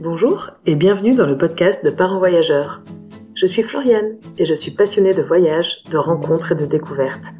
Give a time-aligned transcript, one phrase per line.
[0.00, 2.82] Bonjour et bienvenue dans le podcast de Parents Voyageurs.
[3.34, 7.32] Je suis Floriane et je suis passionnée de voyages, de rencontres et de découvertes.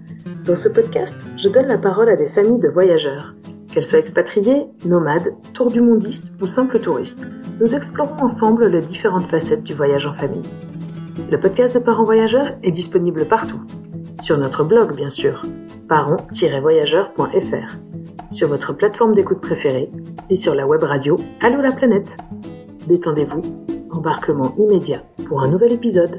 [0.44, 3.36] Dans ce podcast, je donne la parole à des familles de voyageurs.
[3.72, 7.28] Qu'elles soient expatriées, nomades, tour du mondistes ou simples touristes,
[7.60, 10.42] nous explorons ensemble les différentes facettes du voyage en famille.
[11.30, 13.60] Le podcast de Parents Voyageurs est disponible partout.
[14.20, 15.44] Sur notre blog, bien sûr,
[15.88, 17.76] parents-voyageurs.fr,
[18.30, 19.90] sur votre plateforme d'écoute préférée
[20.30, 22.16] et sur la web radio Allô la planète.
[22.86, 23.42] Détendez-vous,
[23.90, 26.16] embarquement immédiat pour un nouvel épisode.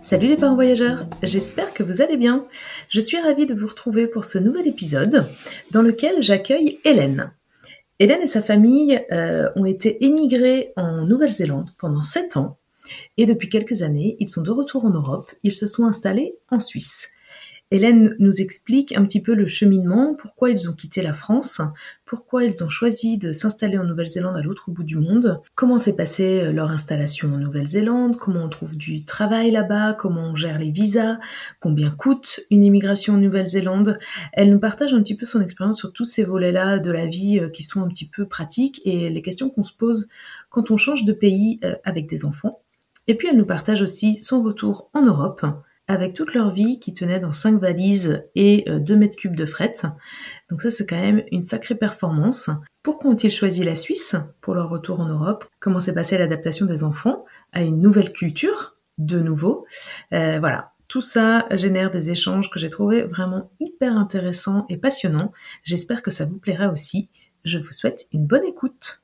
[0.00, 2.44] Salut les parents voyageurs, j'espère que vous allez bien.
[2.88, 5.26] Je suis ravie de vous retrouver pour ce nouvel épisode
[5.70, 7.32] dans lequel j'accueille Hélène.
[7.98, 12.58] Hélène et sa famille euh, ont été émigrés en Nouvelle-Zélande pendant 7 ans
[13.16, 16.60] et depuis quelques années, ils sont de retour en Europe, ils se sont installés en
[16.60, 17.11] Suisse.
[17.72, 21.62] Hélène nous explique un petit peu le cheminement, pourquoi ils ont quitté la France,
[22.04, 25.96] pourquoi ils ont choisi de s'installer en Nouvelle-Zélande à l'autre bout du monde, comment s'est
[25.96, 30.58] passée euh, leur installation en Nouvelle-Zélande, comment on trouve du travail là-bas, comment on gère
[30.58, 31.16] les visas,
[31.60, 33.98] combien coûte une immigration en Nouvelle-Zélande.
[34.34, 37.38] Elle nous partage un petit peu son expérience sur tous ces volets-là de la vie
[37.40, 40.08] euh, qui sont un petit peu pratiques et les questions qu'on se pose
[40.50, 42.60] quand on change de pays euh, avec des enfants.
[43.08, 45.46] Et puis elle nous partage aussi son retour en Europe,
[45.88, 49.46] avec toute leur vie qui tenait dans 5 valises et 2 euh, mètres cubes de
[49.46, 49.72] fret.
[50.50, 52.50] Donc ça c'est quand même une sacrée performance.
[52.82, 55.44] Pourquoi ont-ils choisi la Suisse pour leur retour en Europe?
[55.60, 59.66] Comment s'est passée l'adaptation des enfants à une nouvelle culture, de nouveau?
[60.12, 65.32] Euh, Voilà, tout ça génère des échanges que j'ai trouvé vraiment hyper intéressants et passionnants.
[65.62, 67.10] J'espère que ça vous plaira aussi.
[67.44, 69.01] Je vous souhaite une bonne écoute.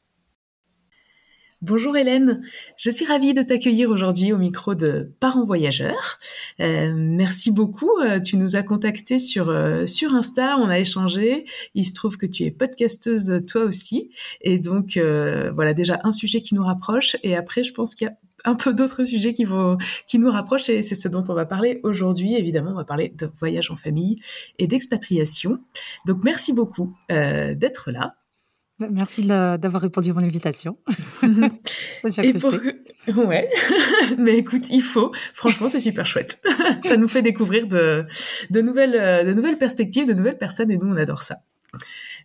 [1.61, 2.41] Bonjour Hélène,
[2.77, 6.20] je suis ravie de t'accueillir aujourd'hui au micro de Parents Voyageurs.
[6.61, 11.47] Euh, merci beaucoup, euh, tu nous as contacté sur, euh, sur Insta, on a échangé,
[11.75, 15.01] il se trouve que tu es podcasteuse toi aussi, et donc
[15.53, 18.14] voilà déjà un sujet qui nous rapproche, et après je pense qu'il y a
[18.45, 21.45] un peu d'autres sujets qui, vont, qui nous rapprochent, et c'est ce dont on va
[21.45, 22.36] parler aujourd'hui.
[22.36, 24.23] Évidemment, on va parler de voyage en famille
[24.61, 25.58] et d'expatriation.
[26.07, 28.14] Donc merci beaucoup d'être là.
[28.78, 30.78] Merci d'avoir répondu à mon invitation.
[32.22, 32.52] Et pour...
[33.16, 33.48] Ouais,
[34.18, 35.12] mais écoute, il faut.
[35.34, 36.40] Franchement, c'est super chouette.
[36.84, 38.06] ça nous fait découvrir de,
[38.50, 41.39] de, nouvelles, de nouvelles perspectives, de nouvelles personnes, et nous, on adore ça.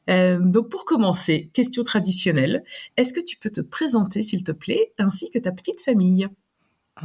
[0.09, 2.63] Euh, donc pour commencer, question traditionnelle,
[2.97, 6.27] est-ce que tu peux te présenter, s'il te plaît, ainsi que ta petite famille?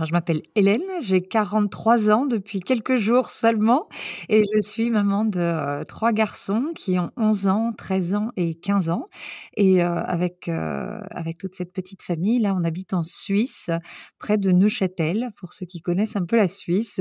[0.05, 3.89] Je m'appelle Hélène, j'ai 43 ans depuis quelques jours seulement
[4.29, 8.55] et je suis maman de euh, trois garçons qui ont 11 ans, 13 ans et
[8.55, 9.09] 15 ans.
[9.57, 13.71] Et euh, avec, euh, avec toute cette petite famille, là, on habite en Suisse,
[14.19, 17.01] près de Neuchâtel, pour ceux qui connaissent un peu la Suisse.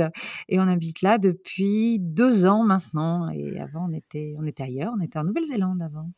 [0.49, 3.29] Et on habite là depuis deux ans maintenant.
[3.29, 6.11] Et avant, on était, on était ailleurs, on était en Nouvelle-Zélande avant.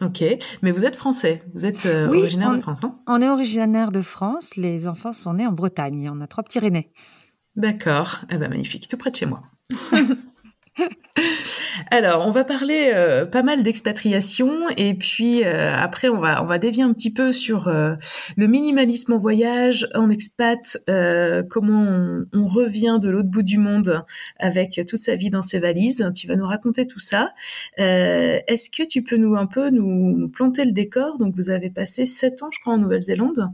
[0.00, 0.24] Ok,
[0.62, 2.94] mais vous êtes français, vous êtes euh, originaire de France, non?
[3.06, 6.58] On est originaire de France, les enfants sont nés en Bretagne, on a trois petits
[6.58, 6.90] Rennais.
[7.56, 9.42] D'accord, eh ben, magnifique, tout près de chez moi.
[11.90, 16.46] Alors, on va parler euh, pas mal d'expatriation et puis euh, après on va on
[16.46, 17.94] va dévier un petit peu sur euh,
[18.36, 20.78] le minimalisme en voyage, en expat,
[21.50, 24.04] comment on, revient de l'autre bout du monde
[24.38, 26.10] avec toute sa vie dans ses valises.
[26.14, 27.32] Tu vas nous raconter tout ça.
[27.76, 31.18] Est-ce que tu peux nous un peu nous, nous, planter le décor?
[31.18, 33.50] Donc vous avez passé sept ans, je crois, en Nouvelle-Zélande.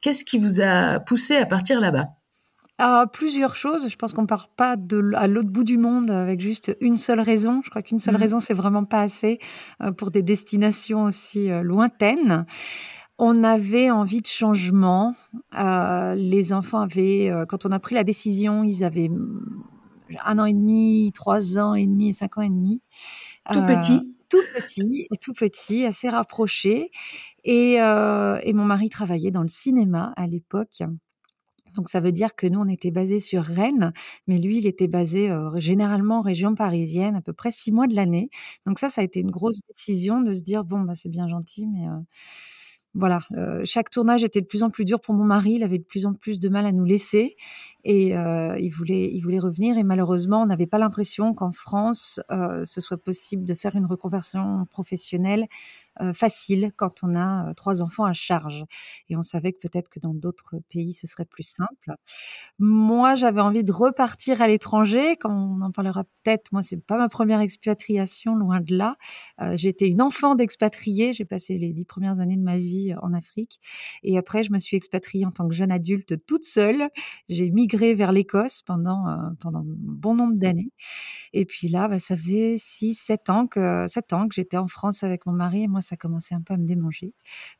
[0.00, 2.15] Qu'est-ce qui vous a poussé à partir là-bas?
[2.78, 3.88] À plusieurs choses.
[3.88, 7.20] Je pense qu'on part pas de, à l'autre bout du monde avec juste une seule
[7.20, 7.62] raison.
[7.64, 8.18] Je crois qu'une seule mmh.
[8.18, 9.38] raison, c'est vraiment pas assez
[9.82, 12.46] euh, pour des destinations aussi euh, lointaines.
[13.18, 15.14] On avait envie de changement.
[15.58, 19.10] Euh, les enfants avaient, quand on a pris la décision, ils avaient
[20.22, 22.82] un an et demi, trois ans et demi cinq ans et demi.
[23.52, 26.90] Tout petit tout petit, tout petit, assez rapproché.
[27.44, 30.82] Et, et, mon mari travaillait dans le cinéma à l'époque.
[31.76, 33.92] Donc ça veut dire que nous, on était basé sur Rennes,
[34.26, 37.94] mais lui, il était basé généralement en région parisienne, à peu près six mois de
[37.94, 38.30] l'année.
[38.66, 41.28] Donc ça, ça a été une grosse décision de se dire, bon, bah, c'est bien
[41.28, 41.86] gentil, mais
[42.94, 43.20] voilà,
[43.64, 45.52] chaque tournage était de plus en plus dur pour mon mari.
[45.56, 47.36] Il avait de plus en plus de mal à nous laisser
[47.84, 49.76] et il voulait, il voulait revenir.
[49.76, 54.64] Et malheureusement, on n'avait pas l'impression qu'en France, ce soit possible de faire une reconversion
[54.70, 55.46] professionnelle euh,
[56.12, 58.64] facile quand on a trois enfants à charge.
[59.08, 61.94] Et on savait que peut-être que dans d'autres pays, ce serait plus simple.
[62.58, 65.16] Moi, j'avais envie de repartir à l'étranger.
[65.16, 68.96] Quand on en parlera peut-être, moi, c'est pas ma première expatriation, loin de là.
[69.40, 71.12] Euh, J'étais une enfant d'expatriée.
[71.12, 73.60] J'ai passé les dix premières années de ma vie en Afrique.
[74.02, 76.88] Et après, je me suis expatriée en tant que jeune adulte toute seule.
[77.28, 80.70] J'ai migré vers l'Écosse pendant, euh, pendant bon nombre d'années.
[81.32, 84.68] Et puis là, bah, ça faisait 6, 7 ans que, 7 ans que j'étais en
[84.68, 85.64] France avec mon mari.
[85.64, 87.14] Et moi, ça commençait un peu à me démanger.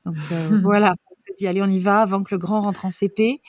[0.05, 0.17] Donc
[0.62, 3.40] voilà, on s'est dit allez, on y va avant que le grand rentre en CP.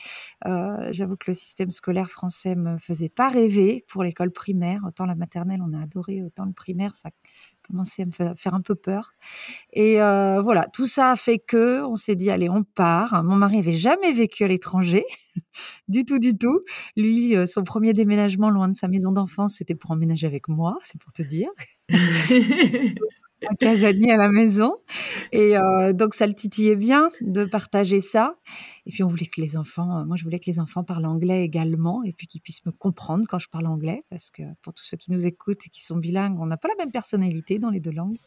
[0.44, 4.82] J'avoue que le système scolaire français me faisait pas rêver pour l'école primaire.
[4.86, 7.10] Autant la maternelle, on a adoré, autant le primaire, ça
[7.68, 9.12] commençait à me faire un peu peur.
[9.72, 13.22] Et euh, voilà, tout ça a fait que on s'est dit allez, on part.
[13.24, 15.04] Mon mari avait jamais vécu à l'étranger,
[15.88, 16.62] du tout, du tout.
[16.96, 20.76] Lui, euh, son premier déménagement loin de sa maison d'enfance, c'était pour emménager avec moi,
[20.82, 21.50] c'est pour te dire.
[23.50, 24.76] un casanier à la maison.
[25.32, 28.34] Et euh, donc, ça le titillait bien de partager ça.
[28.86, 31.06] Et puis, on voulait que les enfants, euh, moi, je voulais que les enfants parlent
[31.06, 34.04] anglais également et puis qu'ils puissent me comprendre quand je parle anglais.
[34.10, 36.68] Parce que pour tous ceux qui nous écoutent et qui sont bilingues, on n'a pas
[36.68, 38.18] la même personnalité dans les deux langues.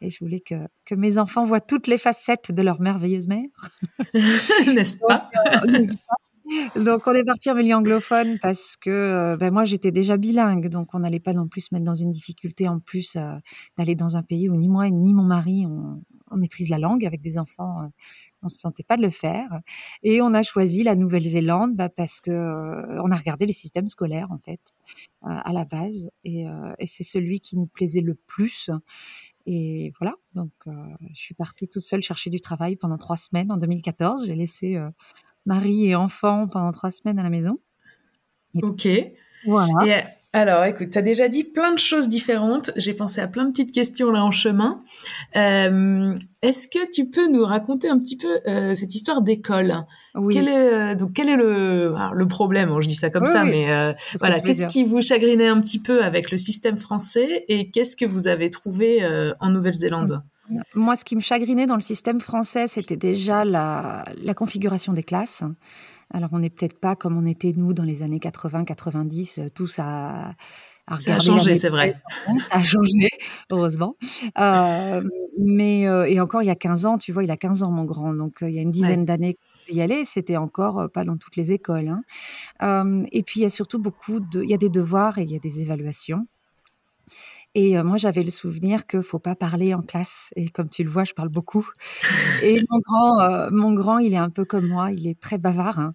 [0.00, 3.48] Et je voulais que, que mes enfants voient toutes les facettes de leur merveilleuse mère.
[4.66, 6.31] N'est-ce pas, euh, N'est-ce pas?
[6.76, 10.68] Donc on est parti en milieu anglophone parce que euh, ben moi j'étais déjà bilingue,
[10.68, 13.34] donc on n'allait pas non plus se mettre dans une difficulté en plus euh,
[13.76, 16.02] d'aller dans un pays où ni moi ni mon mari on,
[16.34, 17.88] maîtrise la langue avec des enfants, euh,
[18.42, 19.60] on se sentait pas de le faire.
[20.02, 22.30] Et on a choisi la Nouvelle-Zélande bah, parce que
[23.04, 24.60] on a regardé les systèmes scolaires en fait
[25.20, 26.46] à la base et,
[26.78, 28.70] et c'est celui qui nous plaisait le plus.
[29.44, 33.58] Et voilà, donc je suis partie toute seule chercher du travail pendant trois semaines en
[33.58, 34.24] 2014.
[34.26, 34.78] J'ai laissé
[35.46, 37.58] mari et enfant pendant trois semaines à la maison.
[38.62, 38.88] ok.
[39.46, 39.86] Voilà.
[39.86, 40.02] Et
[40.34, 42.70] alors, écoute, tu as déjà dit plein de choses différentes.
[42.76, 44.82] J'ai pensé à plein de petites questions là en chemin.
[45.36, 49.84] Euh, est-ce que tu peux nous raconter un petit peu euh, cette histoire d'école?
[50.14, 50.32] Oui.
[50.32, 52.74] Quel est, euh, donc, quel est le, le problème?
[52.80, 56.30] Je dis ça comme ça, mais voilà, qu'est-ce qui vous chagrinait un petit peu avec
[56.30, 59.06] le système français et qu'est-ce que vous avez trouvé
[59.38, 60.22] en Nouvelle-Zélande?
[60.74, 64.04] Moi, ce qui me chagrinait dans le système français, c'était déjà la,
[64.36, 65.42] configuration des classes.
[66.12, 69.78] Alors, on n'est peut-être pas comme on était, nous, dans les années 80-90, euh, tous
[69.78, 70.34] à,
[70.86, 71.94] à Ça a changé, c'est vrai.
[72.50, 73.08] Ça a changé,
[73.50, 73.94] heureusement.
[74.38, 75.02] Euh,
[75.38, 77.70] mais, euh, et encore, il y a 15 ans, tu vois, il a 15 ans,
[77.70, 78.12] mon grand.
[78.12, 79.36] Donc, il y a une dizaine d'années
[79.68, 81.88] y aller, c'était encore pas dans toutes les écoles.
[82.60, 83.04] Hein.
[83.12, 85.30] et puis il y a surtout beaucoup de, il y a des devoirs et il
[85.30, 86.24] y a des évaluations.
[87.54, 90.32] Et moi, j'avais le souvenir que faut pas parler en classe.
[90.36, 91.68] Et comme tu le vois, je parle beaucoup.
[92.42, 94.90] Et mon grand, mon grand, il est un peu comme moi.
[94.92, 95.78] Il est très bavard.
[95.78, 95.94] Hein.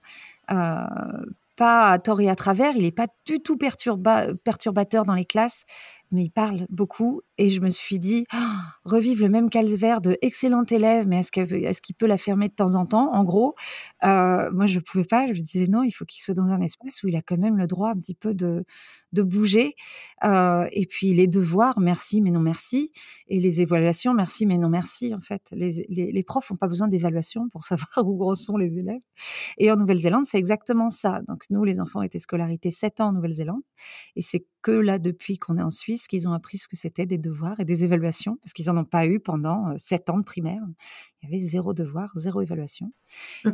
[1.56, 2.76] pas à tort et à travers.
[2.76, 5.66] Il n'est pas du tout perturbateur dans les classes,
[6.12, 10.18] mais il parle beaucoup et je me suis dit, «Ah, revivre le même calvaire de
[10.22, 13.14] excellent élève, mais est-ce qu'il peut l'affirmer de temps en temps?
[13.14, 13.56] En gros,
[14.04, 15.32] euh, moi, je ne pouvais pas.
[15.32, 17.58] Je disais non, il faut qu'il soit dans un espace où il a quand même
[17.58, 18.66] le droit un petit peu de,
[19.14, 19.76] de bouger.
[20.24, 22.92] Euh, et puis les devoirs, merci, mais non merci.
[23.28, 25.14] Et les évaluations, merci, mais non merci.
[25.14, 28.80] En fait, les, les, profs n'ont pas besoin d'évaluation pour savoir où gros sont les
[28.80, 29.02] élèves.
[29.58, 31.22] Et en Nouvelle-Zélande, c'est exactement ça.
[31.28, 33.62] Donc nous, les enfants étaient scolarisés 7 ans en Nouvelle-Zélande.
[34.16, 37.06] Et c'est que là, depuis qu'on est en Suisse, qu'ils ont appris ce que c'était
[37.06, 40.24] des devoirs et des évaluations, parce qu'ils n'en ont pas eu pendant sept ans de
[40.24, 40.62] primaire.
[41.22, 42.92] Il y avait zéro devoir, zéro évaluation.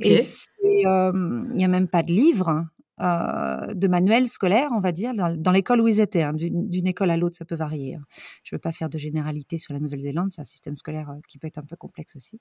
[0.01, 0.19] Et
[0.63, 2.68] il n'y a même pas de livre hein,
[3.01, 6.22] euh, de manuel scolaire, on va dire, dans, l'école où ils étaient.
[6.22, 6.34] Hein.
[6.34, 7.95] D'une école à l'autre, ça peut varier.
[7.95, 8.04] Hein.
[8.44, 11.19] Je ne veux pas faire de généralité sur la Nouvelle-Zélande, c'est un système scolaire euh,
[11.28, 12.40] qui peut être un peu complexe aussi.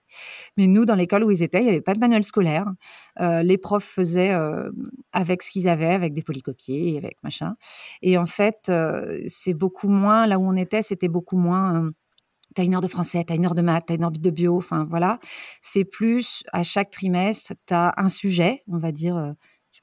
[0.58, 2.66] Mais nous, dans l'école où ils étaient, il n'y avait pas de manuel scolaire.
[3.20, 4.32] Euh, les profs faisaient
[5.12, 7.54] avec ce qu'ils avaient, avec des polycopiés, avec machin.
[8.02, 8.70] Et en fait,
[9.26, 11.90] c'est beaucoup moins, là où on était, c'était beaucoup moins
[12.54, 14.56] t'as une heure de français, t'as une heure de maths, t'as une heure de bio,
[14.58, 15.19] enfin voilà.
[15.62, 19.35] C'est plus à chaque trimestre, t'as un sujet, on va dire,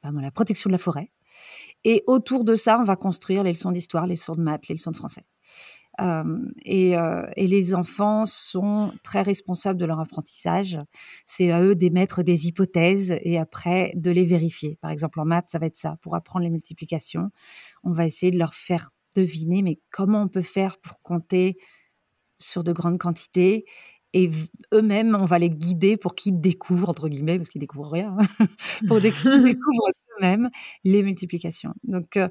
[0.03, 1.11] la protection de la forêt.
[1.83, 4.75] Et autour de ça, on va construire les leçons d'histoire, les leçons de maths, les
[4.75, 5.23] leçons de français.
[6.01, 6.95] Euh, et,
[7.47, 10.79] les enfants sont très responsables de leur apprentissage.
[11.25, 14.77] C'est à eux d'émettre des hypothèses et après de les vérifier.
[14.81, 15.97] Par exemple, en maths, ça va être ça.
[16.01, 17.27] Pour apprendre les multiplications,
[17.83, 21.57] on va essayer de leur faire deviner, mais comment on peut faire pour compter
[22.37, 23.65] sur de grandes quantités
[24.13, 24.29] et
[24.73, 28.17] eux-mêmes, on va les guider pour qu'ils découvrent, entre guillemets, parce qu'ils découvrent rien,
[28.87, 29.11] pour qu'ils
[29.43, 29.89] découvrent
[30.19, 30.49] eux-mêmêmes
[30.83, 31.73] les multiplications.
[31.83, 32.27] Donc euh,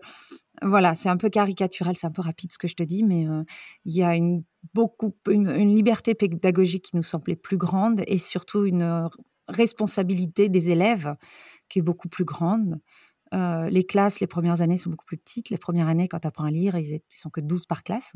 [0.63, 3.29] voilà, c'est un peu caricatural, c'est un peu rapide ce que je te dis, mais
[3.29, 3.45] euh,
[3.85, 4.43] il y a une,
[4.75, 9.07] beaucoup, une, liberté pédagogique qui nous semblait plus grande et surtout une euh,
[9.47, 11.15] responsabilité des élèves
[11.69, 12.81] qui est beaucoup plus grande.
[13.35, 15.51] Euh, les classes, les premières années sont beaucoup plus petites.
[15.51, 18.15] Les premières années, quand tu apprends à lire, ils, ne sont que 12 par classe.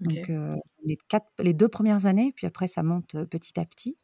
[0.00, 3.96] Donc, euh, les, quatre, les deux premières années, puis après, ça monte petit à petit.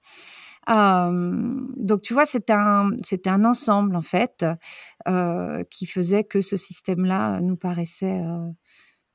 [0.68, 2.90] donc, tu vois, c'était un,
[3.26, 4.44] un ensemble, en fait,
[5.70, 8.22] qui faisait que ce système-là nous paraissait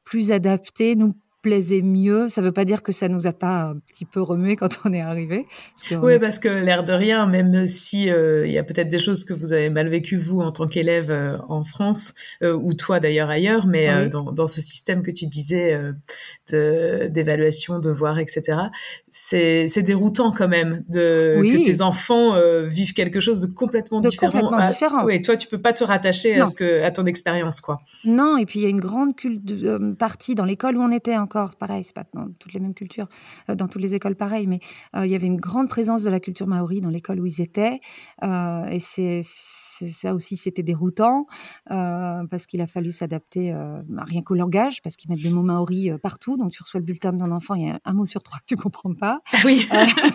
[0.03, 1.13] plus adapté, nous
[1.47, 2.27] plaisait mieux.
[2.27, 4.79] Ça ne veut pas dire que ça nous a pas un petit peu remué quand
[4.83, 5.45] on est arrivé.
[5.91, 9.23] oui, parce que l'air de rien, même si euh, il y a peut-être des choses
[9.23, 12.13] que vous avez mal vécues vous en tant qu'élève euh, en France
[12.43, 15.79] euh, ou toi d'ailleurs ailleurs, mais dans, dans, ce système que tu disais
[16.49, 18.41] d'évaluation, de, devoir, etc.
[19.09, 22.33] C'est déroutant quand même de que tes enfants
[22.65, 24.31] vivent quelque chose de complètement de différent.
[24.31, 25.05] Complètement différent.
[25.05, 27.79] Oui, toi tu peux pas te rattacher à ce que à ton expérience quoi.
[28.03, 29.13] Non, et puis il y a une grande
[29.97, 33.07] partie dans l'école où on était encore, pareil, c'est pas dans toutes les mêmes cultures,
[33.49, 34.59] euh, dans toutes les écoles pareil, mais
[34.95, 37.41] euh, il y avait une grande présence de la culture maori dans l'école où ils
[37.41, 37.79] étaient.
[38.23, 41.27] Euh, et c'est ça aussi, c'était déroutant
[41.67, 43.55] parce qu'il a fallu s'adapter
[44.07, 46.35] rien qu'au langage, parce qu'ils mettent des mots maori partout.
[46.35, 48.39] Donc tu reçois le bulletin de ton enfant, il y a un mot sur trois
[48.39, 49.21] que tu comprends pas.
[49.45, 49.67] Oui.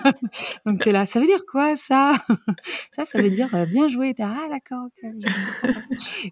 [0.67, 2.14] donc tu es là, ça veut dire quoi ça?
[2.91, 4.14] Ça, ça veut dire bien joué.
[4.21, 4.88] ah d'accord.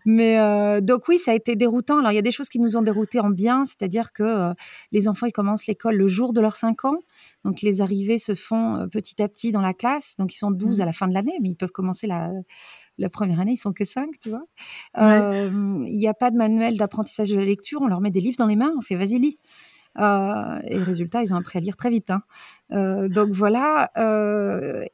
[0.05, 1.99] mais donc oui, ça a été déroutant.
[1.99, 4.53] Alors il y a des choses qui nous ont déroutés en bien, c'est-à-dire que
[4.93, 6.97] les enfants, ils commencent l'école le jour de leurs 5 ans.
[7.45, 10.17] Donc, les arrivées se font petit à petit dans la classe.
[10.19, 10.83] Donc, ils sont 12 mmh.
[10.83, 12.31] à la fin de l'année, mais ils peuvent commencer la,
[12.99, 14.45] la première année, ils sont que 5, tu vois.
[14.97, 17.81] Il n'y a pas de manuel d'apprentissage de la lecture.
[17.83, 19.39] On leur met des livres dans les mains, on fait vas-y, lis.
[19.99, 22.11] et résultat, ils ont appris à lire très vite.
[22.11, 23.09] Hein.
[23.09, 23.91] donc voilà.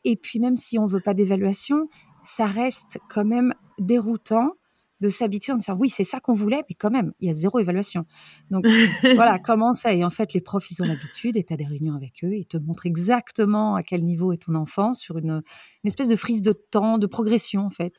[0.04, 1.88] et puis même si on veut pas d'évaluation,
[2.22, 4.52] ça reste quand même déroutant
[5.00, 7.32] de s'habituer en disant oui, c'est ça qu'on voulait, mais quand même, il y a
[7.32, 8.04] zéro évaluation.
[8.50, 8.64] Donc
[9.14, 11.66] voilà, comment ça Et en fait, les profs, ils ont l'habitude et tu as des
[11.66, 15.42] réunions avec eux, ils te montrent exactement à quel niveau est ton enfant sur une,
[15.84, 17.94] espèce de frise de temps, de progression en fait.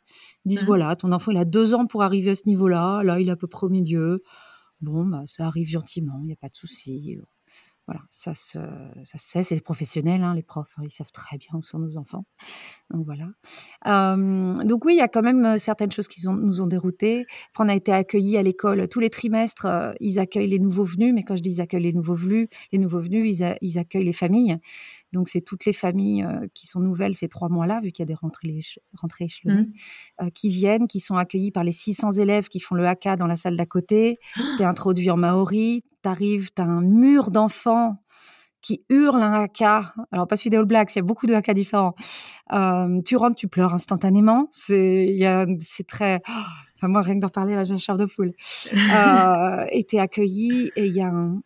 [0.46, 0.68] Ils disent mmh.
[0.68, 3.32] voilà, ton enfant, il a deux ans pour arriver à ce niveau-là, là, il est
[3.32, 4.24] à peu près au milieu.
[4.82, 7.18] Bon, bah, ça arrive gentiment, il n'y a pas de souci.
[7.88, 8.60] Voilà, ça se,
[9.04, 11.80] ça sait, c'est les professionnels, hein, les profs, hein, ils savent très bien où sont
[11.80, 12.26] nos enfants.
[12.92, 13.28] Donc voilà.
[14.66, 17.26] donc oui, il y a quand même certaines choses qui nous ont déroutés.
[17.50, 19.68] Après, on a été accueillis à l'école tous les trimestres.
[20.02, 22.78] ils accueillent les nouveaux venus, mais quand je dis ils accueillent les nouveaux venus, les
[22.78, 24.60] nouveaux venus, ils accueillent les familles.
[25.14, 28.08] Donc, c'est toutes les familles euh, qui sont nouvelles ces trois mois-là, vu qu'il y
[28.08, 28.60] a des rentrées,
[28.94, 30.26] rentrées échelonnées, mmh.
[30.26, 33.28] euh, qui viennent, qui sont accueillis par les 600 élèves qui font le haka dans
[33.28, 34.18] la salle d'à côté.
[34.58, 37.98] tu es introduit en maori, tu arrives, tu as un mur d'enfants
[38.62, 39.94] qui hurlent un haka.
[40.12, 41.96] Alors, pas celui des All Blacks, il y a beaucoup de haka différents.
[42.54, 44.48] Euh, tu rentres, tu pleures instantanément.
[44.52, 45.18] C'est
[45.88, 46.22] très...
[46.76, 48.34] Enfin, moi, rien que d'en parler, j'ai un char de poule.
[49.72, 51.42] et tu es accueilli et il y a un,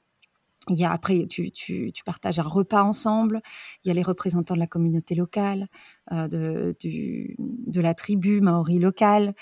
[0.70, 3.42] il y a après, tu, tu, tu, partages un repas ensemble.
[3.84, 5.68] Il y a les représentants de la communauté locale,
[6.12, 9.34] euh, de, du, de la tribu maori locale.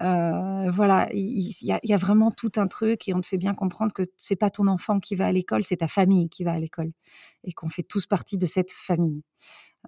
[0.00, 3.26] Euh, voilà, il, y a, il, y a, vraiment tout un truc et on te
[3.26, 6.28] fait bien comprendre que c'est pas ton enfant qui va à l'école, c'est ta famille
[6.28, 6.92] qui va à l'école
[7.42, 9.22] et qu'on fait tous partie de cette famille.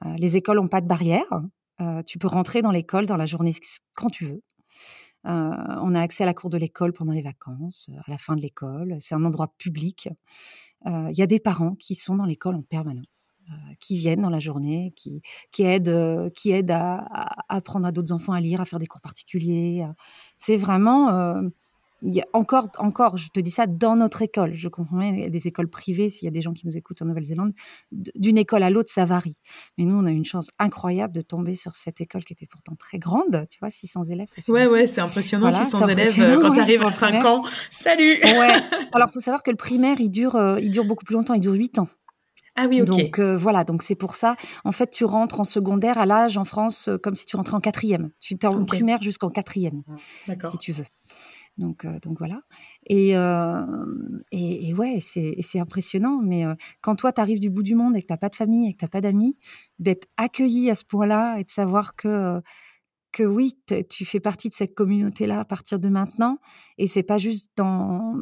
[0.05, 1.29] Euh, les écoles n'ont pas de barrière.
[1.81, 3.53] Euh, tu peux rentrer dans l'école dans la journée
[3.95, 4.43] quand tu veux.
[5.27, 5.31] Euh,
[5.83, 8.41] on a accès à la cour de l'école pendant les vacances, à la fin de
[8.41, 8.97] l'école.
[9.01, 10.09] C'est un endroit public.
[10.87, 14.23] Euh, il y a des parents qui sont dans l'école en permanence, euh, qui viennent
[14.23, 15.23] dans la journée, qui,
[15.59, 17.05] aident, euh, qui aident à,
[17.49, 19.87] apprendre à d'autres enfants à lire, à faire des cours particuliers.
[20.39, 21.43] C'est vraiment
[22.03, 24.55] il y a encore, encore, je te dis ça, dans notre école.
[24.55, 26.77] Je comprends il y a des écoles privées, s'il y a des gens qui nous
[26.77, 27.53] écoutent en Nouvelle-Zélande,
[27.91, 29.37] d'une école à l'autre, ça varie.
[29.77, 32.47] Mais nous, on a eu une chance incroyable de tomber sur cette école qui était
[32.47, 33.47] pourtant très grande.
[33.51, 34.51] Tu vois, 600 élèves, ça fait.
[34.51, 36.15] Ouais, ouais, c'est impressionnant, 600 élèves.
[36.19, 38.49] Euh, quand tu arrives à 5 ans, salut Ouais.
[38.93, 41.35] Alors, il faut savoir que le primaire, il dure, euh, il dure beaucoup plus longtemps,
[41.35, 41.89] il dure 8 ans.
[42.57, 42.89] Ah oui, ok.
[42.89, 44.37] Donc euh, voilà, donc c'est pour ça.
[44.65, 47.61] En fait, tu rentres en secondaire à l'âge en France comme si tu rentrais en
[47.61, 48.11] quatrième.
[48.19, 49.83] Tu es en primaire jusqu'en quatrième,
[50.27, 50.85] si tu veux.
[51.59, 52.43] Donc, euh, donc voilà.
[52.87, 53.65] Et, euh,
[54.33, 56.21] et, ouais, c'est impressionnant.
[56.23, 58.29] Mais euh, quand toi, tu arrives du bout du monde et que tu n'as pas
[58.29, 59.39] de famille et que tu n'as pas d'amis,
[59.79, 62.41] d'être accueilli à ce point-là et de savoir que,
[63.13, 66.39] que oui, tu fais partie de cette communauté-là à partir de maintenant.
[66.79, 68.15] Et c'est pas juste, dans,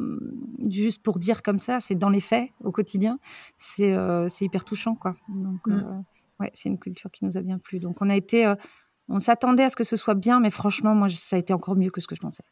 [0.67, 3.19] juste pour dire comme ça, c'est dans les faits, au quotidien.
[3.57, 3.95] C'est
[4.41, 5.15] hyper touchant, quoi.
[5.29, 6.03] Donc, mmh.
[6.41, 7.79] ouais, c'est une culture qui nous a bien plu.
[7.79, 8.53] Donc, on a été.
[9.07, 11.77] on s'attendait à ce que ce soit bien, mais franchement, moi, ça a été encore
[11.77, 12.43] mieux que ce que je pensais.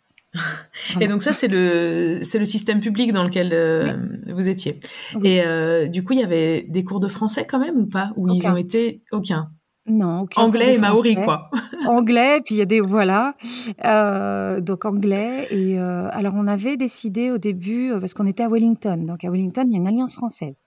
[0.99, 3.95] Et donc ça, c'est le, c'est le système public dans lequel euh,
[4.27, 4.79] vous étiez.
[5.23, 8.11] Et euh, du coup, il y avait des cours de français quand même ou pas?
[8.17, 9.03] Ou ils ont été?
[9.11, 9.49] Aucun.
[9.89, 11.49] Non, aucun anglais et maori quoi.
[11.87, 13.37] anglais, puis il y a des voilà,
[13.85, 18.97] euh, donc anglais et alors on avait décidé au début parce qu'on était à Wellington,
[19.05, 20.65] donc à Wellington il y a une alliance française,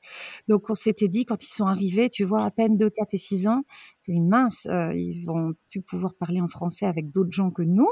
[0.49, 3.19] donc on s'était dit quand ils sont arrivés, tu vois à peine 2, 4 et
[3.19, 3.61] 6 ans,
[3.99, 7.91] c'est mince, ils vont plus pouvoir parler en français avec d'autres gens que nous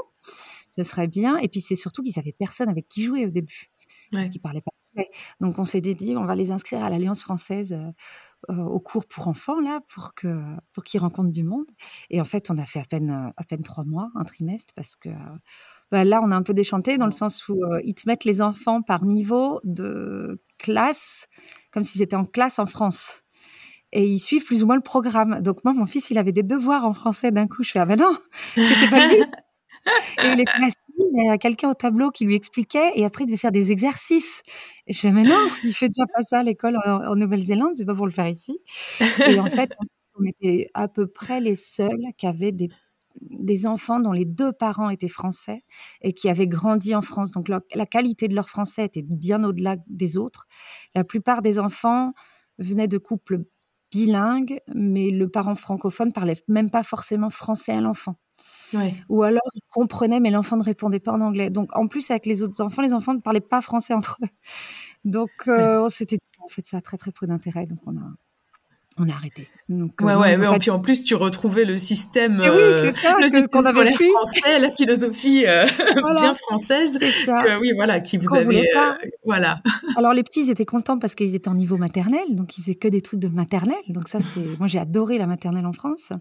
[0.69, 1.37] ce serait bien.
[1.37, 3.71] Et puis c'est surtout qu'ils avaient personne avec qui jouer au début,
[4.11, 4.71] parce qu'ils parlaient pas.
[5.39, 7.73] Donc on s'est dit, on va les inscrire à l'Alliance française.
[7.73, 7.91] Euh,
[8.49, 11.65] euh, au cours pour enfants là pour que pour qu'ils rencontrent du monde
[12.09, 14.95] et en fait on a fait à peine à peine trois mois un trimestre parce
[14.95, 15.09] que
[15.91, 18.41] bah, là on a un peu déchanté dans le sens où ils te mettent les
[18.41, 21.27] enfants par niveau de classe,
[21.71, 23.23] comme s'ils étaient en classe en France.
[23.91, 25.41] Et ils suivent plus ou moins le programme.
[25.41, 27.63] Donc moi, mon fils, il avait des devoirs en français d'un coup.
[27.63, 28.15] Je fais, ah ben non,
[28.53, 29.23] c'était pas lui.
[30.23, 33.23] et il était assis, il y a quelqu'un au tableau qui lui expliquait, et après,
[33.23, 34.43] il devait faire des exercices.
[34.87, 37.85] Et je fais, mais non, il fait déjà pas ça à l'école en, Nouvelle-Zélande, c'est
[37.85, 38.59] pas pour le faire ici.
[39.27, 39.71] Et en fait,
[40.19, 42.55] on était à peu près les seuls qui avaient
[43.21, 45.63] des enfants dont les deux parents étaient français
[46.01, 47.31] et qui avaient grandi en France.
[47.31, 50.47] Donc la qualité de leur français était bien au-delà des autres.
[50.95, 52.13] La plupart des enfants
[52.57, 53.45] venaient de couples
[53.91, 58.15] bilingues, mais le parent francophone parlait même pas forcément français à l'enfant.
[59.09, 61.49] Ou alors il comprenait, mais l'enfant ne répondait pas en anglais.
[61.49, 64.27] Donc en plus avec les autres enfants, les enfants ne parlaient pas français entre eux.
[65.05, 67.65] Donc euh, c'était en fait ça a très très peu d'intérêt.
[67.65, 68.11] Donc on a
[68.99, 69.47] on a arrêté.
[69.69, 72.91] Donc, euh, ouais, ouais, mais puis en plus, tu retrouvais le système, oui, euh, c'est
[72.91, 75.65] ça, le qu'on avait français, la philosophie euh,
[76.17, 77.43] bien française, ça.
[77.61, 78.67] oui, voilà, qui vous avait,
[79.23, 79.61] voilà.
[79.95, 82.75] Alors les petits, ils étaient contents parce qu'ils étaient en niveau maternel, donc ils faisaient
[82.75, 83.75] que des trucs de maternelle.
[83.89, 86.13] Donc ça, c'est, moi, j'ai adoré la maternelle en France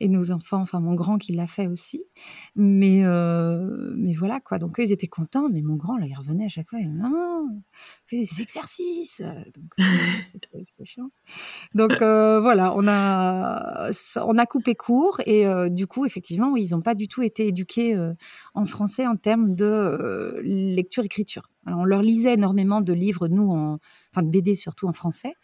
[0.00, 2.02] et nos enfants, enfin mon grand qui l'a fait aussi.
[2.56, 3.02] Mais,
[3.94, 4.58] mais voilà quoi.
[4.58, 6.88] Donc eux, ils étaient contents, mais mon grand là, il revenait à chaque fois, il
[6.88, 7.62] dit, non,
[8.06, 9.22] fais des exercices.
[9.54, 9.86] Donc
[10.22, 11.10] c'était chiant.
[11.74, 13.90] Donc euh, voilà, on a,
[14.24, 17.46] on a coupé court et euh, du coup, effectivement, ils n'ont pas du tout été
[17.46, 18.14] éduqués euh,
[18.54, 21.50] en français en termes de lecture-écriture.
[21.66, 23.78] on leur lisait énormément de livres, nous, en,
[24.12, 25.34] enfin de BD surtout en français,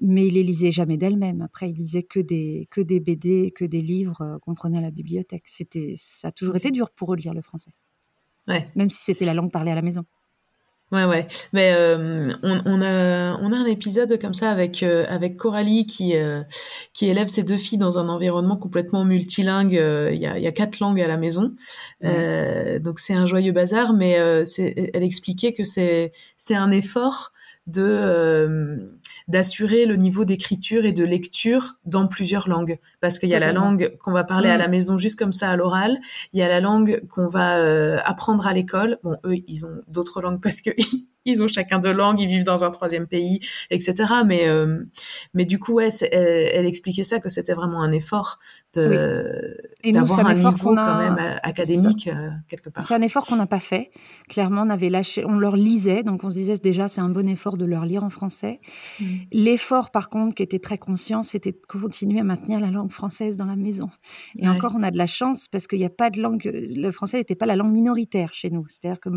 [0.00, 1.42] mais ils les lisaient jamais d'elles-mêmes.
[1.42, 4.90] Après, ils lisaient que des, que des BD, que des livres qu'on prenait à la
[4.90, 5.44] bibliothèque.
[5.46, 7.72] C'était, ça a toujours été dur pour eux de lire le français.
[8.46, 8.68] Ouais.
[8.76, 10.04] Même si c'était la langue parlée à la maison.
[10.90, 11.28] Ouais, ouais.
[11.52, 15.84] Mais euh, on, on, a, on a un épisode comme ça avec, euh, avec Coralie
[15.84, 16.42] qui, euh,
[16.94, 19.72] qui élève ses deux filles dans un environnement complètement multilingue.
[19.72, 21.52] Il y, a, y a quatre langues à la maison.
[22.02, 26.12] donc c'est un joyeux bazar, mais elle expliquait que c'est
[26.50, 27.32] un effort
[27.66, 28.97] de
[29.28, 32.78] d'assurer le niveau d'écriture et de lecture dans plusieurs langues.
[33.00, 34.60] Parce qu'il y a la langue qu'on va parler à mm.
[34.60, 35.98] la maison juste comme ça à l'oral,
[36.32, 38.98] il y a la langue qu'on va euh, apprendre à l'école.
[39.04, 40.70] Bon, eux, ils ont d'autres langues parce que
[41.24, 44.12] ils ont chacun deux langues, ils vivent dans un troisième pays, etc.
[44.26, 44.78] Mais euh,
[45.34, 48.38] mais du coup, ouais, elle, expliquait ça que c'était vraiment un effort
[48.74, 52.82] de d'avoir un, niveau quand même euh, académique euh, quelque part.
[52.82, 53.90] C'est un effort qu'on n'a pas fait.
[54.28, 57.28] Clairement, on avait lâché, on leur lisait, donc on se disait déjà c'est un bon
[57.28, 58.60] effort de leur lire en français.
[59.00, 59.04] Mm.
[59.32, 63.36] L'effort, par contre, qui était très conscient, c'était de continuer à maintenir la langue française
[63.36, 63.88] dans la maison.
[64.38, 66.42] Et encore, on a de la chance parce qu'il n'y a pas de langue.
[66.44, 68.64] Le français n'était pas la langue minoritaire chez nous.
[68.68, 69.08] C'est-à-dire que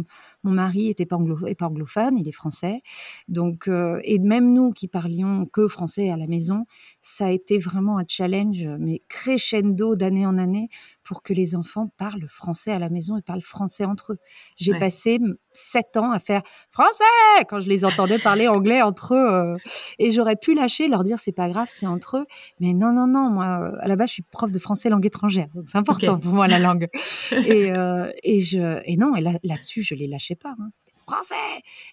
[0.44, 2.82] mon mari était pas, anglo, pas anglophone il est français.
[3.28, 6.66] Donc, euh, et même nous qui parlions que français à la maison,
[7.02, 10.70] ça a été vraiment un challenge, mais crescendo d'année en année
[11.04, 14.20] pour que les enfants parlent français à la maison et parlent français entre eux.
[14.56, 15.20] J'ai passé
[15.52, 17.04] sept ans à faire français
[17.50, 19.30] quand je les entendais parler anglais entre eux.
[19.32, 19.58] Euh,
[19.98, 22.26] et j'aurais pu lâcher, leur dire c'est pas grave, c'est entre eux.
[22.60, 25.48] Mais non, non, non, moi, à la base, je suis prof de français langue étrangère.
[25.56, 26.88] Donc c'est important pour moi la langue.
[27.32, 30.56] et, euh, et, je, et non, et là, là-dessus, je les lâchais pas.
[30.60, 30.70] Hein.
[30.72, 31.36] C'était français.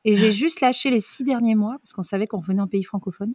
[0.05, 2.85] Et j'ai juste lâché les six derniers mois parce qu'on savait qu'on venait en pays
[2.85, 3.33] francophone.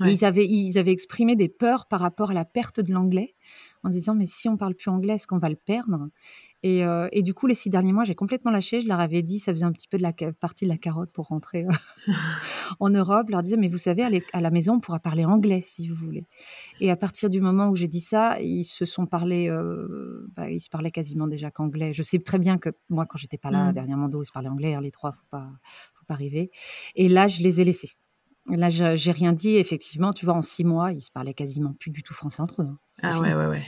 [0.00, 3.34] Ils, avaient, ils avaient exprimé des peurs par rapport à la perte de l'anglais,
[3.82, 6.08] en disant mais si on parle plus anglais, est-ce qu'on va le perdre?
[6.62, 8.82] Et, euh, et, du coup, les six derniers mois, j'ai complètement lâché.
[8.82, 11.10] Je leur avais dit, ça faisait un petit peu de la partie de la carotte
[11.10, 11.64] pour rentrer
[12.08, 12.12] euh,
[12.80, 13.26] en Europe.
[13.28, 15.94] Je leur disais, mais vous savez, à, la maison, on pourra parler anglais si vous
[15.94, 16.26] voulez.
[16.80, 20.50] Et à partir du moment où j'ai dit ça, ils se sont parlé, euh, bah,
[20.50, 21.94] ils se parlaient quasiment déjà qu'anglais.
[21.94, 23.72] Je sais très bien que moi, quand j'étais pas là, mmh.
[23.72, 25.48] dernièrement, ils se parlaient anglais, hein, les trois, faut pas,
[25.94, 26.50] faut pas arriver.
[26.94, 27.92] Et là, je les ai laissés.
[28.48, 29.56] Là, j'ai rien dit.
[29.56, 32.62] Effectivement, tu vois, en six mois, ils se parlaient quasiment plus du tout français entre
[32.62, 32.66] eux.
[32.68, 32.78] Hein.
[33.02, 33.62] Ah ouais, ouais, ouais.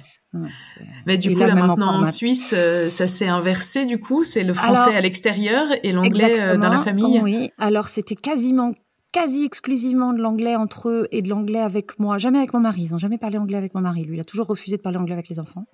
[1.06, 3.86] Mais du coup, là, maintenant en Suisse, euh, ça s'est inversé.
[3.86, 7.20] Du coup, c'est le français à l'extérieur et l'anglais euh, dans la famille.
[7.20, 7.50] Oui.
[7.58, 8.72] Alors, c'était quasiment
[9.12, 12.16] quasi exclusivement de l'anglais entre eux et de l'anglais avec moi.
[12.16, 12.84] Jamais avec mon mari.
[12.84, 14.04] Ils n'ont jamais parlé anglais avec mon mari.
[14.04, 15.66] Lui, il a toujours refusé de parler anglais avec les enfants.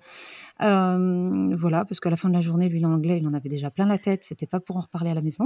[0.61, 3.71] Euh, voilà, parce qu'à la fin de la journée, lui, l'anglais, il en avait déjà
[3.71, 4.23] plein la tête.
[4.23, 5.45] C'était pas pour en reparler à la maison.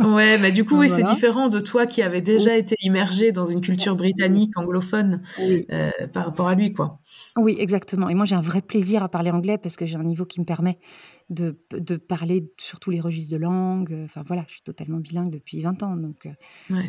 [0.00, 3.46] ouais, mais du coup, oui, c'est différent de toi qui avais déjà été immergé dans
[3.46, 7.00] une culture britannique anglophone euh, par rapport à lui, quoi.
[7.36, 8.08] Oui, exactement.
[8.08, 10.40] Et moi, j'ai un vrai plaisir à parler anglais parce que j'ai un niveau qui
[10.40, 10.78] me permet
[11.32, 14.02] de, de, parler sur tous les registres de langue.
[14.04, 15.96] Enfin, voilà, je suis totalement bilingue depuis 20 ans.
[15.96, 16.82] Donc, euh.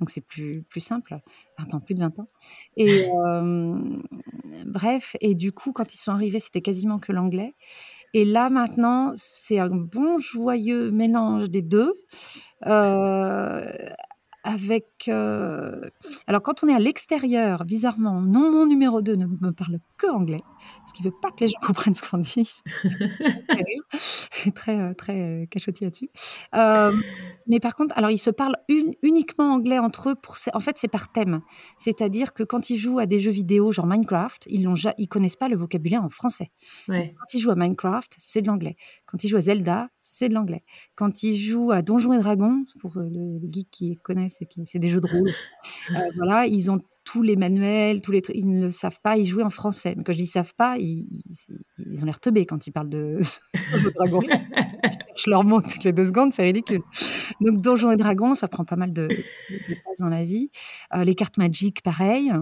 [0.00, 1.20] Donc c'est plus, plus simple,
[1.58, 2.28] 20 ans, plus de 20 ans.
[2.76, 3.08] Et
[4.66, 7.54] bref, et du coup, quand ils sont arrivés, c'était quasiment que l'anglais.
[8.14, 11.92] Et là, maintenant, c'est un bon, joyeux mélange des deux.
[12.64, 13.62] Euh,
[14.46, 15.08] avec.
[15.08, 15.80] Euh,
[16.26, 20.06] alors, quand on est à l'extérieur, bizarrement, non, mon numéro 2 ne me parle que
[20.06, 20.42] anglais,
[20.86, 22.48] ce qui ne veut pas que les gens comprennent ce qu'on dit.
[24.54, 26.10] très, euh, très euh, cachotier là-dessus.
[27.46, 28.56] mais par contre, alors, ils se parlent
[29.02, 30.14] uniquement anglais entre eux.
[30.14, 31.40] Pour, en fait, c'est par thème.
[31.76, 35.48] C'est-à-dire que quand ils jouent à des jeux vidéo, genre Minecraft, ils ne connaissent pas
[35.48, 36.50] le vocabulaire en français.
[36.86, 38.76] Quand ils jouent à Minecraft, c'est de l'anglais.
[39.06, 40.62] Quand ils jouent à Zelda, c'est de l'anglais.
[40.94, 45.00] Quand ils jouent à Donjons et Dragons, pour les geeks qui connaissent, c'est des jeux
[45.00, 45.32] de rôle,
[46.16, 49.42] voilà, ils ont tous les manuels, tous les trucs, ils ne savent pas y jouer
[49.42, 49.94] en français.
[49.96, 51.06] Mais quand je dis savent pas, ils,
[52.02, 53.18] ont l'air teubés quand ils parlent de,
[53.96, 54.20] Dragons.
[55.16, 56.82] je leur montre toutes les deux secondes, c'est ridicule.
[57.40, 60.50] Donc Donjons et Dragons, ça prend pas mal de, de, dans la vie.
[60.94, 62.32] Euh, les cartes magiques, pareil.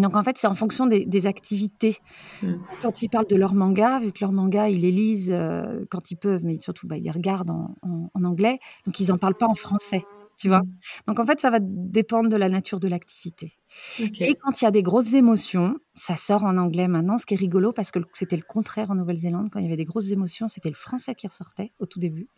[0.00, 1.98] Donc en fait, c'est en fonction des, activités.
[2.42, 2.54] Mm.
[2.82, 6.10] Quand ils parlent de leur manga, vu que leur manga, ils les lisent euh, quand
[6.10, 9.48] ils peuvent, mais surtout, bah, ils les regardent en, anglais, donc ils n'en parlent pas
[9.48, 10.02] en français
[10.40, 10.62] tu vois.
[10.62, 10.78] Mmh.
[11.08, 13.58] Donc en fait, ça va dépendre de la nature de l'activité.
[13.98, 17.34] Et quand il y a des grosses émotions, ça sort en anglais maintenant, ce qui
[17.34, 19.50] est rigolo parce que c'était le contraire en Nouvelle-Zélande.
[19.52, 22.28] Quand il y avait des grosses émotions, c'était le français qui ressortait au tout début.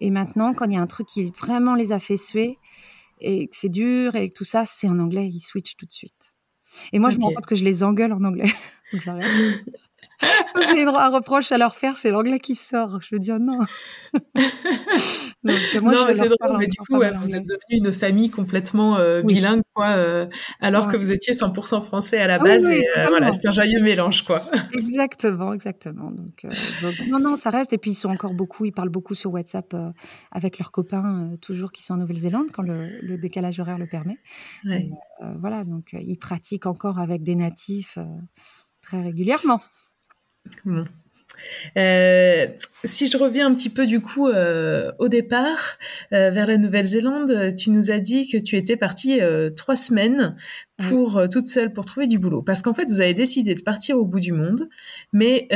[0.00, 2.58] Et maintenant, quand il y a un truc qui vraiment les a fait suer
[3.20, 5.92] et que c'est dur et que tout ça, c'est en anglais, ils switchent tout de
[5.92, 6.34] suite.
[6.92, 8.52] Et moi, je me rends compte que je les engueule en anglais.
[10.20, 13.00] J'ai un reproche à leur faire, c'est l'anglais qui sort.
[13.02, 13.60] Je veux dire non.
[15.44, 19.90] non, c'est drôle, mais du coup, vous êtes devenue une famille complètement euh, bilingue, quoi,
[19.90, 20.26] euh,
[20.60, 22.64] alors que vous étiez 100% français à la ah base.
[22.68, 24.42] et euh, voilà, c'est un joyeux mélange, quoi.
[24.72, 26.10] exactement, exactement.
[26.10, 26.46] Donc,
[27.08, 27.72] non, non, ça reste.
[27.72, 29.74] Et puis, ils sont encore beaucoup, ils parlent beaucoup sur WhatsApp
[30.32, 34.18] avec leurs copains, toujours qui sont en Nouvelle-Zélande, quand le, décalage horaire le permet.
[35.38, 37.98] voilà, donc ils pratiquent encore avec des natifs
[38.80, 39.60] très régulièrement.
[41.76, 42.46] Euh,
[42.84, 45.78] si je reviens un petit peu du coup euh, au départ
[46.12, 49.20] euh, vers la Nouvelle-Zélande, tu nous as dit que tu étais partie
[49.56, 50.36] trois semaines
[50.88, 52.42] pour toute seule pour trouver du boulot.
[52.42, 54.68] Parce qu'en fait vous avez décidé de partir au bout du monde,
[55.12, 55.48] mais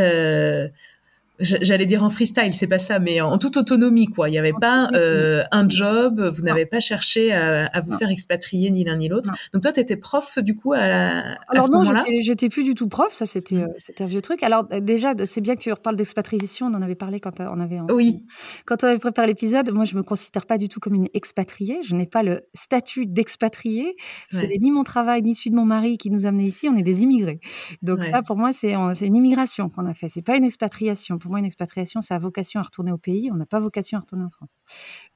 [1.42, 4.28] j'allais dire en freestyle, c'est pas ça, mais en toute autonomie, quoi.
[4.28, 8.70] Il n'y avait pas euh, un job, vous n'avez pas cherché à, vous faire expatrier
[8.70, 9.30] ni l'un ni l'autre.
[9.52, 12.04] Donc toi, tu étais prof du coup à, à Alors ce non, moment-là?
[12.20, 13.72] j'étais plus du tout prof, ça c'était mm.
[14.00, 14.42] euh, un vieux truc.
[14.42, 17.80] Alors déjà, c'est bien que tu reparles d'expatriation, on en avait parlé quand on avait
[17.90, 18.22] oui.
[18.66, 19.70] quand on avait préparé l'épisode.
[19.72, 21.80] Moi, je me considère pas du tout comme une expatriée.
[21.82, 23.96] Je n'ai pas le statut d'expatriée.
[24.30, 26.68] Ce n'est ni mon travail ni celui de mon mari qui nous a amenés ici.
[26.68, 27.40] On est des immigrés.
[27.82, 30.08] Donc ça, pour moi, c'est une immigration qu'on a fait.
[30.08, 31.18] C'est pas une expatriation.
[31.18, 33.30] Pour moi, une expatriation, ça a vocation à retourner au pays.
[33.32, 34.60] On n'a pas vocation à retourner en France.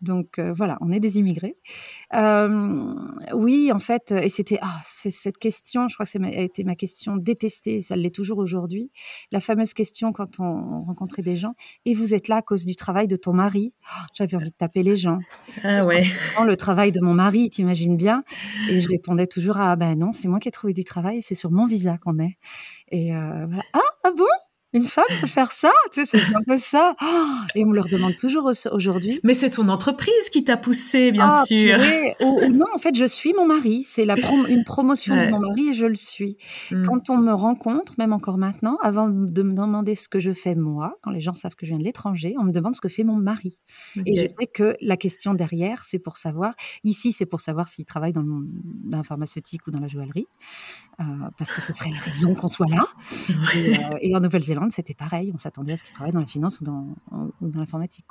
[0.00, 1.56] Donc euh, voilà, on est des immigrés.
[2.14, 2.94] Euh,
[3.34, 6.74] oui, en fait, et c'était ah, cette question, je crois que ça a été ma
[6.74, 8.90] question détestée, ça l'est toujours aujourd'hui.
[9.30, 12.76] La fameuse question quand on, rencontrait des gens, et vous êtes là à cause du
[12.76, 13.74] travail de ton mari?
[13.82, 15.18] Oh, J'avais envie de taper les gens.
[15.62, 16.00] Ah ouais.
[16.46, 18.24] Le travail de mon mari, t'imagines bien?
[18.70, 21.34] Et je répondais toujours ah ben non, c'est moi qui ai trouvé du travail, c'est
[21.34, 22.38] sur mon visa qu'on est.
[22.90, 23.62] Et euh, voilà.
[23.74, 24.24] Ah, ah bon?
[24.76, 25.70] Une femme peut faire ça?
[25.92, 26.94] Tu sais, c'est un peu ça.
[27.54, 29.20] et on me le demande toujours aujourd'hui.
[29.24, 31.78] Mais c'est ton entreprise qui t'a poussé, bien ah, sûr.
[32.20, 33.82] ou, non, en fait, je suis mon mari.
[33.82, 34.16] C'est la
[34.48, 36.36] une promotion de mon mari et je le suis.
[36.70, 36.82] Hmm.
[36.82, 40.54] Quand on me rencontre, même encore maintenant, avant de me demander ce que je fais
[40.54, 42.88] moi, quand les gens savent que je viens de l'étranger, on me demande ce que
[42.88, 43.56] fait mon mari.
[44.04, 46.54] Et je sais que la question derrière, c'est pour savoir.
[46.84, 48.46] Ici, c'est pour savoir s'il travaille dans, le,
[48.84, 50.26] dans la pharmaceutique ou dans la joaillerie,
[51.00, 51.04] euh,
[51.38, 52.86] parce que ce serait la raison qu'on soit là.
[53.54, 55.30] Et, euh, et en Nouvelle-Zélande c'était pareil.
[55.34, 56.96] On s'attendait à ce qu'il travaille dans la finance ou dans,
[57.40, 58.06] l'informatique.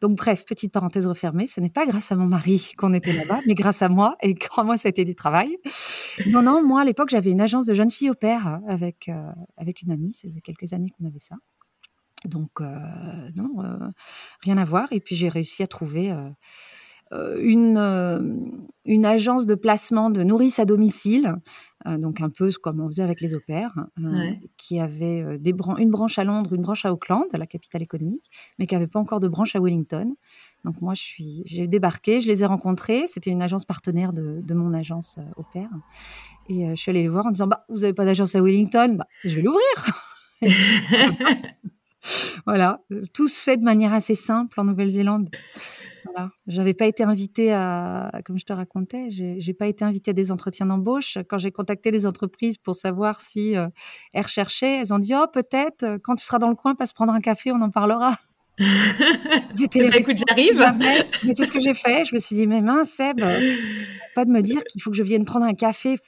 [0.00, 1.46] Donc, bref, petite parenthèse refermée.
[1.46, 4.16] Ce n'est pas grâce à mon mari qu'on était là-bas, mais grâce à moi.
[4.22, 5.56] Et crois-moi, ça a été du travail.
[6.26, 9.08] Non, non, moi, à l'époque, j'avais une agence de jeunes filles au père hein, avec,
[9.08, 10.12] euh, avec une amie.
[10.12, 11.36] Ça faisait quelques années qu'on avait ça.
[12.24, 12.78] Donc, euh,
[13.34, 13.88] non, euh,
[14.40, 14.92] rien à voir.
[14.92, 16.12] Et puis, j'ai réussi à trouver
[17.40, 18.20] une, euh,
[18.84, 21.36] une agence de placement de nourrice à domicile,
[21.86, 23.74] euh, donc un peu comme on faisait avec les opères,
[24.56, 28.66] qui avait des une branche à Londres, une branche à Auckland, la capitale économique, mais
[28.66, 30.14] qui n'avait pas encore de branche à Wellington.
[30.64, 33.04] Donc moi, je suis, j'ai débarqué, je les ai rencontrés.
[33.06, 35.70] C'était une agence partenaire de, de mon agence au père.
[36.48, 38.96] Et je suis allée les voir en disant, bah, vous n'avez pas d'agence à Wellington,
[38.96, 39.62] bah, je vais l'ouvrir.
[42.46, 42.80] voilà,
[43.14, 45.30] tout se fait de manière assez simple en Nouvelle-Zélande.
[46.04, 46.30] Voilà.
[46.46, 50.32] J'avais pas été invitée à, comme je te racontais, j'ai pas été invitée à des
[50.32, 51.18] entretiens d'embauche.
[51.28, 53.68] Quand j'ai contacté les entreprises pour savoir si euh,
[54.12, 56.92] elles recherchaient, elles ont dit oh peut-être euh, quand tu seras dans le coin, passe
[56.92, 58.16] prendre un café, on en parlera.
[59.52, 60.62] C'était bah, écoute, j'arrive.
[61.24, 62.04] Mais c'est ce que j'ai fait.
[62.04, 63.56] Je me suis dit mais mince Seb, euh,
[64.14, 65.98] pas de me dire qu'il faut que je vienne prendre un café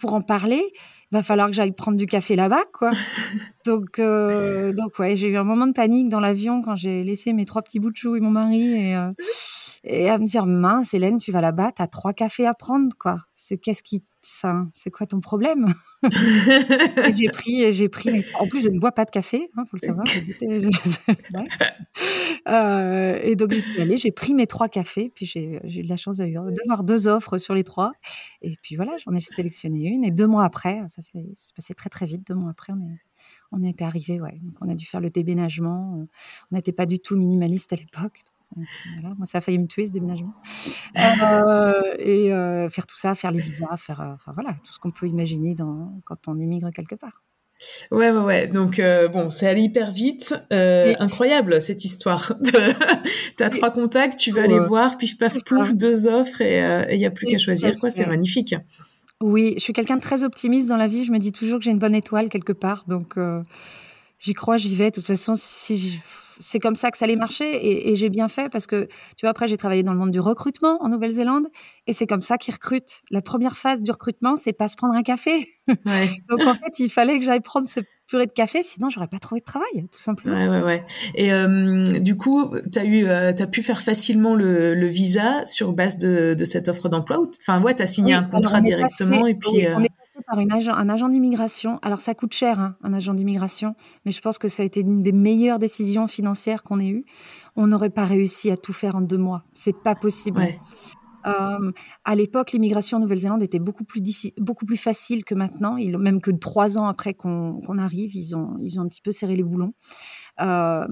[0.00, 0.64] pour en parler
[1.10, 2.92] va falloir que j'aille prendre du café là-bas, quoi.
[3.68, 7.34] Donc, euh, donc ouais, j'ai eu un moment de panique dans l'avion quand j'ai laissé
[7.34, 9.10] mes trois petits bouts de chou et mon mari et, euh,
[9.84, 13.18] et à me dire mince Hélène tu vas là-bas t'as trois cafés à prendre quoi.
[13.34, 15.74] C'est qu'est-ce qui ça c'est quoi ton problème?
[17.14, 19.86] J'ai pris j'ai pris en plus je ne bois pas de café hein, faut le
[19.86, 20.06] savoir
[22.48, 25.88] euh, et donc je suis allée j'ai pris mes trois cafés puis j'ai eu de
[25.88, 27.92] la chance d'avoir deux offres sur les trois.
[28.40, 31.90] Et puis voilà j'en ai sélectionné une et deux mois après ça s'est passé très
[31.90, 33.07] très vite deux mois après on est
[33.52, 34.38] on était arrivé, ouais.
[34.42, 36.06] Donc on a dû faire le déménagement.
[36.50, 38.24] On n'était pas du tout minimaliste à l'époque.
[39.00, 40.34] Voilà, moi, ça a failli me tuer ce déménagement.
[40.96, 44.78] Euh, et euh, faire tout ça, faire les visas, faire, euh, enfin voilà, tout ce
[44.78, 47.22] qu'on peut imaginer dans, quand on émigre quelque part.
[47.90, 48.46] Ouais, ouais, ouais.
[48.46, 48.80] Donc,
[49.12, 50.34] bon, c'est allé hyper vite.
[50.50, 52.32] Incroyable, cette histoire.
[53.36, 56.98] tu as trois contacts, tu vas aller voir, puis paf, pouf, deux offres et il
[56.98, 57.74] n'y a plus qu'à choisir.
[57.80, 58.54] quoi, C'est magnifique.
[59.20, 61.04] Oui, je suis quelqu'un de très optimiste dans la vie.
[61.04, 62.84] Je me dis toujours que j'ai une bonne étoile quelque part.
[62.86, 63.16] Donc,
[64.18, 64.90] j'y crois, j'y vais.
[64.90, 66.00] De toute façon, si
[66.40, 68.84] c'est comme ça que ça allait marcher et, j'ai bien fait parce que,
[69.16, 71.48] tu vois, après, j'ai travaillé dans le monde du recrutement en Nouvelle-Zélande
[71.86, 73.02] et c'est comme ça qu'ils recrutent.
[73.10, 75.48] La première phase du recrutement, c'est pas se prendre un café.
[76.28, 79.18] Donc, en fait, il fallait que j'aille prendre ce purée de café, sinon j'aurais pas
[79.18, 80.36] trouvé de travail, tout simplement.
[80.36, 80.84] Ouais, ouais, ouais.
[81.14, 85.72] Et euh, du coup, tu as eu, euh, as pu faire facilement le, visa sur
[85.74, 87.22] base de, cette offre d'emploi.
[87.42, 89.66] Enfin, ouais, tu as signé un contrat directement et puis.
[89.66, 89.76] Euh,
[90.26, 91.78] par une agent, un agent d'immigration.
[91.80, 94.80] Alors ça coûte cher, hein, un agent d'immigration, mais je pense que ça a été
[94.80, 97.04] une des meilleures décisions financières qu'on ait eues.
[97.54, 99.44] On n'aurait pas réussi à tout faire en deux mois.
[99.54, 100.42] C'est pas possible.
[101.26, 101.72] Euh,
[102.04, 104.00] à l'époque, l'immigration en Nouvelle-Zélande était beaucoup plus,
[104.38, 105.76] beaucoup plus facile que maintenant.
[105.76, 109.36] Même que trois ans après qu'on arrive, ils ont, ils ont un petit peu serré
[109.36, 109.74] les boulons.
[110.40, 110.86] Euh,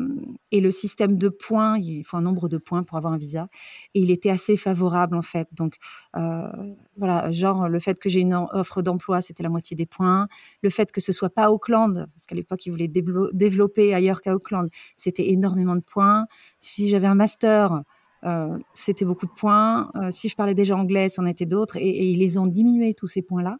[0.51, 3.49] et le système de points, il faut un nombre de points pour avoir un visa.
[3.95, 5.49] Et il était assez favorable en fait.
[5.53, 5.77] Donc
[6.17, 6.49] euh,
[6.97, 10.29] voilà, genre le fait que j'ai une offre d'emploi, c'était la moitié des points.
[10.63, 12.91] Le fait que ce soit pas Auckland, parce qu'à l'époque ils voulaient
[13.33, 16.27] développer ailleurs qu'à Auckland, c'était énormément de points.
[16.59, 17.83] Si j'avais un master,
[18.25, 19.91] euh, c'était beaucoup de points.
[20.11, 21.77] si je parlais déjà anglais, c'en était d'autres.
[21.77, 23.59] Et, et, ils les ont diminués, tous ces points-là.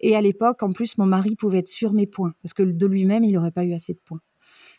[0.00, 2.86] Et à l'époque, en plus, mon mari pouvait être sur mes points, parce que de
[2.86, 4.20] lui-même, il n'aurait pas eu assez de points.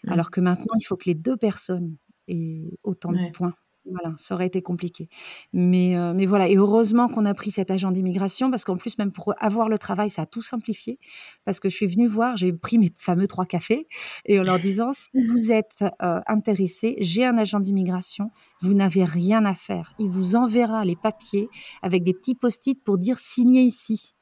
[0.04, 0.12] Mmh.
[0.12, 1.96] Alors que maintenant, il faut que les deux personnes
[2.28, 3.54] aient autant de points.
[3.91, 5.08] Voilà, ça aurait été compliqué.
[5.54, 8.97] Mais, euh, mais voilà, et heureusement qu'on a pris cet agent d'immigration, parce qu'en plus,
[8.97, 11.00] même pour avoir le travail, ça a tout simplifié.
[11.45, 13.88] Parce que je suis venue voir, j'ai pris mes fameux trois cafés,
[14.26, 19.04] et en leur disant, si vous êtes euh, intéressé, j'ai un agent d'immigration, vous n'avez
[19.04, 19.93] rien à faire.
[20.00, 21.50] Il vous enverra les papiers
[21.82, 24.15] avec des petits post-it pour dire signez ici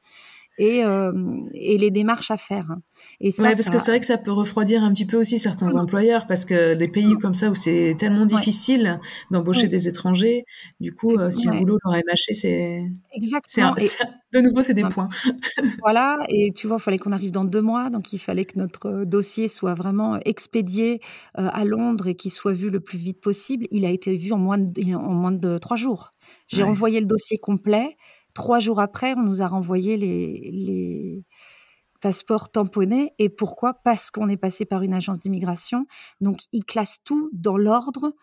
[0.58, 1.12] et, euh,
[1.54, 2.76] et les démarches à faire.
[3.20, 5.76] Et ça, parce que c'est vrai que ça peut refroidir un petit peu aussi certains
[5.76, 9.00] employeurs, parce que des pays comme ça où c'est tellement difficile
[9.32, 10.46] d'embaucher des étrangers,
[10.80, 13.76] du coup, euh, si le boulot leur est mâché, c'est exactement.
[14.34, 15.10] de nouveau, c'est des points.
[15.82, 18.58] voilà, et tu vois, il fallait qu'on arrive dans deux mois, donc il fallait que
[18.58, 21.02] notre euh, dossier soit vraiment expédié
[21.36, 23.68] à Londres et qu'il soit vu le plus vite possible.
[23.72, 26.14] Il a été vu en moins de, en moins de trois jours.
[26.48, 27.98] J'ai envoyé le dossier complet.
[28.36, 31.24] Trois jours après, on nous a renvoyé les,
[32.02, 33.14] passeports tamponnés.
[33.18, 33.74] Et pourquoi?
[33.74, 35.88] Parce qu'on est passé par une agence d'immigration.
[36.22, 38.14] Donc, ils classent tout dans l'ordre.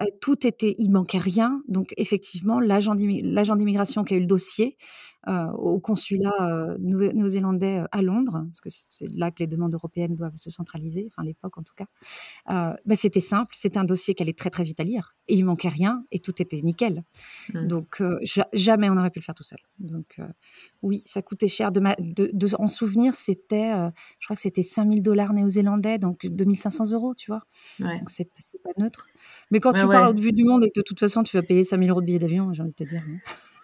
[0.00, 1.62] Euh, tout était, il manquait rien.
[1.68, 4.76] Donc, effectivement, l'agent d'immigration qui a eu le dossier
[5.26, 10.16] au consulat euh, néo-zélandais euh, à Londres, parce que c'est là que les demandes européennes
[10.16, 11.86] doivent se centraliser, enfin à l'époque en tout cas,
[12.46, 15.44] bah, c'était simple, c'était un dossier qui allait très très vite à lire, et il
[15.44, 17.04] manquait rien, et tout était nickel.
[17.54, 17.66] Mmh.
[17.66, 18.02] Donc
[18.52, 19.60] jamais on n'aurait pu le faire tout seul.
[19.78, 20.20] Donc
[20.82, 21.72] oui, ça coûtait cher.
[21.72, 21.80] De,
[22.32, 23.72] de, en souvenir, c'était,
[24.18, 27.42] je crois que c'était 5000 dollars néo-zélandais, donc 2500 euros, tu vois.
[27.78, 28.28] Donc c'est
[28.62, 29.06] pas neutre.
[29.50, 31.42] Mais quand tu parles au but du monde et que de toute façon tu vas
[31.42, 33.02] payer 5000 euros de billets d'avion, j'ai envie de te dire.
[33.06, 33.18] Hein.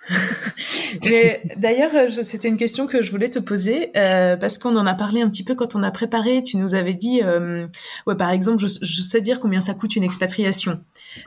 [1.04, 4.94] Mais d'ailleurs, c'était une question que je voulais te poser euh, parce qu'on en a
[4.94, 6.42] parlé un petit peu quand on a préparé.
[6.42, 7.66] Tu nous avais dit, euh,
[8.06, 10.80] ouais, par exemple, je, sais dire combien ça coûte une expatriation.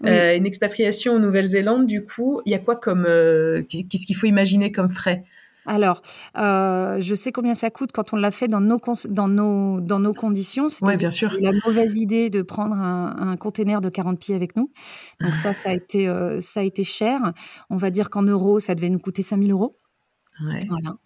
[0.05, 4.27] Euh, une expatriation en Nouvelle-Zélande, du coup, il y a quoi comme, qu'est-ce qu'il faut
[4.27, 5.23] imaginer comme frais?
[5.65, 6.02] Alors,
[6.38, 10.00] euh, je sais combien ça coûte quand on l'a fait dans nos, dans nos, dans
[10.00, 10.67] nos conditions.
[10.82, 11.36] Oui, bien sûr.
[11.39, 14.71] La mauvaise idée de prendre un, un, container de 40 pieds avec nous.
[15.19, 17.34] Donc ça, ça a été, euh, ça a été cher.
[17.69, 19.71] On va dire qu'en euros, ça devait nous coûter 5000 euros.
[20.43, 20.60] Ouais.
[20.67, 20.97] Voilà.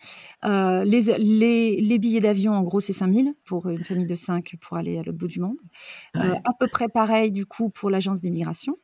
[0.45, 4.55] Euh, les, les, les, billets d'avion, en gros, c'est 5000 pour une famille de 5
[4.61, 5.57] pour aller à l'autre bout du monde.
[6.13, 8.77] À peu près pareil, du coup, pour l'agence d'immigration.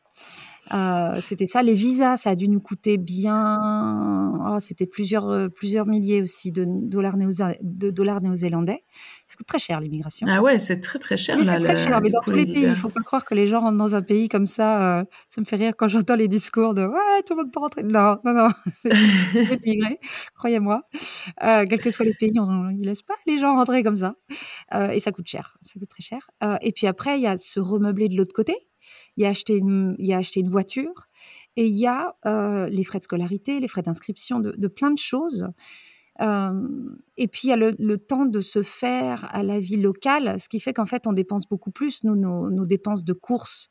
[0.74, 1.62] Euh, c'était ça.
[1.64, 4.32] Les visas, ça a dû nous coûter bien.
[4.48, 8.84] Oh, c'était plusieurs, euh, plusieurs milliers aussi de dollars, de dollars néo-zélandais.
[9.26, 10.28] Ça coûte très cher l'immigration.
[10.30, 11.38] Ah ouais, c'est très très cher.
[11.44, 13.48] c'est très cher, mais dans tous les, pays, il ne faut pas croire que les
[13.48, 15.00] gens rentrent dans un pays comme ça.
[15.00, 17.60] Euh, ça me fait rire quand j'entends les discours de ouais, tout le monde peut
[17.60, 17.84] rentrer.
[17.84, 18.92] Non, non, non, c'est
[19.66, 20.00] immigrer,
[20.36, 20.84] croyez-moi.
[21.40, 24.16] quels que soient les pays, on, ils ne laissent pas les gens rentrer comme ça.
[24.92, 26.30] et ça coûte cher, ça coûte très cher.
[26.62, 28.56] et puis après, il y a se remeubler de l'autre côté
[29.18, 31.08] il a acheté une, il a acheté une voiture
[31.56, 32.16] Et il y a
[32.70, 35.48] les frais de scolarité, les frais d'inscription, de, plein de choses.
[36.20, 40.50] et puis il y a le, temps de se faire à la vie locale, ce
[40.50, 42.04] qui fait qu'en fait on dépense beaucoup plus.
[42.04, 43.70] Nous, nos, dépenses de courses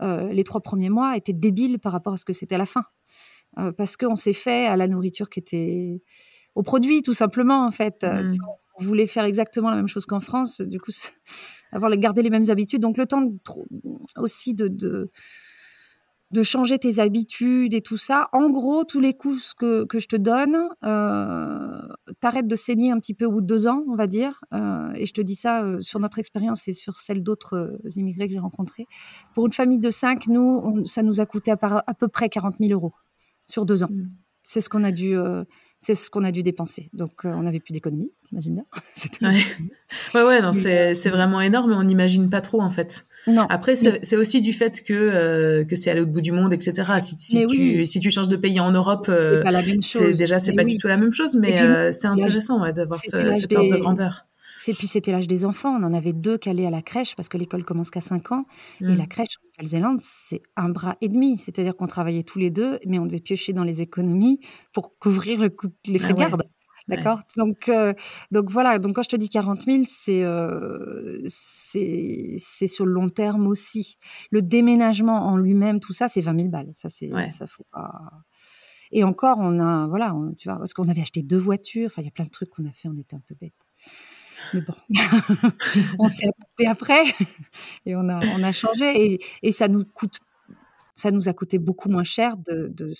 [0.00, 2.84] les trois premiers mois étaient débiles par rapport à ce que c'était à la fin.
[3.76, 6.02] parce qu'on s'est fait à la nourriture qui était
[6.54, 8.02] au produit, tout simplement, en fait.
[8.02, 8.28] Mmh.
[8.78, 10.60] on voulait faire exactement la même chose qu'en France.
[10.60, 10.90] Du coup,
[11.72, 12.80] avoir gardé les mêmes habitudes.
[12.80, 13.22] Donc, le temps
[14.16, 18.28] aussi de, de, changer tes habitudes et tout ça.
[18.32, 21.80] En gros, tous les coups que, que je te donne, euh,
[22.20, 24.40] t'arrêtes de saigner un petit peu au bout de deux ans, on va dire.
[24.54, 27.90] Euh, et je te dis ça euh, sur notre expérience et sur celle d'autres euh,
[27.96, 28.86] immigrés que j'ai rencontrés.
[29.34, 32.56] Pour une famille de cinq, nous, ça nous a coûté à, à, peu près 40
[32.58, 32.92] 000 euros
[33.44, 33.88] sur deux ans.
[33.90, 34.10] Mmh.
[34.42, 35.14] C'est ce qu'on a dû
[35.80, 36.90] c'est ce qu'on a dû dépenser.
[36.92, 38.64] Donc, euh, on n'avait plus d'économie, t'imagines bien
[39.30, 39.42] ouais.
[40.14, 43.06] ouais, ouais, non, c'est, c'est vraiment énorme, on n'imagine pas trop, en fait.
[43.26, 43.46] Non.
[43.48, 46.92] Après, c'est, aussi du fait que, euh, que c'est à l'autre bout du monde, etc.
[47.00, 50.64] Si, si tu, si tu changes de pays en Europe, c'est euh, déjà, c'est pas
[50.64, 54.26] du tout la même chose, mais c'est intéressant ouais, d'avoir ce, cet ordre de grandeur.
[54.68, 55.76] Et puis c'était l'âge des enfants.
[55.78, 58.32] On en avait deux qui allaient à la crèche parce que l'école commence qu'à 5
[58.32, 58.44] ans.
[58.80, 58.94] Et mmh.
[58.94, 61.38] la crèche en Nouvelle-Zélande, c'est un bras et demi.
[61.38, 64.40] C'est-à-dire qu'on travaillait tous les deux, mais on devait piocher dans les économies
[64.72, 65.54] pour couvrir le
[65.86, 66.42] les frais de garde.
[66.88, 67.20] D'accord?
[67.36, 67.92] Donc, euh,
[68.30, 73.08] donc voilà, donc quand je te dis 40 000, euh, c'est c'est sur le long
[73.08, 73.96] terme aussi.
[74.30, 76.70] Le déménagement en lui-même, tout ça, c'est 20 000 balles.
[76.72, 77.92] Ça, c'est ça faut pas.
[78.92, 82.06] Et encore, on a, voilà, tu vois, parce qu'on avait acheté deux voitures, enfin, il
[82.06, 83.68] y a plein de trucs qu'on a fait, on était un peu bêtes.
[84.54, 84.74] Mais bon,
[85.98, 87.02] on s'est adapté après
[87.86, 90.18] et on a, on a changé et, et, ça nous coûte,
[90.94, 92.92] ça nous a coûté beaucoup moins cher de, de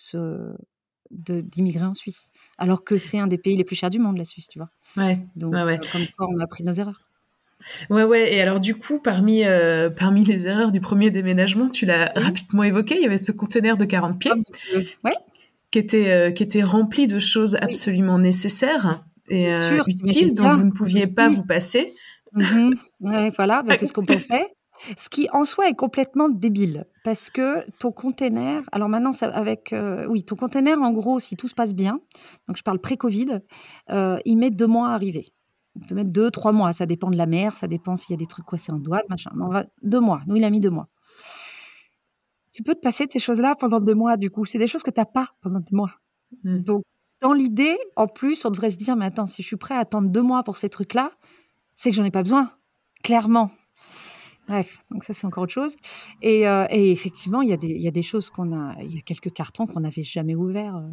[1.11, 4.25] d'immigrer en Suisse, alors que c'est un des pays les plus chers du monde, la
[4.25, 4.71] Suisse, tu vois.
[4.97, 5.19] Ouais.
[5.37, 5.75] Donc, ouais, ouais.
[5.79, 7.01] Euh, comme quoi, on a pris nos erreurs.
[7.91, 8.33] Ouais, ouais.
[8.33, 12.63] Et alors, du coup, parmi, euh, parmi les erreurs du premier déménagement, tu l'as rapidement
[12.63, 14.33] évoqué, il y avait ce conteneur de 40 pieds.
[15.05, 15.13] ouais.
[15.71, 20.65] Qui était, euh, qui était rempli de choses absolument nécessaires et euh, utile dont vous
[20.67, 21.91] ne pouviez pas vous passer.
[22.33, 22.75] Mhm.
[23.01, 24.49] voilà, bah, c'est ce qu'on pensait.
[24.97, 29.75] Ce qui en soi est complètement débile parce que ton container, alors maintenant ça, avec
[29.75, 32.01] euh, oui ton container en gros si tout se passe bien,
[32.49, 33.41] donc je parle pré-Covid,
[33.91, 35.35] euh, il met deux mois à arriver.
[35.77, 38.15] Il peut mettre deux trois mois, ça dépend de la mer, ça dépend s'il y
[38.15, 39.31] a des trucs coincés en douane, machin.
[39.39, 40.21] on va deux mois.
[40.27, 40.89] Nous il a mis deux mois.
[42.53, 44.47] Tu peux te passer de ces choses-là pendant deux mois du coup.
[44.47, 45.93] C'est des choses que tu n'as pas pendant deux mois.
[46.43, 46.59] Mmh.
[46.61, 46.85] Donc
[47.21, 49.79] dans l'idée, en plus, on devrait se dire, mais attends, si je suis prêt à
[49.79, 51.13] attendre deux mois pour ces trucs-là,
[51.75, 52.51] c'est que j'en ai pas besoin,
[53.03, 53.51] clairement.
[54.49, 55.77] Bref, donc ça c'est encore autre chose.
[56.23, 58.95] Et, euh, effectivement, il y, a des, il y a des choses qu'on a, il
[58.95, 60.89] y a quelques cartons qu'on n'avait jamais ouverts euh,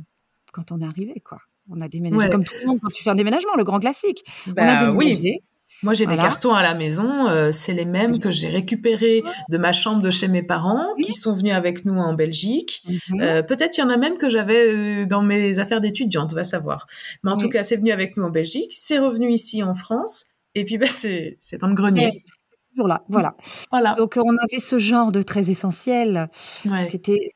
[0.51, 1.39] quand on est arrivé, quoi.
[1.69, 4.23] On a déménagé comme tout le monde quand tu fais un déménagement, le grand classique.
[4.47, 5.39] on a bah déménagé, oui.
[5.83, 7.27] Moi, j'ai des cartons à la maison.
[7.27, 11.13] Euh, c'est les mêmes que j'ai récupérés de ma chambre de chez mes parents, qui
[11.13, 12.83] sont venus avec nous en Belgique.
[12.87, 13.21] Mhm.
[13.21, 16.43] Euh, peut-être il y en a même que j'avais euh, dans mes affaires d'étudiante, va
[16.43, 16.87] savoir.
[17.23, 18.73] Mais en tout cas, c'est venu avec nous en Belgique.
[18.73, 20.25] C'est revenu ici en France.
[20.55, 22.23] Et puis, bah, c'est dans le grenier.
[22.71, 23.35] toujours là, voilà.
[23.71, 23.93] voilà.
[23.93, 26.29] Donc, on avait ce genre de très essentiel,
[26.65, 26.87] ouais.
[26.87, 27.27] qui était,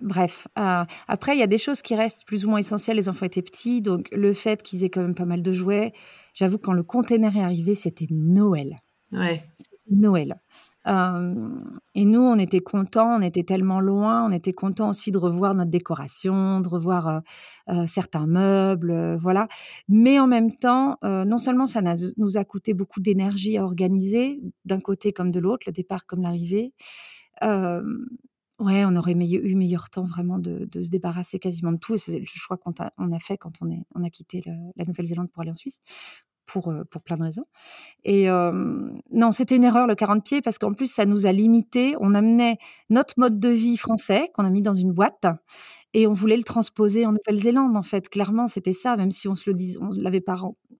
[0.00, 0.46] bref.
[0.54, 2.96] après, il y a des choses qui restent plus ou moins essentielles.
[2.96, 5.92] Les enfants étaient petits, donc le fait qu'ils aient quand même pas mal de jouets
[6.34, 8.76] j'avoue, quand le container est arrivé, c'était Noël.
[9.12, 9.42] Ouais.
[9.90, 10.36] Noël.
[10.86, 11.48] Euh,
[11.94, 15.54] et nous, on était contents, on était tellement loin, on était contents aussi de revoir
[15.54, 17.20] notre décoration, de revoir euh,
[17.70, 19.48] euh, certains meubles, voilà.
[19.88, 21.80] Mais en même temps, non seulement ça
[22.16, 26.22] nous a coûté beaucoup d'énergie à organiser, d'un côté comme de l'autre, le départ comme
[26.22, 26.72] l'arrivée.
[28.58, 31.96] Ouais, on aurait eu meilleur temps vraiment de, se débarrasser quasiment de tout.
[31.96, 34.42] c'est le choix qu'on a, fait quand on, a quitté
[34.76, 35.80] la Nouvelle-Zélande pour aller en Suisse
[36.46, 37.46] pour, pour plein de raisons.
[38.04, 38.28] Et
[39.10, 41.96] non, c'était une erreur le 40 pieds parce qu'en plus, ça nous a limité.
[42.00, 42.58] On amenait
[42.90, 45.26] notre mode de vie français qu'on a mis dans une boîte
[45.94, 48.08] et on voulait le transposer en Nouvelle-Zélande, en fait.
[48.08, 50.36] Clairement, c'était ça, même si on se le on l'avait pas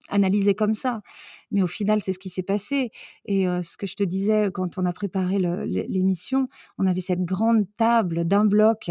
[0.08, 1.02] analysé comme ça.
[1.50, 2.90] Mais au final, c'est ce qui s'est passé.
[3.24, 6.48] Et euh, ce que je te disais quand on a préparé l'émission,
[6.78, 8.90] on avait cette grande table d'un bloc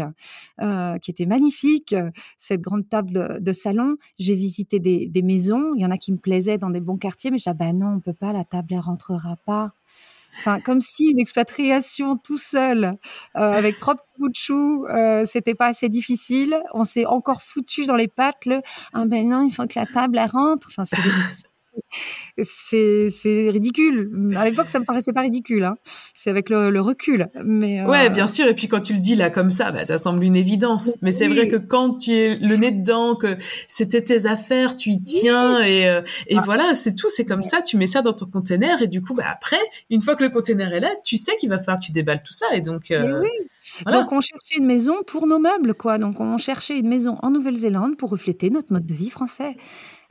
[0.60, 1.94] euh, qui était magnifique,
[2.38, 3.96] cette grande table de, salon.
[4.18, 5.74] J'ai visité des, maisons.
[5.76, 7.72] Il y en a qui me plaisaient dans des bons quartiers, mais je disais, bah
[7.72, 9.72] non, on peut pas, la table, elle rentrera pas.
[10.38, 15.24] Enfin, comme si une expatriation tout seul, euh, avec trois petits bouts de chou, euh,
[15.26, 16.60] c'était pas assez difficile.
[16.72, 18.60] On s'est encore foutu dans les pattes le
[18.92, 20.70] ah ben non, il faut que la table elle rentre.
[22.42, 24.34] C'est ridicule.
[24.36, 25.64] À l'époque, ça me paraissait pas ridicule.
[25.64, 25.76] Hein.
[26.14, 27.28] C'est avec le, recul.
[27.44, 28.46] Mais euh, ouais, bien sûr.
[28.46, 30.96] Et puis quand tu le dis là comme ça, bah, ça semble une évidence.
[31.02, 33.36] Mais, c'est vrai que quand tu es le nez dedans, que
[33.68, 36.42] c'était tes affaires, tu y tiens et, euh, et ah.
[36.44, 37.08] voilà, c'est tout.
[37.08, 37.62] C'est comme ça.
[37.62, 40.30] Tu mets ça dans ton conteneur et du coup, bah, après, une fois que le
[40.30, 42.46] conteneur est là, tu sais qu'il va falloir que tu déballes tout ça.
[42.54, 43.20] Et donc, euh,
[43.86, 45.98] donc on cherchait une maison pour nos meubles, quoi.
[45.98, 49.56] Donc on cherchait une maison en Nouvelle-Zélande pour refléter notre mode de vie français.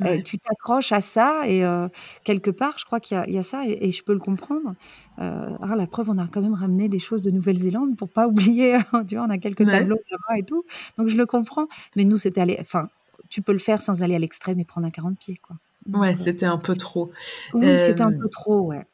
[0.05, 1.87] Euh, tu t'accroches à ça et euh,
[2.23, 4.75] quelque part, je crois qu'il y, a ça et, je peux le comprendre.
[5.19, 8.27] Euh, ah, la preuve, on a quand même ramené des choses de Nouvelle-Zélande pour pas
[8.27, 8.77] oublier.
[9.07, 10.65] tu vois, on a quelques tableaux là-bas et tout,
[10.97, 11.67] donc je le comprends.
[11.95, 12.57] Mais nous, c'était aller.
[12.59, 12.89] Enfin,
[13.29, 15.55] tu peux le faire sans aller à l'extrême et prendre un 40 pieds, quoi.
[15.99, 17.11] ouais, c'était un peu trop.
[17.53, 18.85] Oui, c'était un peu trop, ouais.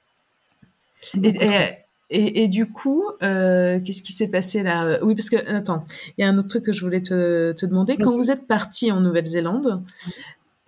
[2.12, 4.98] Et, et, du coup, euh, qu'est-ce qui s'est passé là?
[5.04, 5.86] Oui, parce que attends,
[6.18, 7.98] il y a un autre truc que je voulais te, te demander.
[7.98, 9.84] Quand vous êtes parti en Nouvelle-Zélande,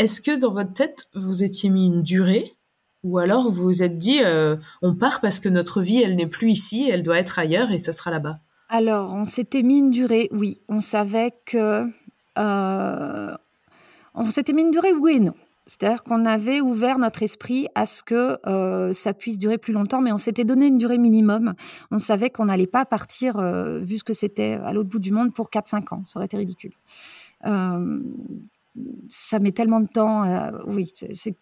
[0.02, 2.56] est-ce que dans votre tête vous étiez mis une durée,
[3.04, 6.28] ou alors vous vous êtes dit euh, on part parce que notre vie elle n'est
[6.28, 8.40] plus ici, elle doit être ailleurs et ça sera là-bas?
[8.70, 10.60] Alors on s'était mis une durée, oui.
[10.68, 11.84] On savait que
[12.40, 13.36] euh,
[14.16, 15.36] on s'était mis une durée, oui et non.
[15.68, 20.02] C'est-à-dire qu'on avait ouvert notre esprit à ce que euh, ça puisse durer plus longtemps,
[20.02, 21.54] mais on s'était donné une durée minimum.
[21.92, 23.40] On savait qu'on n'allait pas partir,
[23.82, 26.04] vu ce que c'était à l'autre bout du monde, pour 4-5 ans.
[26.04, 26.74] Ça aurait été ridicule.
[29.10, 30.24] Ça met tellement de temps.
[30.68, 31.36] oui, c'est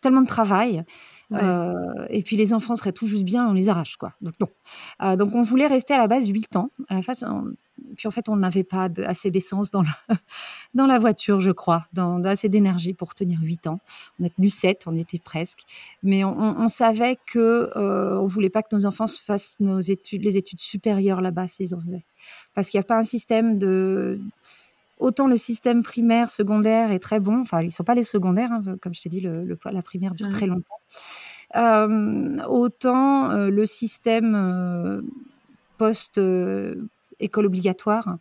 [0.00, 0.84] tellement de travail.
[1.32, 4.12] et puis les enfants seraient tout juste bien, on les arrache, quoi.
[4.20, 5.16] Donc non.
[5.16, 6.70] donc on voulait rester à la base 8 ans.
[6.88, 7.24] À la face,
[7.96, 9.82] puis en fait, on n'avait pas assez d'essence dans,
[10.74, 13.80] dans la voiture, je crois, dans, assez d'énergie pour tenir 8 ans.
[14.20, 15.62] On a tenu 7, on était presque.
[16.02, 20.36] Mais on, savait que euh, on voulait pas que nos enfants fassent nos études, les
[20.36, 22.04] études supérieures là-bas s'ils en faisaient.
[22.54, 24.20] Parce qu'il n'y a pas un système de...
[24.98, 27.40] Autant le système primaire, secondaire est très bon.
[27.40, 30.14] Enfin, ils ne sont pas les secondaires, hein, comme je t'ai dit, le, la primaire
[30.14, 30.80] dure très longtemps.
[31.56, 35.00] Euh, autant euh, le système euh,
[35.78, 36.20] post
[37.20, 38.16] école obligatoire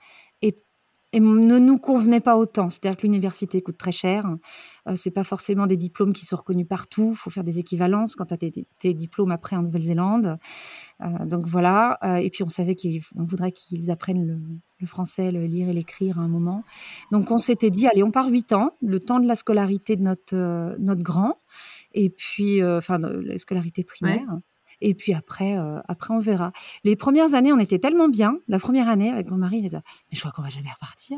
[1.14, 2.70] et, ne nous convenait pas autant.
[2.70, 4.26] C'est-à-dire que l'université coûte très cher.
[4.88, 7.12] Euh, c'est pas forcément des diplômes qui sont reconnus partout.
[7.14, 8.38] Il faut faire des équivalences quand tu as
[8.80, 10.38] tes, diplômes après en Nouvelle-Zélande.
[11.02, 11.98] Euh, donc voilà.
[12.04, 14.26] Euh, et puis on savait qu'on voudrait qu'ils apprennent
[14.80, 16.64] le, français, le lire et l'écrire à un moment.
[17.12, 20.04] Donc on s'était dit, allez, on part huit ans, le temps de la scolarité de
[20.04, 21.40] notre, notre grand,
[21.94, 24.40] et puis, enfin, la scolarité primaire.
[24.82, 26.52] Et puis après, euh, après, on verra.
[26.84, 28.38] Les premières années, on était tellement bien.
[28.48, 31.18] La première année, avec mon mari, il disait, mais je crois qu'on va jamais repartir.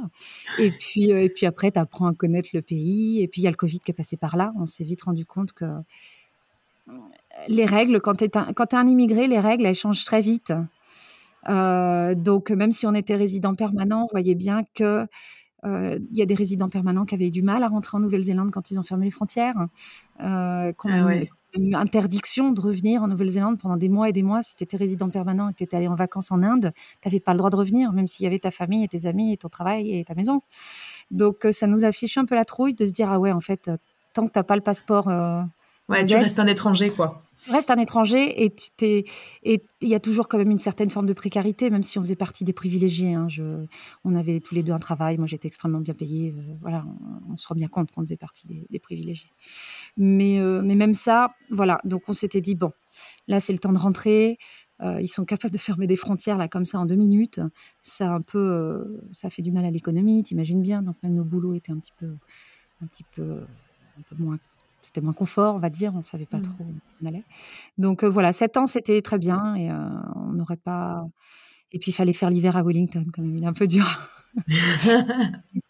[0.60, 3.22] Et puis, euh, et puis après, tu apprends à connaître le pays.
[3.22, 4.54] Et puis, il y a le Covid qui est passé par là.
[4.58, 5.66] On s'est vite rendu compte que
[7.48, 10.54] les règles, quand tu es, es, un immigré, les règles, elles changent très vite.
[11.50, 15.06] Euh, donc, même si on était résident permanent, on voyait bien que
[15.66, 18.50] il y a des résidents permanents qui avaient eu du mal à rentrer en Nouvelle-Zélande
[18.50, 19.68] quand ils ont fermé les frontières.
[20.22, 24.42] Euh, ah ouais interdiction de revenir en Nouvelle-Zélande pendant des mois et des mois.
[24.42, 26.72] Si tu étais résident permanent et que tu étais allé en vacances en Inde,
[27.02, 29.06] tu n'avais pas le droit de revenir, même s'il y avait ta famille et tes
[29.06, 30.42] amis et ton travail et ta maison.
[31.12, 33.32] Donc, euh, ça nous a fichu un peu la trouille de se dire, ah ouais,
[33.32, 33.78] en fait, euh,
[34.14, 35.08] tant que tu n'as pas le passeport.
[35.08, 35.42] Euh,
[35.90, 38.54] ouais, tu restes un étranger, quoi reste un étranger et
[39.82, 42.16] il y a toujours quand même une certaine forme de précarité, même si on faisait
[42.16, 43.14] partie des privilégiés.
[43.14, 43.28] Hein.
[44.04, 46.34] On avait tous les deux un travail, moi j'étais extrêmement bien payée.
[46.38, 46.86] Euh, voilà,
[47.30, 49.32] on, se rend bien compte qu'on faisait partie des, privilégiés.
[49.98, 51.80] Mais, euh, mais même ça, voilà.
[51.86, 52.72] Donc on s'était dit bon,
[53.28, 54.38] là c'est le temps de rentrer.
[54.82, 57.40] Euh, ils sont capables de fermer des frontières là comme ça en deux minutes.
[57.82, 60.82] Ça un peu, ça fait du mal à l'économie, t'imagines bien.
[60.82, 63.42] Donc même nos boulots étaient un petit peu
[64.18, 64.40] moins
[64.82, 66.42] c'était moins confort, on va dire, on ne savait pas mmh.
[66.42, 67.24] trop où on allait.
[67.78, 69.70] Donc voilà, 7 ans, c'était très bien et
[70.16, 71.08] on n'aurait pas.
[71.72, 73.86] Et puis il fallait faire l'hiver à Wellington quand même, il est un peu dur.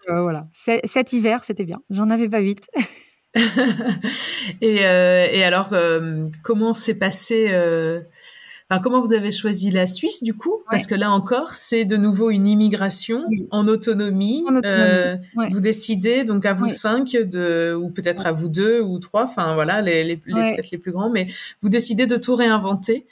[0.07, 1.81] voilà, cet hiver, c'était bien.
[1.89, 2.69] J'en avais pas 8.
[4.61, 5.71] et, et, alors,
[6.43, 7.47] comment s'est passé
[8.77, 10.61] comment vous avez choisi la Suisse du coup?
[10.69, 14.45] Parce que là encore, c'est de nouveau une immigration en autonomie.
[14.63, 15.17] Euh,
[15.49, 19.55] vous décidez donc à vous cinq de, ou peut-être à vous deux ou trois, enfin
[19.55, 21.25] voilà, les, les, peut-être les plus grands, mais
[21.61, 23.07] vous décidez de tout réinventer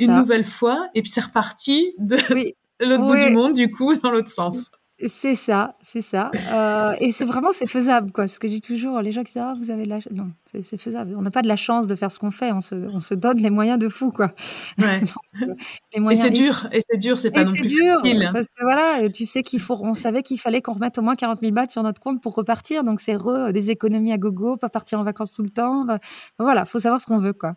[0.00, 2.16] une nouvelle fois et puis c'est reparti de
[2.80, 4.70] l'autre bout du monde du coup dans l'autre sens.
[5.06, 6.30] C'est ça, c'est ça.
[6.50, 8.28] Euh, et c'est vraiment, c'est faisable, quoi.
[8.28, 9.98] Ce que je dis toujours, les gens qui disent, ah, vous avez de la...
[10.12, 10.30] Non,
[10.62, 11.14] c'est faisable.
[11.16, 12.52] On n'a pas de la chance de faire ce qu'on fait.
[12.52, 14.32] On se, on se, donne les moyens de fou, quoi.
[14.78, 15.00] Ouais.
[15.42, 15.52] Euh,
[15.92, 18.30] les moyens et c'est dur, et c'est dur, c'est pas non plus dur, facile.
[18.32, 21.16] Parce que voilà, tu sais qu'il faut, on savait qu'il fallait qu'on remette au moins
[21.16, 22.84] 40 000 bahts sur notre compte pour repartir.
[22.84, 25.84] Donc c'est re, des économies à gogo, pas partir en vacances tout le temps.
[25.84, 25.98] Bah,
[26.38, 27.56] voilà, faut savoir ce qu'on veut, quoi.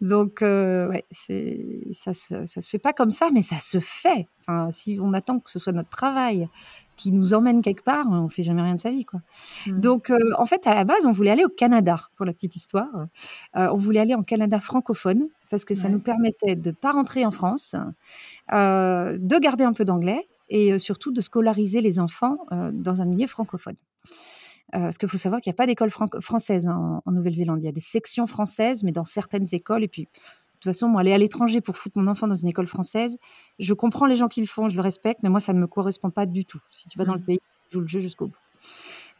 [0.00, 4.26] Donc, euh, ouais, ça se, ça se fait pas comme ça, mais ça se fait.
[4.40, 6.48] Enfin, si on attend que ce soit notre travail
[6.98, 9.20] qui nous emmène quelque part, on fait jamais rien de sa vie, quoi.
[9.66, 9.80] Mm.
[9.80, 12.56] Donc, euh, en fait, à la base, on voulait aller au Canada, pour la petite
[12.56, 12.88] histoire.
[13.56, 15.94] Euh, on voulait aller en Canada francophone parce que ça Ouais.
[15.94, 17.74] nous permettait de pas rentrer en France,
[18.52, 22.36] euh, de garder un peu d'anglais et surtout de scolariser les enfants
[22.72, 23.76] dans un milieu francophone.
[24.74, 25.90] Euh, parce qu'il faut savoir qu'il n'y a pas d'école
[26.20, 27.62] française hein, en, en Nouvelle-Zélande.
[27.62, 29.82] Il y a des sections françaises, mais dans certaines écoles.
[29.82, 30.08] Et puis,
[30.60, 33.16] toute façon, moi, aller à l'étranger pour foutre mon enfant dans une école française,
[33.58, 35.66] je comprends les gens qui le font, je le respecte, mais moi, ça ne me
[35.66, 36.60] correspond pas du tout.
[36.70, 37.24] Si tu vas dans le Mhm.
[37.26, 37.38] pays,
[37.68, 38.36] tu joues le jeu jusqu'au bout.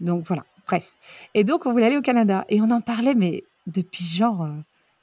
[0.00, 0.92] Donc voilà, bref.
[1.34, 2.44] Et donc, on voulait aller au Canada.
[2.48, 4.42] Et on en parlait, mais depuis genre.
[4.42, 4.52] euh,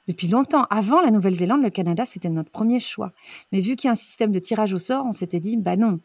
[0.08, 3.10] depuis longtemps, avant la Nouvelle-Zélande, le Canada, c'était notre premier choix.
[3.50, 5.74] Mais vu qu'il y a un système de tirage au sort, on s'était dit, bah
[5.76, 5.98] non,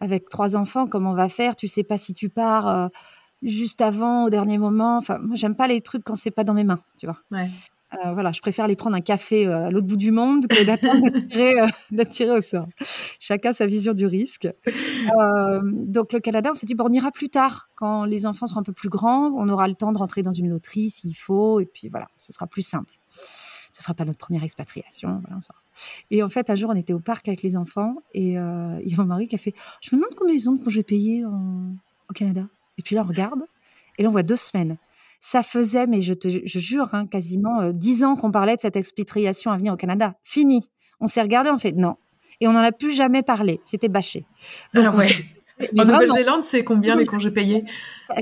[0.00, 1.54] avec trois enfants, comment on va faire?
[1.54, 2.88] Tu sais pas si tu pars euh,
[3.42, 4.96] juste avant, au dernier moment.
[4.98, 7.18] Enfin, moi, j'aime pas les trucs quand c'est pas dans mes mains, tu vois.
[7.30, 7.48] Ouais.
[8.04, 10.64] Euh, voilà, je préfère aller prendre un café euh, à l'autre bout du monde que
[10.64, 12.66] d'attendre tiré, euh, au sort.
[13.20, 14.48] Chacun sa vision du risque.
[15.64, 18.60] Donc le Canada, on s'est dit, bon, on ira plus tard, quand les enfants seront
[18.60, 21.60] un peu plus grands, on aura le temps de rentrer dans une loterie s'il faut,
[21.60, 22.92] et puis voilà, ce sera plus simple.
[23.72, 25.20] Ce sera pas notre première expatriation.
[26.10, 28.90] Et en fait, un jour, on était au parc avec les enfants, et euh, il
[28.90, 30.76] y a mon mari qui a fait, je me demande combien ils ont quand je
[30.76, 31.72] vais payer en-
[32.08, 32.46] au Canada?
[32.78, 33.42] Et puis là, on regarde,
[33.98, 34.76] et là, on voit deux semaines.
[35.26, 38.60] Ça faisait, mais je te je jure, hein, quasiment euh, dix ans qu'on parlait de
[38.60, 40.16] cette expatriation à venir au Canada.
[40.22, 40.68] Fini.
[41.00, 41.94] On s'est regardé, on fait non.
[42.42, 43.58] Et on n'en a plus jamais parlé.
[43.62, 44.26] C'était bâché.
[44.74, 45.24] Donc, Alors on ouais.
[45.78, 47.64] En Nouvelle-Zélande, c'est combien les congés payés?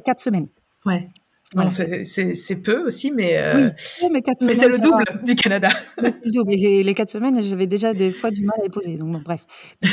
[0.05, 0.47] Quatre semaines.
[0.87, 1.09] Ouais.
[1.53, 1.71] Voilà.
[1.71, 3.67] C'est- peu aussi, mais, euh,
[4.03, 4.79] Oui, mais quatre mais c'est le va.
[4.79, 5.71] double du Canada.
[5.99, 6.53] Le double.
[6.55, 8.97] Et Les, quatre semaines, j'avais déjà des fois du mal à les poser.
[8.97, 9.45] Donc, bon, bref.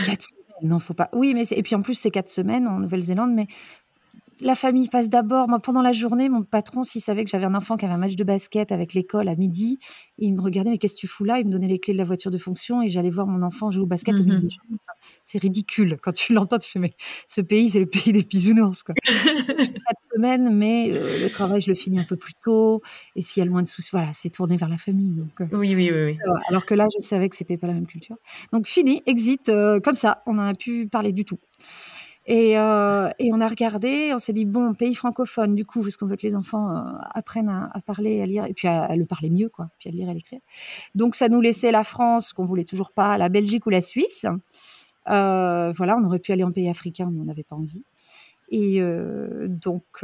[0.06, 1.10] Quatre semaines, non, faut pas.
[1.14, 3.48] Oui, mais et puis en plus, c'est quatre semaines en Nouvelle-Zélande, mais
[4.42, 5.48] la famille passe d'abord.
[5.48, 7.98] Moi, pendant la journée, mon patron, s'il savait que j'avais un enfant qui avait un
[8.00, 9.80] match de basket avec l'école à midi,
[10.18, 11.40] il me regardait, mais qu'est-ce que tu fous là?
[11.40, 13.72] Il me donnait les clés de la voiture de fonction et j'allais voir mon enfant
[13.72, 14.62] jouer au basket au milieu des gens.
[14.70, 15.98] Enfin, c'est ridicule.
[16.02, 16.94] Quand tu l'entends, tu fais, mais
[17.28, 18.84] ce pays, c'est le pays des bisounours.
[18.84, 18.96] Quoi.
[19.06, 22.82] J'ai quatre semaines, mais euh, le travail, je le finis un peu plus tôt.
[23.16, 25.12] Et s'il y a le moins de soucis, voilà, c'est tourné vers la famille.
[25.12, 26.18] Donc, euh, Oui, oui, oui.
[26.18, 26.18] oui.
[26.50, 28.16] Alors que là, je savais que c'était pas la même culture.
[28.54, 31.40] Donc fini, exit, euh, comme ça, on n'en a pu parler du tout.
[32.32, 35.98] Et, euh, et on a regardé, on s'est dit, bon, pays francophone, du coup, parce
[35.98, 36.82] qu'on veut que les enfants euh,
[37.16, 40.08] apprennent à, parler, à lire, et puis à, le parler mieux, quoi, puis à lire
[40.08, 40.40] et à l'écrire.
[40.94, 44.28] Donc ça nous laissait la France, qu'on voulait toujours pas, la Belgique ou la Suisse.
[45.10, 47.84] Euh, voilà, on aurait pu aller en pays africain, mais on n'avait pas envie.
[48.52, 48.82] Et
[49.48, 50.04] donc,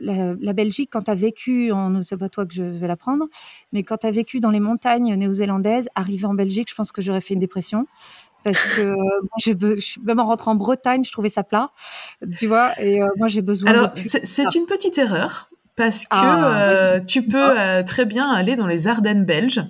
[0.00, 3.26] la, Belgique, quand tu as vécu, en, c'est pas toi que je vais l'apprendre,
[3.72, 7.02] mais quand tu as vécu dans les montagnes néo-zélandaises, arriver en Belgique, je pense que
[7.02, 7.86] j'aurais fait une dépression.
[8.44, 11.70] Parce que euh, moi, je- même en rentrant en Bretagne, je trouvais ça plat,
[12.36, 14.00] tu vois, et euh, moi j'ai besoin Alors, de...
[14.00, 17.06] c'est une petite erreur parce que Ah, euh, vas-y.
[17.06, 19.62] tu peux euh, très bien aller dans les Ardennes belges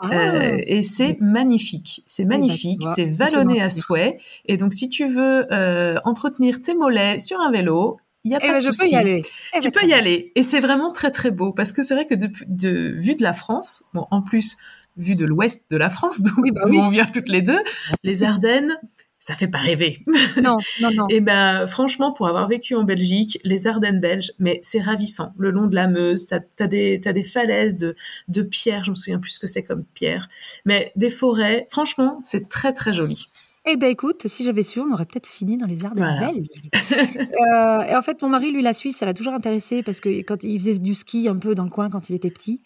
[0.00, 2.02] Ah, euh, et c'est magnifique.
[2.06, 4.18] C'est bah, magnifique, c'est vallonné à souhait.
[4.44, 8.38] Et donc, si tu veux euh, entretenir tes mollets sur un vélo, il n'y a
[8.42, 8.90] eh pas ben, de je souci.
[8.90, 9.22] peux y aller.
[9.54, 10.32] Eh Tu ben, peux y aller.
[10.36, 13.22] Et c'est vraiment très très beau parce que c'est vrai que de, de vue de
[13.24, 14.56] la France, bon, en plus,
[14.96, 16.78] vue de l'ouest de la France, d'où Oui, bah d'où oui.
[16.78, 17.58] on vient toutes les deux,
[18.02, 18.78] les Ardennes,
[19.18, 20.04] ça fait pas rêver.
[20.42, 21.08] Non, non, non.
[21.08, 25.32] Et ben, franchement, pour avoir vécu en Belgique, les Ardennes belges, mais c'est ravissant.
[25.38, 27.96] Le long de la Meuse, t'as as des, des falaises de,
[28.28, 30.28] de pierres, je me souviens plus ce que c'est comme pierre,
[30.64, 31.66] mais des forêts.
[31.70, 33.26] Franchement, c'est très très joli.
[33.68, 36.32] Eh ben écoute, si j'avais su, on aurait peut-être fini dans les Ardennes Voilà.
[36.32, 36.48] belges.
[37.36, 40.08] Euh, et en fait, mon mari, lui, la Suisse, ça l'a toujours intéressé parce que
[40.22, 42.62] quand il faisait du ski un peu dans le coin quand il était petit.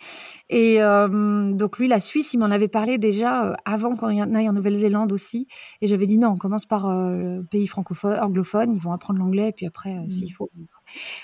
[0.48, 4.48] Et euh, donc lui, la Suisse, il m'en avait parlé déjà euh, avant qu'on aille
[4.48, 5.48] en Nouvelle-Zélande aussi.
[5.80, 9.48] Et j'avais dit non, on commence par euh, pays francophone, anglophone, ils vont apprendre l'anglais,
[9.48, 10.50] et puis après, euh, s'il faut.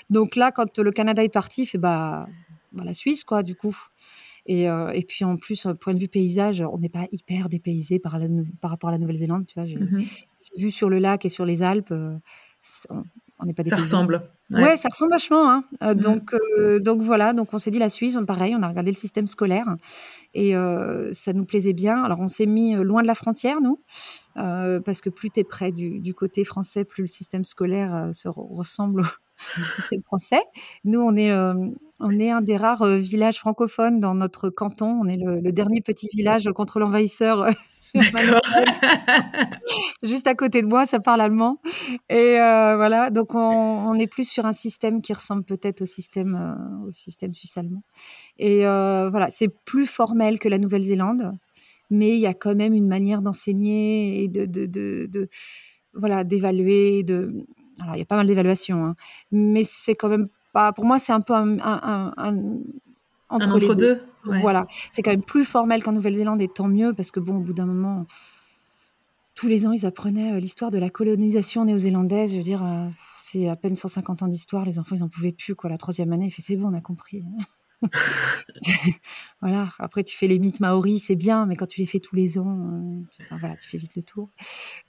[0.09, 2.27] Donc là, quand le Canada est parti, il fait bah,
[2.73, 3.75] bah, la Suisse, quoi, du coup.
[4.47, 7.49] Et, euh, et puis en plus, euh, point de vue paysage, on n'est pas hyper
[7.49, 8.27] dépaysé par, la,
[8.61, 9.65] par rapport à la Nouvelle-Zélande, tu vois.
[9.67, 9.77] J'ai
[10.55, 12.15] j'ai vu sur le lac et sur les Alpes, euh,
[13.39, 13.75] on n'est pas Ça dépaysé.
[13.75, 14.21] ressemble.
[14.49, 14.77] Ouais.
[14.77, 15.51] ça ressemble vachement.
[15.51, 15.63] Hein.
[15.83, 15.99] Euh, Mhm.
[15.99, 18.91] donc, euh, donc voilà, donc on s'est dit la Suisse, on- pareil, on a regardé
[18.91, 19.67] le système scolaire
[20.33, 20.53] et
[21.11, 22.01] ça nous plaisait bien.
[22.03, 23.81] Alors on s'est mis loin de la frontière, nous,
[24.35, 28.27] parce que plus tu es près du, du côté français, plus le système scolaire se
[28.29, 29.03] re- ressemble
[29.57, 30.41] au système français.
[30.83, 31.53] Nous, on est, euh,
[31.99, 34.99] on est un des rares euh, villages francophones dans notre canton.
[35.01, 37.41] On est le, le dernier petit village contre l'envahisseur.
[37.43, 37.51] euh,
[40.03, 41.59] juste à côté de moi, ça parle allemand.
[42.09, 45.85] Et euh, voilà, donc on, on est plus sur un système qui ressemble peut-être au
[45.85, 47.83] système, au système suisse-allemand.
[48.39, 51.31] Et voilà, c'est plus formel que la Nouvelle-Zélande,
[51.89, 55.29] mais il y a quand même une manière d'enseigner et de, de, de, de-
[55.93, 57.03] voilà, d'évaluer.
[57.03, 57.45] De...
[57.81, 58.95] Alors, il y a pas mal d'évaluations, hein,
[59.31, 60.73] mais c'est quand même pas.
[60.73, 62.57] Pour moi, c'est un peu un, un- un- un-
[63.29, 63.75] entre, les deux.
[63.75, 64.01] deux.
[64.31, 64.41] ouais.
[64.41, 67.41] Voilà, c'est quand même plus formel qu'en Nouvelle-Zélande et tant mieux parce que bon, au
[67.41, 68.05] bout d'un moment,
[69.35, 72.31] tous les ans, ils apprenaient l'histoire de la colonisation néo-zélandaise.
[72.31, 72.65] Je veux dire,
[73.19, 74.65] c'est à peine 150 ans d'histoire.
[74.65, 75.53] Les enfants, ils en pouvaient plus.
[75.55, 75.69] Quoi.
[75.69, 77.23] La troisième année, il fait c'est bon, on a compris.
[79.41, 79.69] voilà.
[79.79, 82.39] Après, tu fais les mythes maoris, c'est bien, mais quand tu les fais tous les
[82.39, 84.29] ans, euh, voilà, tu fais vite le tour.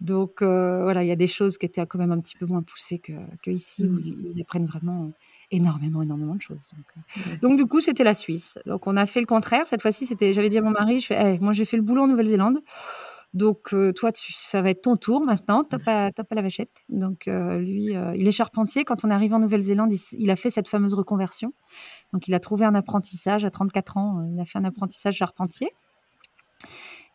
[0.01, 2.47] Donc euh, voilà, il y a des choses qui étaient quand même un petit peu
[2.47, 4.24] moins poussées que, ici, où mmh.
[4.24, 5.12] ils apprennent vraiment
[5.51, 6.70] énormément, énormément de choses.
[6.76, 7.36] Donc, euh.
[7.41, 8.59] donc du coup, c'était la Suisse.
[8.66, 9.66] Donc on a fait le contraire.
[9.66, 12.03] Cette fois-ci, c'était, j'avais dit à mon mari, je fais, moi j'ai fait le boulot
[12.03, 12.61] en Nouvelle-Zélande.
[13.34, 15.62] Donc, euh, toi, tu, ça va être ton tour maintenant.
[15.62, 16.72] Tu n'as pas, pas, la vachette.
[16.89, 18.84] Donc, euh, lui, euh, il est charpentier.
[18.84, 21.53] Quand on est arrivé en Nouvelle-Zélande, il, a fait cette fameuse reconversion.
[22.12, 24.26] Donc, il a trouvé un apprentissage à 34 ans.
[24.32, 25.70] Il a fait un apprentissage charpentier.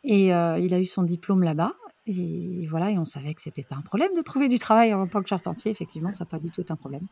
[0.04, 1.74] Et il a eu son diplôme là-bas.
[2.06, 5.08] Et voilà, et on savait que c'était pas un problème de trouver du travail en
[5.08, 5.72] tant que charpentier.
[5.72, 7.08] Effectivement, ça n'a pas du tout été un problème.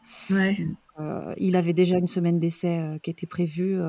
[1.38, 3.80] il avait déjà une semaine d'essai qui était prévue.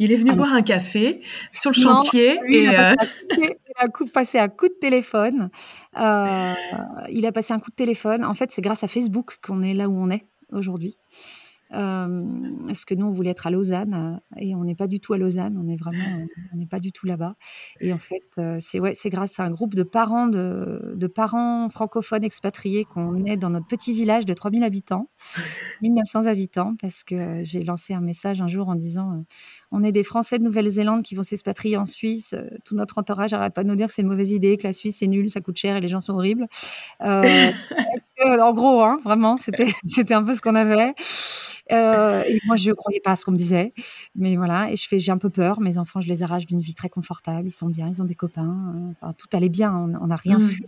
[0.00, 1.20] il est venu boire un café
[1.52, 2.66] sur le chantier et
[3.76, 5.50] a passé un coup de téléphone.
[5.98, 6.54] Euh,
[7.10, 8.24] il a passé un coup de téléphone.
[8.24, 10.96] En fait, c'est grâce à Facebook qu'on est là où on est aujourd'hui.
[11.74, 12.24] Euh,
[12.66, 15.18] parce que nous, on voulait être à Lausanne et on n'est pas du tout à
[15.18, 17.34] Lausanne, on est vraiment, on n'est pas du tout là-bas.
[17.80, 22.24] Et en fait, euh, c'est ouais, grâce à un groupe de parents de, parents francophones
[22.24, 25.10] expatriés qu'on est dans notre petit village de 3000 habitants,
[25.82, 29.22] 1900 habitants, parce que j'ai lancé un message un jour en disant euh,
[29.72, 32.34] on est des Français de Nouvelle-Zélande qui vont s'expatrier en Suisse.
[32.64, 34.72] Tout notre entourage n'arrête pas de nous dire que c'est une mauvaise idée, que la
[34.72, 36.46] Suisse c'est nul, ça coûte cher et les gens sont horribles.
[37.00, 40.94] en gros, hein, vraiment, c'était c'était un peu ce qu'on avait.
[41.70, 43.72] Euh, et moi, je ne croyais pas à ce qu'on me disait.
[44.14, 45.60] Mais voilà, et je fais, j'ai un peu peur.
[45.60, 47.46] Mes enfants, je les arrache d'une vie très confortable.
[47.46, 48.74] Ils sont bien, ils ont des copains.
[49.00, 49.72] Enfin, tout allait bien.
[49.72, 50.48] On n'a rien mmh.
[50.48, 50.64] fui.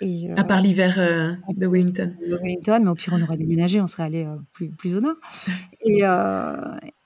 [0.00, 2.12] Et, à part l'hiver euh, de Wellington.
[2.26, 5.00] De Wellington, mais au pire, on aurait déménagé, on serait allé euh, plus, plus au
[5.00, 5.16] nord.
[5.84, 6.02] Et,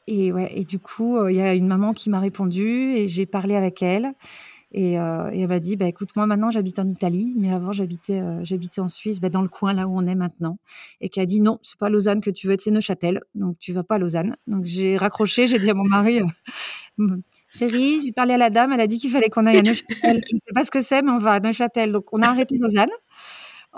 [0.07, 3.82] et, du coup, il y a une maman qui m'a répondu et j'ai parlé avec
[3.82, 4.14] elle.
[4.74, 8.20] Euh, et, elle m'a dit, bah, écoute, moi maintenant j'habite en Italie, mais avant j'habitais,
[8.20, 10.59] euh, j'habitais en Suisse, bah, dans le coin là où on est maintenant.
[11.00, 13.59] Et qui a dit, non, c'est pas Lausanne que tu veux être, c'est Neuchâtel, donc
[13.59, 14.36] tu vas pas à Lausanne.
[14.46, 16.20] Donc j'ai raccroché, j'ai dit à mon mari,
[17.00, 17.16] euh,
[17.48, 20.22] chérie, j'ai parlé à la dame, elle a dit qu'il fallait qu'on aille à Neuchâtel.
[20.30, 21.92] Je sais pas ce que c'est, mais on va à Neuchâtel.
[21.92, 22.90] Donc on a arrêté Lausanne.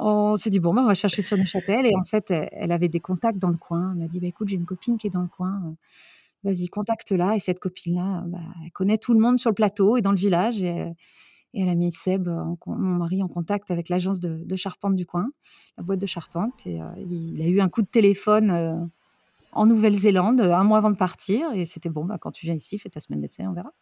[0.01, 1.85] On s'est dit, bon, bah, on va chercher sur Neuchâtel.
[1.85, 3.91] Et en fait, elle, avait des contacts dans le coin.
[3.93, 5.61] Elle m'a dit, bah, écoute, j'ai une copine qui est dans le coin
[6.45, 7.36] vas-y, contacte-la.
[7.36, 10.18] Et cette copine-là, bah, elle connaît tout le monde sur le plateau et dans le
[10.18, 10.62] village.
[10.62, 10.93] Et,
[11.55, 15.28] elle a mis Seb, mon mari, en contact avec l'agence de, charpente du coin,
[15.76, 16.66] la boîte de charpente.
[16.66, 18.76] Et euh, il a eu un coup de téléphone euh,
[19.53, 21.51] en Nouvelle-Zélande un mois avant de partir.
[21.55, 23.72] Et c'était bon, bah, quand tu viens ici, fais ta semaine d'essai, on verra.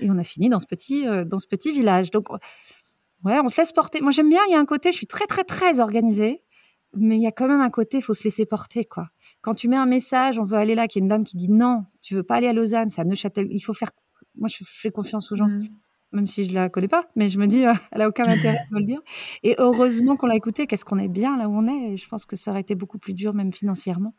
[0.00, 2.10] Et on a fini dans ce petit, euh, dans ce petit village.
[2.10, 4.00] Donc, ouais, on se laisse porter.
[4.00, 6.42] Moi, j'aime bien, il y a un côté, je suis très, très, très organisée.
[6.94, 9.08] Mais il y a quand même un côté, il faut se laisser porter, quoi.
[9.42, 11.36] Quand tu mets un message, on veut aller là, qu'il y a une dame qui
[11.36, 13.48] dit non, tu veux pas aller à Lausanne, c'est à Neuchâtel.
[13.50, 13.90] Il faut faire.
[14.36, 15.68] Moi, je fais confiance aux gens, mmh.
[16.12, 18.64] même si je la connais pas, mais je me dis, euh, elle a aucun intérêt
[18.70, 19.00] de me le dire.
[19.42, 21.92] Et heureusement qu'on l'a écouté, qu'est-ce qu'on est bien là où on est.
[21.92, 24.14] Et je pense que ça aurait été beaucoup plus dur, même financièrement,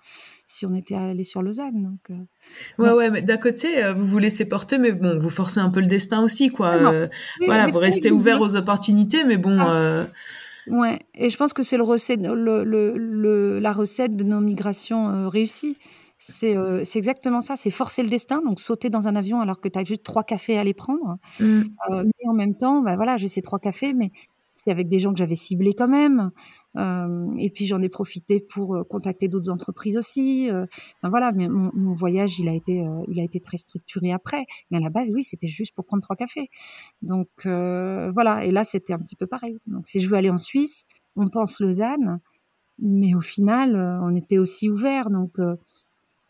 [0.45, 1.81] si on était allé sur Lausanne.
[1.81, 5.29] Donc, euh, ouais, ouais, mais d'un côté, euh, vous vous laissez porter, mais bon, vous
[5.29, 6.77] forcez un peu le destin aussi, quoi.
[7.45, 9.57] voilà, vous restez ouvert aux opportunités, mais bon.
[9.59, 10.05] Ah.
[10.67, 15.09] Ouais, et je pense que c'est le recette, le, le, la recette de nos migrations
[15.09, 15.77] euh, réussies.
[16.43, 19.67] Euh, c'est exactement ça, c'est forcer le destin, donc sauter dans un avion alors que
[19.67, 21.17] tu as juste trois cafés à aller prendre.
[21.39, 21.61] Mmh.
[21.91, 24.11] Euh, mais en même temps, bah voilà, j'ai ces trois cafés, mais
[24.53, 26.31] c'est avec des gens que j'avais ciblés quand même.
[27.37, 30.49] Et puis j'en ai profité pour contacter d'autres entreprises aussi.
[30.51, 30.65] Euh,
[31.03, 34.45] voilà, mais mon, mon, voyage, il a été, il a été très structuré après.
[34.69, 36.49] Mais à la base, oui, c'était juste pour prendre trois cafés.
[37.01, 38.45] Donc voilà.
[38.45, 39.57] Et là, c'était un petit peu pareil.
[39.65, 40.85] Donc si je veux aller en Suisse,
[41.15, 42.19] on pense Lausanne,
[42.79, 45.09] mais au final, on était aussi ouvert.
[45.09, 45.37] Donc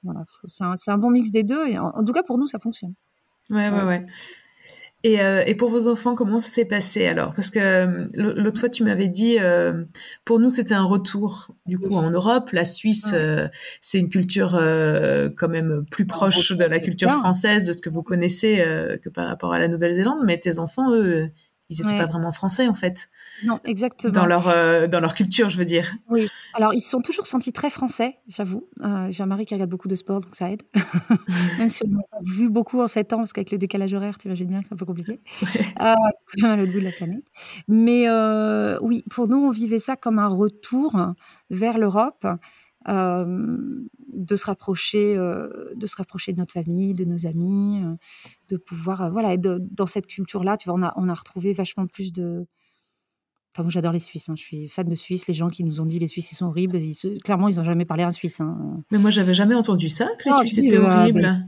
[0.03, 1.67] voilà, c'est un, un, bon mix des deux.
[1.67, 2.93] Et en, en, tout cas, pour nous, ça fonctionne.
[3.49, 4.05] Ouais, ouais, ouais.
[5.05, 7.33] Et, euh, et, pour vos enfants, comment ça s'est passé alors?
[7.33, 9.83] Parce que euh, l'autre fois, tu m'avais dit, euh,
[10.23, 12.51] pour nous, c'était un retour du coup en Europe.
[12.53, 13.49] La Suisse, euh,
[13.81, 17.89] c'est une culture euh, quand même plus proche de la culture française, de ce que
[17.89, 18.63] vous connaissez
[19.01, 20.19] que par rapport à la Nouvelle-Zélande.
[20.23, 21.29] Mais tes enfants, eux,
[21.69, 23.09] ils n'étaient pas vraiment français en fait.
[23.45, 24.13] Non, exactement.
[24.13, 25.93] Dans leur, euh, dans leur culture, je veux dire.
[26.09, 26.27] Oui.
[26.53, 28.67] Alors, ils se sont toujours sentis très français, j'avoue.
[28.81, 30.63] Euh, j'ai un mari qui regarde beaucoup de sport, donc ça aide.
[31.57, 34.27] Même si on a vu beaucoup en 7 ans, parce qu'avec le décalage horaire, tu
[34.27, 35.19] imagines bien que c'est un peu compliqué.
[35.81, 35.95] Euh,
[36.55, 37.23] le bout de la planète.
[37.67, 40.95] Mais euh, oui, pour nous, on vivait ça comme un retour
[41.49, 42.25] vers l'Europe.
[42.89, 47.95] Euh, de se rapprocher, euh, de se rapprocher de notre famille, de nos amis, euh,
[48.49, 52.13] de pouvoir, voilà, dans cette culture-là, tu vois, on a, on a retrouvé vachement plus
[52.13, 52.45] de,
[53.55, 54.29] Enfin, moi, j'adore les Suisses.
[54.29, 54.33] Hein.
[54.35, 55.27] Je suis fan de Suisse.
[55.27, 56.79] Les gens qui nous ont dit les Suisses, ils sont horribles.
[57.23, 58.41] Clairement, ils n'ont jamais parlé à un Suisse.
[58.41, 58.83] Hein.
[58.89, 61.45] Mais moi, j'avais jamais entendu ça, que les ah, Suisses étaient horribles.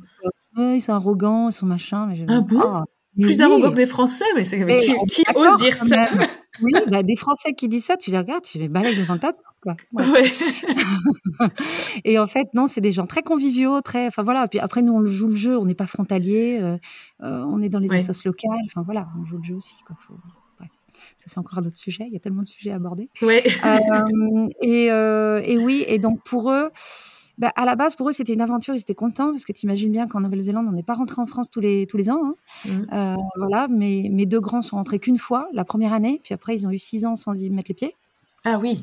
[0.56, 2.06] ils sont arrogants, ils sont machins.
[2.08, 2.60] Mais ah bon?
[2.62, 2.86] ah,
[3.20, 6.06] plus arrogants que des Français, mais c'est qui, qui ose dire ça
[6.62, 9.34] Oui, bah, des Français qui disent ça, tu les regardes, tu les balais devant ta
[9.62, 9.76] quoi.
[12.06, 14.48] et en fait, non, c'est des gens très conviviaux, très, enfin voilà.
[14.48, 16.78] Puis après, nous, on joue le jeu, on n'est pas frontalier, euh,
[17.24, 18.00] euh, on est dans les ouais.
[18.26, 19.96] locales, enfin voilà, on joue le jeu aussi, quoi.
[20.00, 20.16] Faut...
[21.18, 22.06] Ça, c'est encore un autre sujet.
[22.08, 23.10] Il y a tellement de sujets à aborder.
[23.22, 26.70] Euh, et, et oui, et donc pour eux,
[27.38, 28.74] bah, à la base, pour eux, c'était une aventure.
[28.74, 31.26] Ils étaient contents parce que tu imagines bien qu'en Nouvelle-Zélande, on n'est pas rentré en
[31.26, 32.22] France tous les, tous les ans.
[32.24, 32.36] Hein.
[32.66, 32.94] Mmh.
[32.94, 36.22] Euh, voilà, mais mes deux grands sont rentrés qu'une fois, la première année.
[36.24, 37.96] Puis après, ils ont eu six ans sans y mettre les pieds.
[38.44, 38.82] Ah oui.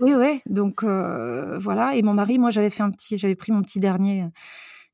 [0.00, 0.40] Oui, oui.
[0.46, 1.96] Donc euh, voilà.
[1.96, 4.26] Et mon mari, moi, j'avais fait un petit, j'avais pris mon petit dernier.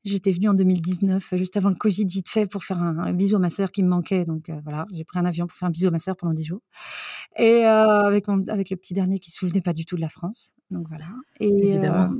[0.05, 3.37] J'étais venue en 2019, juste avant le Covid, vite fait, pour faire un, un bisou
[3.37, 4.25] à ma sœur qui me manquait.
[4.25, 6.33] Donc euh, voilà, j'ai pris un avion pour faire un bisou à ma sœur pendant
[6.33, 6.61] dix jours.
[7.37, 9.95] Et euh, avec, mon, avec le petit dernier qui ne se souvenait pas du tout
[9.95, 10.55] de la France.
[10.71, 11.05] Donc voilà.
[11.39, 12.15] Et, Évidemment.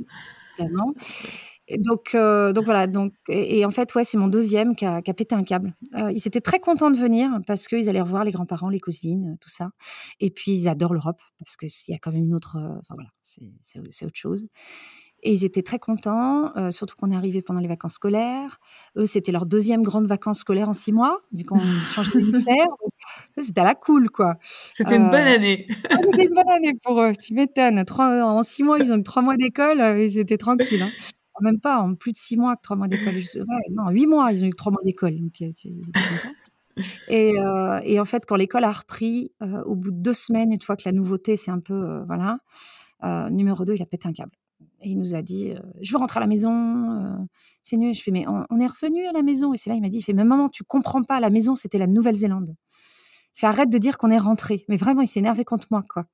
[0.59, 2.15] Euh, donc,
[2.53, 2.87] donc voilà.
[2.87, 5.75] Donc, et, en fait, ouais, c'est mon deuxième qui a, pété un câble.
[5.95, 9.37] Euh, ils étaient très contents de venir parce qu'ils allaient revoir les grands-parents, les cousines,
[9.39, 9.69] tout ça.
[10.19, 12.57] Et puis, ils adorent l'Europe parce qu'il y a quand même une autre.
[12.57, 14.47] Euh, enfin voilà, c'est autre chose.
[15.25, 18.59] Et ils étaient très contents, surtout qu'on est arrivé pendant les vacances scolaires.
[18.97, 22.67] Eux, c'était leur deuxième grande vacances scolaires en six mois, vu qu'on changeait d'hémisphère.
[23.39, 24.36] C'était à la cool, quoi.
[24.72, 25.68] C'était une bonne année.
[26.01, 27.84] c'était une bonne année pour eux, tu m'étonnes.
[27.99, 30.84] En six mois, ils ont eu trois mois d'école, ils étaient tranquilles.
[30.84, 30.91] Hein.
[31.41, 33.16] Même pas, en plus de six mois que trois mois d'école.
[33.16, 35.16] Ouais, non, huit mois, ils ont eu trois mois d'école.
[37.07, 40.51] Et, euh, et, en fait, quand l'école a repris, euh, au bout de deux semaines,
[40.51, 42.39] une fois que la nouveauté, c'est un peu, euh, voilà,
[43.30, 44.32] numéro 2, il a pété un câble.
[44.82, 47.28] Et il nous a dit, euh, je veux rentrer à la maison,
[47.61, 47.93] c'est nul.
[47.93, 49.53] Je fais, mais on, on est revenu à la maison.
[49.53, 51.55] Et c'est là, il m'a dit, il fait, mais maman, tu comprends pas, la maison,
[51.55, 52.55] c'était la Nouvelle-Zélande.
[53.36, 54.65] Il fait, arrête de dire qu'on est rentré.
[54.69, 56.05] Mais vraiment, il s'est énervé contre moi, quoi.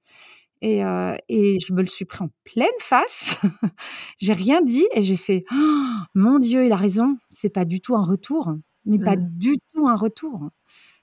[0.62, 3.40] Et, euh, et, je me le suis pris en pleine face.
[4.18, 5.82] j'ai rien dit et j'ai fait oh,
[6.16, 7.18] Mon Dieu, il a raison.
[7.30, 8.54] C'est pas du tout un retour,
[8.86, 9.04] mais mmh.
[9.04, 10.50] pas du tout un retour.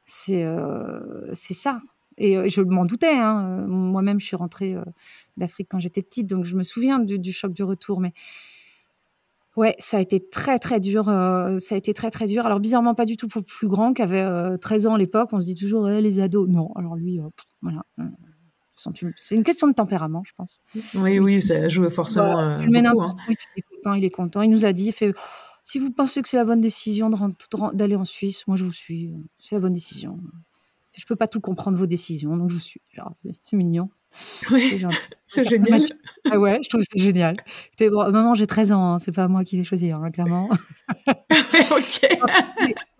[0.04, 1.80] C'est euh, c'est ça.
[2.18, 3.16] Et euh, je m'en doutais.
[3.16, 3.66] Hein.
[3.66, 4.84] Moi-même, je suis rentrée euh,
[5.36, 8.00] d'Afrique quand j'étais petite, donc je me souviens du, du, choc du retour.
[8.00, 8.12] Mais
[9.56, 11.08] ouais, ça a été très très dur.
[11.08, 12.46] Euh, ça a été très très dur.
[12.46, 15.30] Alors bizarrement, pas du tout pour le plus grand qui avait 13 ans à l'époque.
[15.32, 16.48] On se dit toujours eh, les ados.
[16.48, 17.20] Non, alors lui,
[17.62, 17.84] voilà
[18.76, 20.60] c'est une question de tempérament, je pense.
[20.94, 22.32] Oui, oui, ça joue forcément.
[22.32, 24.42] Voilà, tu le mets n'importe où, il est content, il est content.
[24.42, 25.14] Il nous a dit, il fait,
[25.64, 27.10] si vous pensez que c'est la bonne décision
[27.72, 29.12] d'aller en Suisse, moi je vous suis.
[29.38, 30.18] C'est la bonne décision.
[30.96, 32.80] Je peux pas tout comprendre vos décisions, donc je vous suis.
[33.40, 33.90] C'est mignon.
[34.50, 34.82] Oui,
[35.26, 35.82] c'est génial.
[36.30, 37.34] Ah ouais, je trouve que c'est génial.
[37.80, 40.48] Bon, maman, j'ai 13 ans, hein, c'est pas moi qui vais choisir, hein, clairement.
[41.08, 41.88] ok.
[41.90, 42.08] Ça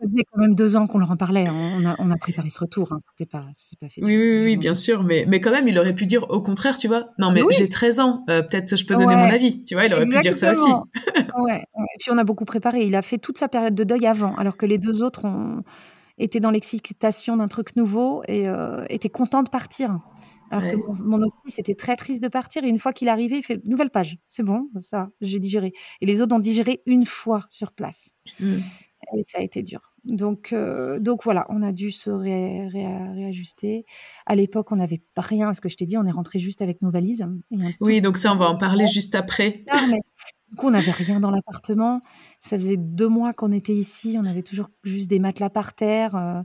[0.03, 1.47] faisait quand même deux ans qu'on leur en parlait.
[1.47, 1.79] Hein.
[1.81, 2.93] On, a, on a préparé ce retour.
[2.93, 2.99] Hein.
[3.09, 3.47] C'était pas,
[3.81, 4.03] pas fait.
[4.03, 5.03] Oui, oui, oui, bien sûr.
[5.03, 7.09] Mais, mais quand même, il aurait pu dire au contraire, tu vois.
[7.19, 7.55] Non, mais oui.
[7.57, 8.25] j'ai 13 ans.
[8.29, 9.17] Euh, peut-être je peux donner ouais.
[9.17, 9.65] mon avis.
[9.65, 10.23] Tu vois, il aurait Exactement.
[10.23, 10.71] pu dire ça aussi.
[11.43, 11.63] ouais.
[11.77, 12.85] Et puis on a beaucoup préparé.
[12.85, 15.63] Il a fait toute sa période de deuil avant, alors que les deux autres ont
[16.19, 19.99] été dans l'excitation d'un truc nouveau et euh, étaient contents de partir.
[20.51, 20.73] Alors ouais.
[20.73, 22.65] que mon, mon autre fils était très triste de partir.
[22.65, 24.19] Et une fois qu'il est arrivé, il fait nouvelle page.
[24.29, 25.73] C'est bon, ça, j'ai digéré.
[26.01, 28.11] Et les autres ont digéré une fois sur place.
[28.41, 28.59] Mm.
[29.17, 29.93] Et ça a été dur.
[30.05, 33.85] Donc, euh, donc voilà, on a dû se ré, ré, réajuster.
[34.25, 35.53] À l'époque, on n'avait rien.
[35.53, 37.27] Ce que je t'ai dit, on est rentré juste avec nos valises.
[37.81, 39.65] Oui, donc ça, on va en parler juste après.
[39.73, 40.01] Non, mais,
[40.51, 42.01] du coup, on n'avait rien dans l'appartement.
[42.41, 44.17] Ça faisait deux mois qu'on était ici.
[44.19, 46.15] On avait toujours juste des matelas par terre.
[46.15, 46.43] Euh,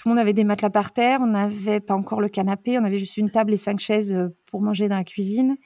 [0.00, 1.20] tout le monde avait des matelas par terre.
[1.20, 2.78] On n'avait pas encore le canapé.
[2.78, 5.56] On avait juste une table et cinq chaises euh, pour manger dans la cuisine.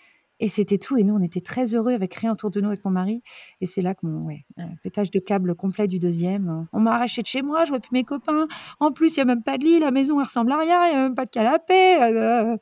[0.40, 0.96] Et c'était tout.
[0.96, 3.22] Et nous, on était très heureux avec rien autour de nous avec mon mari.
[3.60, 4.44] Et c'est là que mon ouais,
[4.82, 6.66] pétage de câble complet du deuxième.
[6.72, 8.46] On m'a arraché de chez moi, je vois plus mes copains.
[8.80, 10.86] En plus, il n'y a même pas de lit, la maison, elle ressemble à rien,
[10.86, 12.02] il n'y a même pas de canapé.
[12.02, 12.56] Euh,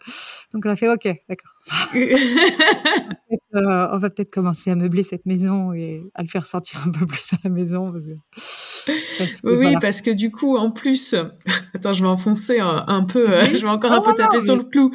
[0.53, 1.53] donc on a fait OK, d'accord.
[1.95, 6.91] euh, on va peut-être commencer à meubler cette maison et à le faire sentir un
[6.91, 7.93] peu plus à la maison.
[7.93, 9.79] Parce que, parce que, oui, voilà.
[9.79, 11.15] parce que du coup, en plus,
[11.75, 14.45] attends, je vais enfoncer un, un peu, je vais encore un oh, peu taper non,
[14.45, 14.63] sur mais...
[14.63, 14.91] le clou.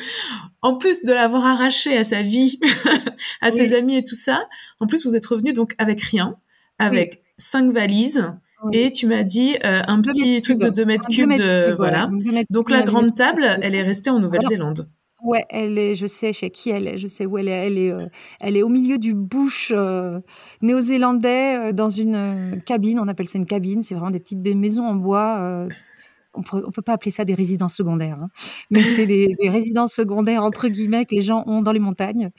[0.68, 2.59] En plus de l'avoir arraché à sa vie,
[3.41, 3.51] à oui.
[3.51, 4.47] ses amis et tout ça,
[4.80, 6.36] en plus, vous êtes revenu donc avec rien,
[6.78, 7.20] avec oui.
[7.38, 8.34] cinq valises.
[8.63, 8.78] Oui.
[8.78, 12.09] Et tu m'as dit euh, un petit truc de 2 mètres cubes, de, voilà.
[12.49, 14.89] Donc la grande table, elle est restée en Nouvelle-Zélande.
[15.24, 17.65] Ouais, elle est, je sais chez qui elle est, je sais où elle est.
[17.65, 18.05] Elle est, euh,
[18.39, 20.20] elle est au milieu du bush euh,
[20.61, 22.99] néo-zélandais euh, dans une cabine.
[22.99, 23.82] On appelle ça une cabine.
[23.82, 25.68] C'est vraiment des petites maisons en bois.
[26.38, 28.28] Euh, on peut, on peut pas appeler ça des résidences secondaires, hein,
[28.70, 32.32] mais c'est des, des, résidences secondaires entre guillemets que les gens ont dans les montagnes,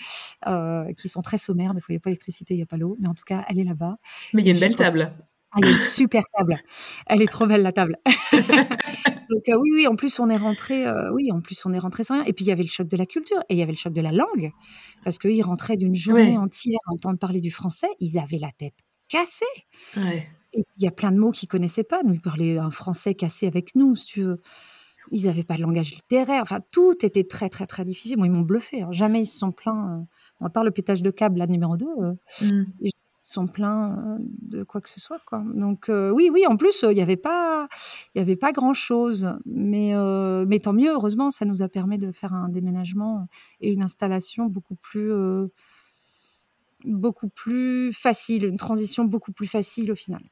[0.97, 1.75] qui sont très sommaires.
[1.75, 3.25] Des fois, il n'y a pas d'électricité, il n'y a pas l'eau, mais en tout
[3.25, 3.97] cas, elle est là-bas.
[4.35, 5.13] Mais il y a une belle table.
[5.51, 6.59] Ah, il y a une super table.
[7.07, 7.97] Elle est trop belle la table.
[9.31, 9.87] Donc euh, oui, oui.
[9.87, 10.87] En plus, on est rentré.
[10.87, 12.25] Euh, oui, en plus, on est rentré sans rien.
[12.25, 13.79] Et puis il y avait le choc de la culture et il y avait le
[13.79, 14.53] choc de la langue,
[15.05, 16.37] parce qu'ils rentraient d'une journée ouais.
[16.37, 17.89] entière à entendre parler du français.
[17.99, 18.77] Ils avaient la tête
[19.09, 19.45] cassée.
[19.97, 20.29] Ouais.
[20.55, 22.03] Et il y a plein de mots qu'ils connaissaient pas.
[22.05, 24.23] Nous, ils parlaient un français cassé avec nous, si.
[25.11, 26.43] Ils n'avaient pas de langage littéraire.
[26.43, 28.19] Enfin, tout était très, très, très difficile.
[28.19, 28.83] Moi, ils m'ont bluffé.
[28.83, 28.89] hein.
[28.93, 30.05] Jamais ils se sont plaints.
[30.43, 31.87] euh, à part le pétage de câble, là, numéro 2,
[32.43, 32.65] Mm.
[32.81, 35.19] ils se sont plaints euh, de quoi que ce soit.
[35.27, 35.43] Quoi.
[35.55, 37.69] Donc, euh, oui, oui, en plus, euh, il n'y avait pas,
[38.15, 39.33] il y avait pas grand-chose.
[39.47, 43.29] Mais, euh, mais tant mieux, heureusement, ça nous a permis de faire un déménagement
[43.61, 45.49] et une installation beaucoup plus, euh,
[46.85, 50.23] beaucoup plus facile, une transition beaucoup plus facile au final.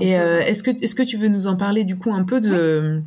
[0.00, 2.40] Et euh, est-ce que est-ce que tu veux nous en parler du coup un peu
[2.40, 3.02] de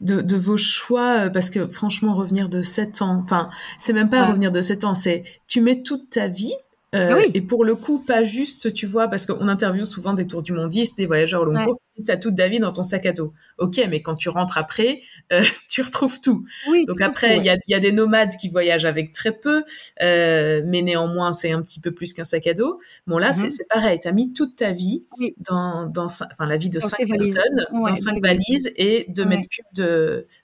[0.00, 3.48] de, de vos choix euh, parce que franchement revenir de 7 ans, enfin
[3.78, 4.28] c'est même pas Ouais.
[4.28, 6.52] revenir de 7 ans, c'est tu mets toute ta vie
[6.94, 7.30] euh, Ah oui.
[7.34, 10.52] et pour le coup pas juste tu vois parce qu'on interviewe souvent des tours du
[10.52, 11.64] mondistes, des voyageurs au long Ouais.
[11.64, 13.32] cours, tu as toute ta vie dans ton sac à dos.
[13.58, 15.00] Ok, mais quand tu rentres après,
[15.32, 16.44] euh, tu retrouves tout.
[16.70, 19.12] oui, Donc à après, il y, a, il y a des nomades qui voyagent avec
[19.12, 19.62] très peu,
[20.02, 22.78] euh, mais néanmoins, c'est un petit peu plus qu'un sac à dos.
[23.06, 23.34] Bon, là, Mhm.
[23.34, 23.98] c'est c'est pareil.
[24.00, 25.34] Tu as mis toute ta vie Oui.
[25.48, 29.28] dans, enfin, la vie de Dans cinq personnes, Ouais, dans cinq valises et deux Ouais.
[29.28, 29.64] mètres cubes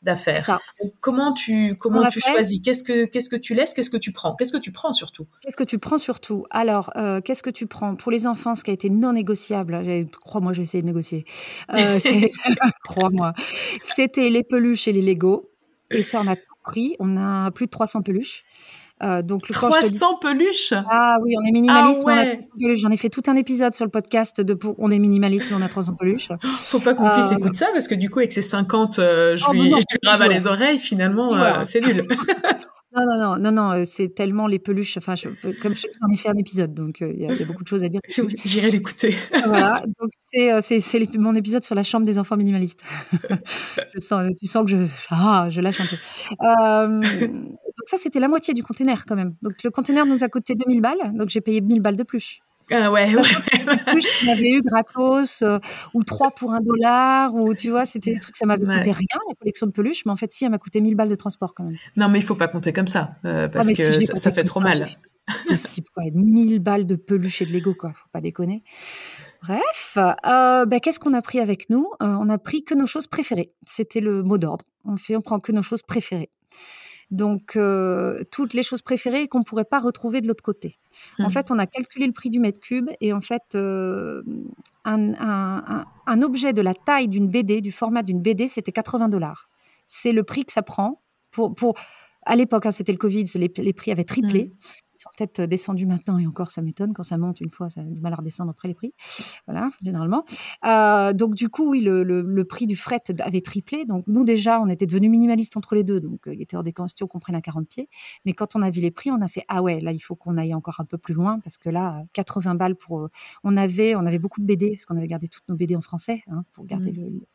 [0.03, 0.59] d'affaires.
[1.01, 2.61] Comment tu, comment tu choisis?
[2.63, 3.75] Qu'est-ce que Qu'est-ce que tu laisses?
[3.75, 4.35] Qu'est-ce que tu prends?
[4.35, 5.27] Qu'est-ce que tu prends surtout?
[5.43, 6.47] Qu'est-ce que tu prends surtout?
[6.51, 7.95] Alors, euh, qu'est-ce que tu prends?
[7.97, 9.81] Pour les enfants, ce qui a été non négociable,
[10.23, 11.25] crois-moi, j'ai essayé de négocier.
[11.73, 11.99] Euh,
[12.85, 13.33] crois-moi.
[13.83, 15.51] C'était les peluches et les Lego.
[15.91, 16.97] Et ça, on a tout pris.
[17.01, 18.43] On a plus de 300 peluches.
[19.03, 20.73] Euh, donc, le- quand je te dis- 300 peluches?
[20.89, 22.37] Ah oui, on est minimaliste, Ah mais on a ouais.
[22.39, 22.79] 300 peluches.
[22.81, 24.57] J'en ai fait tout un épisode sur le podcast de.
[24.79, 26.29] On est minimaliste, mais on a 300 peluches.
[26.41, 29.01] Faut pas que mon fils Euh, écoute ça parce que du coup, avec ses 50,
[29.01, 30.79] euh, je Oh, lui, non, je lui grave à les oreilles.
[30.79, 32.07] Finalement, euh, c'est nul.
[32.95, 34.97] Non, non, non, non, non, euh, c'est tellement les peluches.
[34.99, 35.29] Enfin, je-
[35.61, 37.41] comme je sais que j'en ai fait un épisode, donc euh, il y, a- il
[37.41, 38.01] y a beaucoup de choses à dire.
[38.45, 39.15] J'irai l'écouter.
[39.47, 42.83] voilà, donc c'est, euh, mon épisode sur la chambre des enfants minimalistes.
[43.95, 45.97] je sens, tu sens que je, ah, je lâche un peu.
[46.47, 49.35] Euh, donc ça, c'était la moitié du container quand même.
[49.43, 52.41] Donc le container nous a coûté 2000 balles, donc j'ai payé 1000 balles de plus.
[52.71, 53.23] Ah ouais, ouais.
[54.25, 55.59] Qu'on avait eu gratos, euh,
[55.95, 58.79] ou 3 pour un dollar, ou tu vois, c'était des trucs, ça m'avait Ouais.
[58.79, 61.09] coûté rien, la collection de peluches, mais en fait, si, elle m'a coûté 1000 balles
[61.09, 61.77] de transport quand même.
[61.97, 64.31] Non, mais il faut pas compter comme ça, euh, parce Ah, mais que si ça,
[64.31, 64.87] fait trop mal.
[65.49, 66.05] possible, quoi.
[66.15, 67.93] 1000 balles de peluche et de Lego, quoi.
[67.95, 68.63] Faut pas déconner.
[69.43, 71.89] Bref, euh, ben, qu'est-ce qu'on a pris avec nous?
[72.03, 73.53] Euh, On a pris que nos choses préférées.
[73.67, 74.65] C'était le mot d'ordre.
[74.85, 76.31] On fait, on prend que nos choses préférées.
[77.13, 80.79] Donc, euh, toutes les choses préférées qu'on ne pourrait pas retrouver de l'autre côté.
[81.21, 81.31] En Mhm.
[81.31, 84.23] fait, on a calculé le prix du mètre cube et en fait, euh,
[84.85, 89.49] un- un objet de la taille d'une BD, du format d'une BD, c'était 80 dollars.
[89.87, 91.01] C'est le prix que ça prend
[91.31, 91.75] pour, pour
[92.25, 94.45] à l'époque, hein, c'était le Covid, les, les prix avaient triplé.
[94.45, 94.51] Mhm.
[94.95, 96.93] Ils sont peut-être descendus maintenant et encore, ça m'étonne.
[96.93, 98.93] Quand ça monte une fois, ça a du mal à redescendre après les prix.
[99.47, 100.25] Voilà, généralement.
[100.65, 103.85] Euh, donc, du coup, oui, le, le- le prix du fret avait triplé.
[103.87, 105.99] Donc, nous, déjà, on était devenus minimalistes entre les deux.
[105.99, 107.89] Donc, euh, il était hors des questions qu'on prenne à 40 pieds.
[108.27, 110.15] Mais quand on a vu les prix, on a fait Ah ouais, là, il faut
[110.15, 113.01] qu'on aille encore un peu plus loin parce que là, euh, 80 balles pour.
[113.01, 113.09] euh,
[113.45, 115.81] on, avait, on avait beaucoup de BD parce qu'on avait gardé toutes nos BD en
[115.81, 116.97] français hein, pour garder Mhm.
[116.99, 117.27] le, le-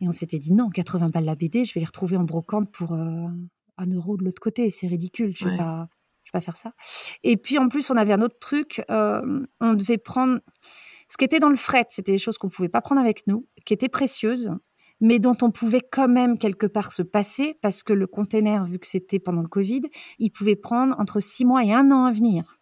[0.00, 2.70] Et on s'était dit Non, 80 balles la BD, je vais les retrouver en brocante
[2.70, 3.28] pour euh,
[3.78, 4.70] un euro de l'autre côté.
[4.70, 5.32] C'est ridicule.
[5.36, 5.88] Je ne vais pas.
[6.24, 6.72] Je vais pas faire ça.
[7.22, 8.82] Et puis en plus, on avait un autre truc.
[8.90, 10.40] euh, on devait prendre.
[11.08, 13.28] Ce qui était dans le fret, c'était des choses qu'on ne pouvait pas prendre avec
[13.28, 14.50] nous, qui étaient précieuses,
[15.00, 18.80] mais dont on pouvait quand même quelque part se passer, parce que le container, vu
[18.80, 19.82] que c'était pendant le Covid,
[20.18, 22.58] il pouvait prendre entre six mois et un an à venir.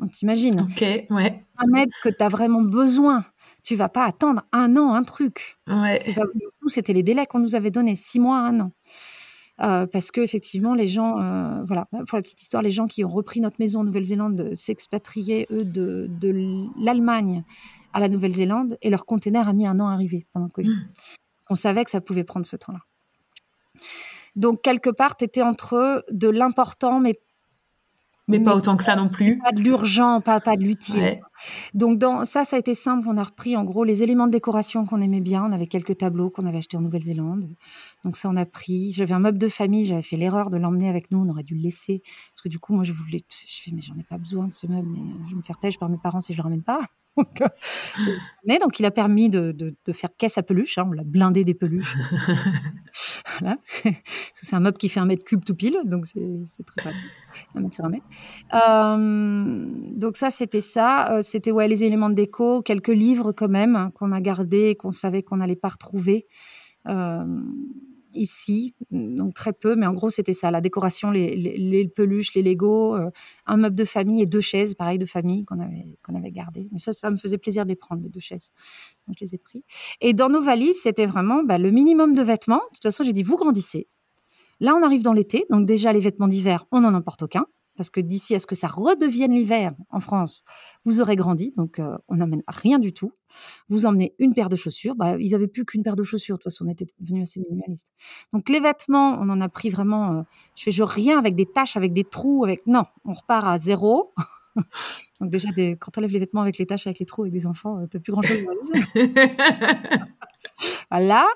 [0.00, 3.24] Donc t'imagines, Ok, ouais, un mètre que tu as vraiment besoin,
[3.62, 5.56] tu vas pas attendre un an un truc.
[5.68, 6.00] ouais.
[6.66, 8.72] C'était les délais qu'on nous avait donnés, six mois un an.
[9.62, 13.04] Euh, parce que effectivement, les gens, euh, voilà, pour la petite histoire, les gens qui
[13.04, 17.44] ont repris notre maison en Nouvelle-Zélande euh, s'expatriaient eux de, de l'Allemagne
[17.92, 20.70] à la Nouvelle-Zélande et leur container a mis un an à arriver pendant le Covid.
[20.70, 20.88] Mm.
[21.50, 22.80] On savait que ça pouvait prendre ce temps-là.
[24.34, 27.20] Donc quelque part, tu étais entre de l'important, mais
[28.26, 29.38] Mais pas autant que ça non plus.
[29.38, 31.00] pas de l'urgent, pas, pas de l'utile.
[31.00, 31.20] Ouais.
[31.74, 33.06] Donc dans ça, ça a été simple.
[33.08, 35.44] On a repris en gros les éléments de décoration qu'on aimait bien.
[35.44, 37.50] On avait quelques tableaux qu'on avait achetés en Nouvelle-Zélande.
[38.04, 38.92] Donc ça, on a pris.
[38.92, 39.84] J'avais un meuble de famille.
[39.84, 41.18] J'avais fait l'erreur de l'emmener avec nous.
[41.18, 42.02] On aurait dû le laisser
[42.32, 43.22] parce que du coup, moi, je voulais.
[43.28, 44.88] Je fais mais j'en ai pas besoin de ce meuble.
[44.88, 46.80] Mais je vais me faire têche par mes parents si je le ramène pas.
[47.16, 50.78] Donc, euh, donc il a permis de, de- de faire caisse à peluche.
[50.78, 50.86] hein.
[50.88, 51.96] On l'a blindé des peluches.
[53.40, 53.56] voilà.
[53.64, 55.76] C'est un meuble qui fait un mètre cube tout pile.
[55.84, 56.20] Donc c'est
[56.66, 57.00] très pratique.
[57.54, 58.04] Un mètre sur un mètre.
[58.54, 61.12] Euh, donc ça, c'était ça.
[61.18, 64.70] Euh, c'était ouais, les éléments de déco, quelques livres quand même hein, qu'on a gardés
[64.70, 66.26] et qu'on savait qu'on n'allait pas retrouver
[66.88, 67.24] euh,
[68.14, 68.74] ici.
[68.90, 70.50] Donc très peu, mais en gros, c'était ça.
[70.50, 73.10] La décoration, les, peluches, les Lego, euh,
[73.46, 76.68] un meuble de famille et deux chaises, pareil, de famille qu'on avait, qu'on avait gardées.
[76.72, 78.50] Mais ça, ça me faisait plaisir de les prendre, les deux chaises.
[79.06, 79.64] Donc je les ai pris.
[80.00, 82.62] Et dans nos valises, c'était vraiment bah, le minimum de vêtements.
[82.70, 83.88] De toute façon, j'ai dit, vous grandissez.
[84.60, 87.46] Là, on arrive dans l'été, donc déjà les vêtements d'hiver, on n'en emporte aucun.
[87.76, 90.44] Parce que d'ici à ce que ça redevienne l'hiver en France,
[90.84, 93.12] vous aurez grandi, donc euh, on n'amène rien du tout.
[93.68, 94.94] Vous emmenez une paire de chaussures.
[94.94, 96.36] Bah, ils avaient plus qu'une paire de chaussures.
[96.36, 97.92] De toute façon, on était devenu assez minimaliste.
[98.32, 100.18] Donc les vêtements, on en a pris vraiment.
[100.18, 100.22] Euh,
[100.54, 103.58] je fais genre rien avec des taches, avec des trous, avec non, on repart à
[103.58, 104.12] zéro.
[105.20, 105.76] donc déjà, des...
[105.76, 107.88] quand on lève les vêtements avec les taches, avec les trous, avec des enfants, tu
[107.88, 108.38] t'as plus grand chose.
[110.90, 111.26] Voilà.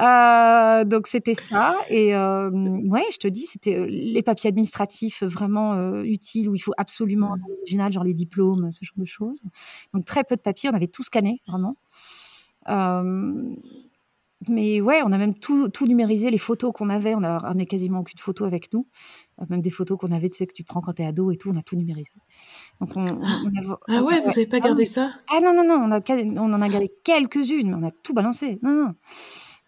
[0.00, 1.76] Euh, donc c'était ça.
[1.88, 6.60] Et euh, ouais, je te dis, c'était euh, les papiers administratifs vraiment utiles où il
[6.60, 7.52] faut absolument un mmh.
[7.58, 9.42] original, genre les diplômes, ce genre de choses.
[9.94, 11.76] Donc très peu de papiers, on avait tout scanné, vraiment
[14.48, 17.66] mais ouais, on a même tout, tout numérisé, les photos qu'on avait, on a ramené
[17.66, 18.86] quasiment aucune photo avec nous,
[19.40, 21.36] euh, même des photos qu'on avait, tu sais, que tu prends quand t'es ado et
[21.36, 22.12] tout, on a tout numérisé.
[22.80, 23.04] Donc on,
[23.88, 25.12] ah ouais, vous n'avez pas gardé ça?
[25.28, 26.00] Ah non, non, non, on, a,
[26.40, 28.58] on en a gardé quelques-unes, mais on a tout balancé.
[28.62, 28.94] Non, non.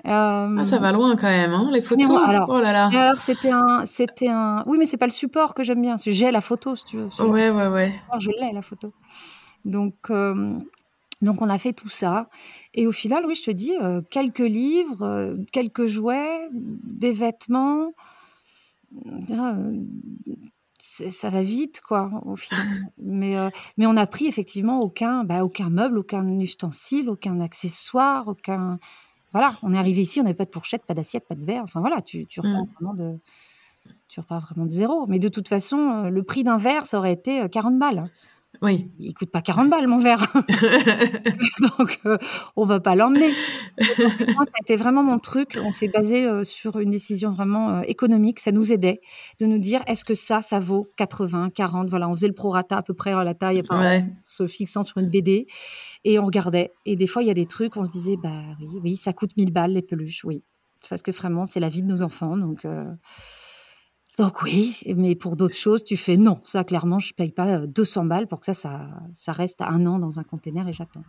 [0.05, 2.11] ah, ça va loin quand même, hein, les photos.
[2.27, 2.91] alors, oh là là.
[2.93, 4.65] Alors, c'était un, c'était un.
[4.67, 5.97] Oui, mais c'est pas le support que j'aime bien.
[6.05, 7.09] J'ai la photo, si tu veux.
[7.27, 7.95] Ouais, ouais, ouais.
[8.19, 8.93] Je l'ai la photo.
[9.65, 10.59] Donc, euh,
[11.25, 12.29] donc on a fait tout ça.
[12.75, 17.93] Et au final, oui, je te dis, euh, quelques livres, euh, quelques jouets, des vêtements.
[19.33, 19.57] Ah,
[20.79, 22.67] ça va vite, quoi, au final.
[22.99, 28.29] Mais, euh, mais on n'a pris effectivement aucun, bah, aucun meuble, aucun ustensile, aucun accessoire,
[28.29, 28.79] aucun.
[29.33, 31.63] Voilà, on est arrivé ici, on n'avait pas de fourchette, pas d'assiette, pas de verre.
[31.65, 32.69] Enfin voilà, tu, tu repars mmh.
[32.75, 33.19] vraiment de,
[34.09, 35.07] tu repars vraiment de zéro.
[35.07, 38.03] Mais de toute façon, le prix d'un verre, ça aurait été 40 balles.
[38.63, 38.91] Oui.
[38.99, 40.33] Il coûte pas 40 balles, mon verre.
[41.79, 42.19] Donc, euh,
[42.57, 43.33] on va pas l'emmener.
[43.79, 45.59] ça a été vraiment mon truc.
[45.63, 48.41] On s'est basé euh, sur une décision vraiment euh, économique.
[48.41, 49.01] Ça nous aidait
[49.41, 52.77] de nous dire est-ce que ça, ça vaut 80, 40 Voilà, on faisait le prorata
[52.77, 53.63] à peu près à la taille,
[54.23, 55.47] se fixant sur une BD.
[56.05, 56.73] Et on regardait.
[56.87, 59.13] Et des fois, il y a des trucs, on se disait bah oui, oui, ça
[59.13, 60.43] coûte 1000 balles les peluches, oui.
[60.89, 62.37] Parce que vraiment, c'est la vie de nos enfants.
[62.37, 62.67] Donc.
[64.19, 66.41] Donc oui, mais pour d'autres choses, tu fais non.
[66.45, 69.99] Ça, clairement, je paye pas 200 balles pour que ça, ça, ça reste un an
[69.99, 71.03] dans un container et j'attends.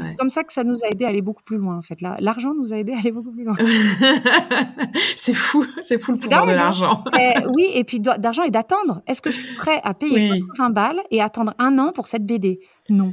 [0.00, 2.00] C'est comme ça que ça nous a aidé à aller beaucoup plus loin, en fait.
[2.00, 3.56] L'argent nous a aidé à aller beaucoup plus loin.
[5.16, 7.02] c'est fou, c'est fou le pouvoir de l'argent.
[7.54, 9.02] oui, et puis d'argent et d'attendre.
[9.06, 12.24] Est-ce que je suis prêt à payer 20 balles et attendre un an pour cette
[12.24, 13.12] BD Non.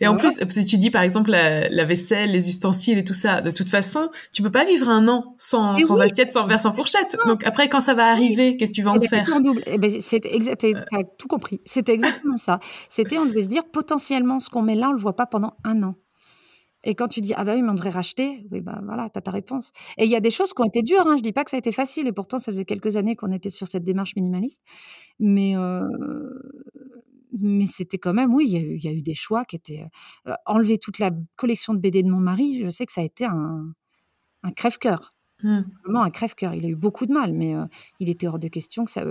[0.00, 3.40] Et en plus, tu dis par exemple la, vaisselle, les ustensiles et tout ça.
[3.40, 6.72] De toute façon, tu peux pas vivre un an sans, sans assiette, sans verre, sans
[6.72, 7.16] fourchette.
[7.26, 9.26] Donc après, quand ça va arriver, qu'est-ce que tu vas en faire.
[9.66, 10.64] Eh ben, c'est exact.
[10.90, 11.60] T'as tout compris.
[11.64, 12.60] C'était exactement ça.
[12.88, 15.54] C'était, on devait se dire potentiellement, ce qu'on met là, on le voit pas pendant
[15.64, 15.94] un an.
[16.86, 19.22] Et quand tu dis ah bah oui, mais on devrait racheter, oui bah voilà, t'as
[19.22, 19.72] ta réponse.
[19.96, 21.06] Et il y a des choses qui ont été dures.
[21.06, 21.16] Hein.
[21.16, 22.06] Je dis pas que ça a été facile.
[22.06, 24.62] Et pourtant, ça faisait quelques années qu'on était sur cette démarche minimaliste.
[25.18, 25.88] Mais euh,
[27.40, 29.86] mais c'était quand même, oui, il y, a eu, des choix qui étaient.
[30.46, 33.24] enlever toute la collection de BD de mon mari, je sais que ça a été
[33.24, 33.72] un,
[34.56, 35.14] crève-cœur.
[35.42, 35.60] Mmh.
[35.84, 36.54] Vraiment un crève-cœur.
[36.54, 37.54] Il a eu beaucoup de mal, mais
[38.00, 39.04] il était hors de question que ça.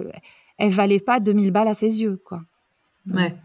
[0.57, 2.43] Elle valait pas 2000 balles à ses yeux, quoi.
[3.07, 3.35] Ouais.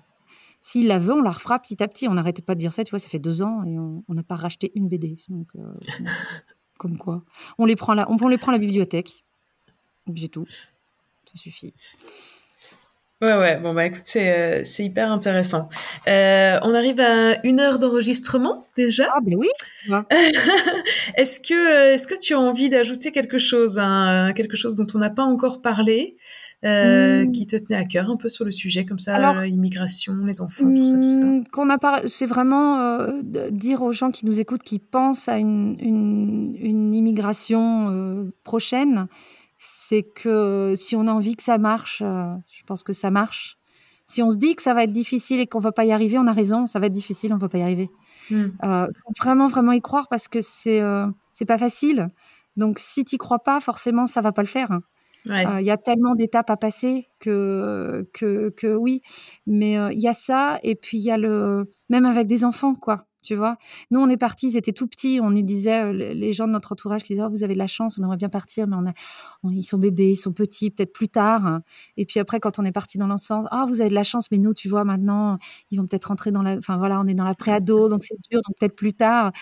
[0.60, 2.08] S'il la veut, on la refera petit à petit.
[2.08, 4.22] On n'arrêtait pas de dire ça, tu vois, ça fait deux ans et on n'a
[4.22, 5.16] pas racheté une BD.
[5.28, 5.48] Donc,
[6.78, 7.22] comme quoi.
[7.58, 9.24] On les prend, la, on, les prend à la bibliothèque.
[10.16, 10.46] C'est tout.
[11.26, 11.74] Ça suffit.
[13.20, 15.68] Ouais, ouais, bon, bah écoute, c'est, euh, c'est hyper intéressant.
[16.06, 19.08] Euh, on arrive à une heure d'enregistrement déjà.
[19.12, 19.48] Ah, ben oui.
[21.16, 24.86] est-ce, que, euh, est-ce que tu as envie d'ajouter quelque chose, hein, quelque chose dont
[24.94, 26.16] on n'a pas encore parlé,
[26.64, 27.32] euh, hmm.
[27.32, 30.40] qui te tenait à cœur un peu sur le sujet, comme ça, Alors, l'immigration, les
[30.40, 31.24] enfants, tout ça, tout ça?
[31.24, 33.08] hmm, qu'on a pas, C'est vraiment
[33.50, 39.08] dire aux gens qui nous écoutent, qui pensent à une, une, une immigration prochaine,
[39.58, 43.58] c'est que si on a envie que ça marche, euh, je pense que ça marche.
[44.06, 46.16] Si on se dit que ça va être difficile et qu'on va pas y arriver,
[46.16, 47.90] on a raison, ça va être difficile, on va pas y arriver.
[48.30, 48.46] Hmm.
[48.64, 52.08] Euh, faut vraiment, vraiment y croire parce que c'est euh, c'est pas facile.
[52.56, 54.80] Donc si tu crois pas, forcément, ça va pas le faire.
[55.26, 59.02] Il euh, y a tellement d'étapes à passer que, que, que oui.
[59.46, 61.68] Mais il y a ça, et puis il y a le.
[61.90, 63.58] Même avec des enfants, quoi tu vois.
[63.90, 65.20] Nous, on est partis, ils étaient tout petits.
[65.22, 67.66] On y disait, les gens de notre entourage qui disaient, oh, vous avez de la
[67.66, 68.92] chance, on aimerait bien partir, mais on a,
[69.52, 71.60] ils sont bébés, ils sont petits, peut-être plus tard.
[71.98, 74.30] Et puis après, quand on est parti dans l'ensemble, ah, vous avez de la chance,
[74.30, 75.36] mais nous, tu vois, maintenant,
[75.70, 78.16] ils vont peut-être rentrer dans la, enfin voilà, on est dans la préado, donc c'est
[78.30, 79.32] dur, donc peut-être plus tard.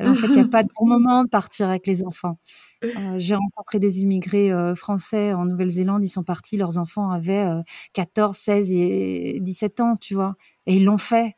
[0.00, 2.38] En fait, il n'y a pas de bon moment de partir avec les enfants.
[2.84, 7.46] Euh, j'ai rencontré des immigrés euh, français en Nouvelle-Zélande, ils sont partis, leurs enfants avaient
[7.92, 10.34] 14, 16 et 17 ans, tu vois,
[10.66, 11.36] et ils l'ont fait.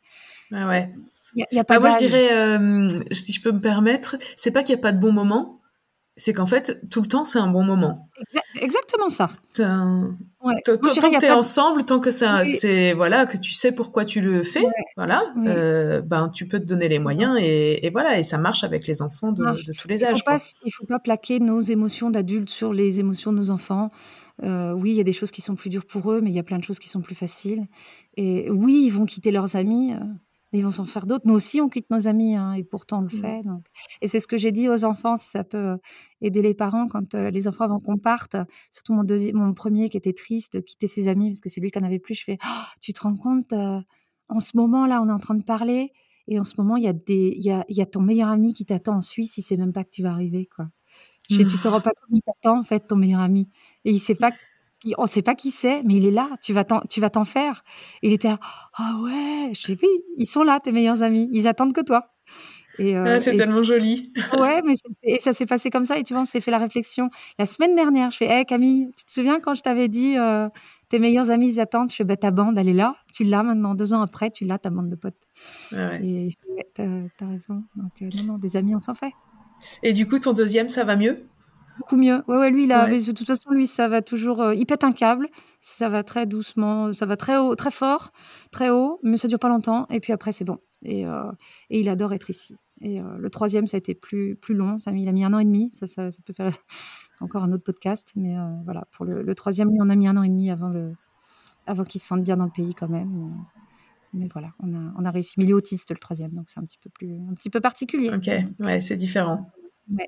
[0.51, 0.91] Ah ouais.
[1.35, 4.63] Y a, pas bah, moi, je dirais, euh, si je peux me permettre, c'est pas
[4.63, 5.59] qu'il n'y a pas de bon moment,
[6.19, 8.09] c'est qu'en fait, tout le temps, c'est un bon moment.
[8.59, 9.31] exactement ça.
[9.57, 10.61] Ouais.
[10.65, 14.43] Tant que t'es ensemble, tant que ça, c'est voilà, que tu sais pourquoi tu le
[14.43, 14.63] fais,
[14.97, 18.85] voilà, euh, ben tu peux te donner les moyens et, voilà, et ça marche avec
[18.85, 19.45] les enfants de,
[19.77, 20.13] tous les âges.
[20.15, 23.49] Il faut pas, il faut pas plaquer nos émotions d'adultes sur les émotions de nos
[23.49, 23.89] enfants.
[24.43, 26.35] Euh, oui, il y a des choses qui sont plus dures pour eux, mais il
[26.35, 27.67] y a plein de choses qui sont plus faciles.
[28.15, 29.93] Et oui, ils vont quitter leurs amis.
[30.51, 31.27] Ils vont s'en faire d'autres.
[31.27, 33.21] Nous aussi, on quitte nos amis, hein, et pourtant on le mmh.
[33.21, 33.43] fait.
[33.43, 33.65] Donc.
[34.01, 35.77] Et c'est ce que j'ai dit aux enfants, si ça peut euh,
[36.21, 38.35] aider les parents quand euh, les enfants avant qu'on parte.
[38.71, 41.61] Surtout mon, deuxième, mon premier qui était triste de quitter ses amis parce que c'est
[41.61, 42.15] lui qui en avait plus.
[42.15, 43.79] Je fais, «Oh, tu te rends compte, euh,
[44.27, 45.91] en ce moment là, on est en train de parler,
[46.27, 48.29] et en ce moment, il y a des, il y a, y a ton meilleur
[48.29, 49.37] ami qui t'attend en Suisse.
[49.37, 50.67] Il sait même pas que tu vas arriver, quoi.
[51.29, 53.49] Je fais, tu te rends pas compte, il t'attend en fait, ton meilleur ami,
[53.85, 54.31] et il sait pas
[54.97, 57.09] on ne sait pas qui c'est, mais il est là, tu vas t'en, tu vas
[57.09, 57.63] t'en faire.
[58.01, 58.39] il était là,
[58.77, 62.11] ah ouais, je sais, oui, ils sont là, tes meilleurs amis, ils attendent que toi.
[62.79, 64.13] Euh, ah, c'est tellement joli.
[64.39, 64.73] ouais, mais
[65.03, 67.09] et ça s'est passé comme ça, et tu vois, on s'est fait la réflexion.
[67.37, 70.47] La semaine dernière, je fais, hé Camille, tu te souviens quand je t'avais dit, euh,
[70.87, 73.43] tes meilleurs amis, ils attendent, je fais, bah, ta bande, elle est là, tu l'as
[73.43, 75.27] maintenant, deux ans après, tu l'as, ta bande de potes.
[75.73, 76.05] Ah ouais.
[76.05, 76.29] Et
[76.73, 77.63] t'as, as raison.
[77.75, 79.11] Donc, euh, non, non, des amis, on s'en fait.
[79.83, 81.25] Et du coup, ton deuxième, ça va mieux?
[81.79, 82.21] Beaucoup mieux.
[82.27, 84.41] Ouais, ouais, lui, il a, de toute façon, lui, ça va toujours.
[84.41, 85.27] Euh, il pète un câble,
[85.61, 88.11] ça va très doucement, ça va très haut, très fort,
[88.51, 89.87] très haut, mais ça dure pas longtemps.
[89.89, 90.59] Et puis après, c'est bon.
[90.83, 91.31] Et, euh,
[91.69, 92.55] et, il adore être ici.
[92.81, 94.77] Et euh, le troisième, ça a été plus, plus long.
[94.77, 95.71] Ça, il a mis un an et demi.
[95.71, 96.51] Ça, ça, peut faire
[97.21, 98.11] encore un autre podcast.
[98.15, 100.93] Mais voilà, pour le, troisième, lui, on a mis un an et demi avant, le,
[101.65, 103.33] avant qu'il se sente bien dans le pays quand même.
[104.13, 105.35] Mais, voilà, on a, on a réussi.
[105.37, 107.61] Mais il est autiste, le troisième, donc c'est un petit peu plus, un petit peu
[107.61, 108.09] particulier.
[108.09, 109.49] Ok, ouais, c'est différent.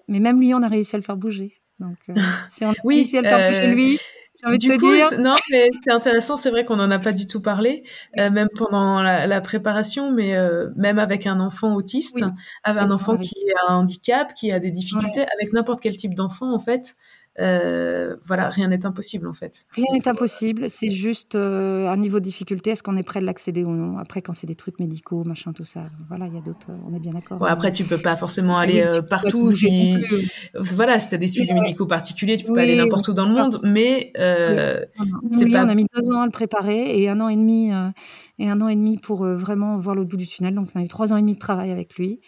[0.07, 1.61] mais même lui, on a réussi à le faire bouger.
[1.82, 2.13] Donc, euh,
[2.49, 3.99] si on oui, si elle part chez lui,
[4.39, 5.19] j'ai envie de te coup, dire.
[5.19, 6.38] Non, mais c'est intéressant.
[6.38, 7.84] C'est vrai qu'on n'en a pas du tout parlé,
[8.19, 12.23] euh, même pendant la, la préparation, mais euh, même avec un enfant autiste,
[12.63, 13.36] avec un enfant qui
[13.67, 16.95] a un handicap, qui a des difficultés, avec n'importe quel type d'enfant, en fait,
[17.39, 19.65] euh, voilà, rien n'est impossible en fait.
[19.71, 23.25] Rien n'est impossible, c'est juste euh, un niveau de difficulté, est-ce qu'on est prêt de
[23.25, 23.97] l'accéder ou non?
[23.99, 26.93] Après, quand c'est des trucs médicaux, machin, tout ça, voilà, il y a d'autres, on
[26.93, 27.45] est bien d'accord.
[27.47, 29.95] après, tu peux pas forcément aller euh, partout si,
[30.55, 33.27] voilà, si tu as des suivis médicaux particuliers, tu peux pas aller n'importe où dans
[33.27, 35.65] le monde, mais c'est pas...
[35.65, 37.71] on a mis deux ans à le préparer et un an et demi,
[38.39, 40.53] et un an et demi pour vraiment voir le bout du tunnel.
[40.53, 42.19] Donc, on a eu trois ans et demi de travail avec lui,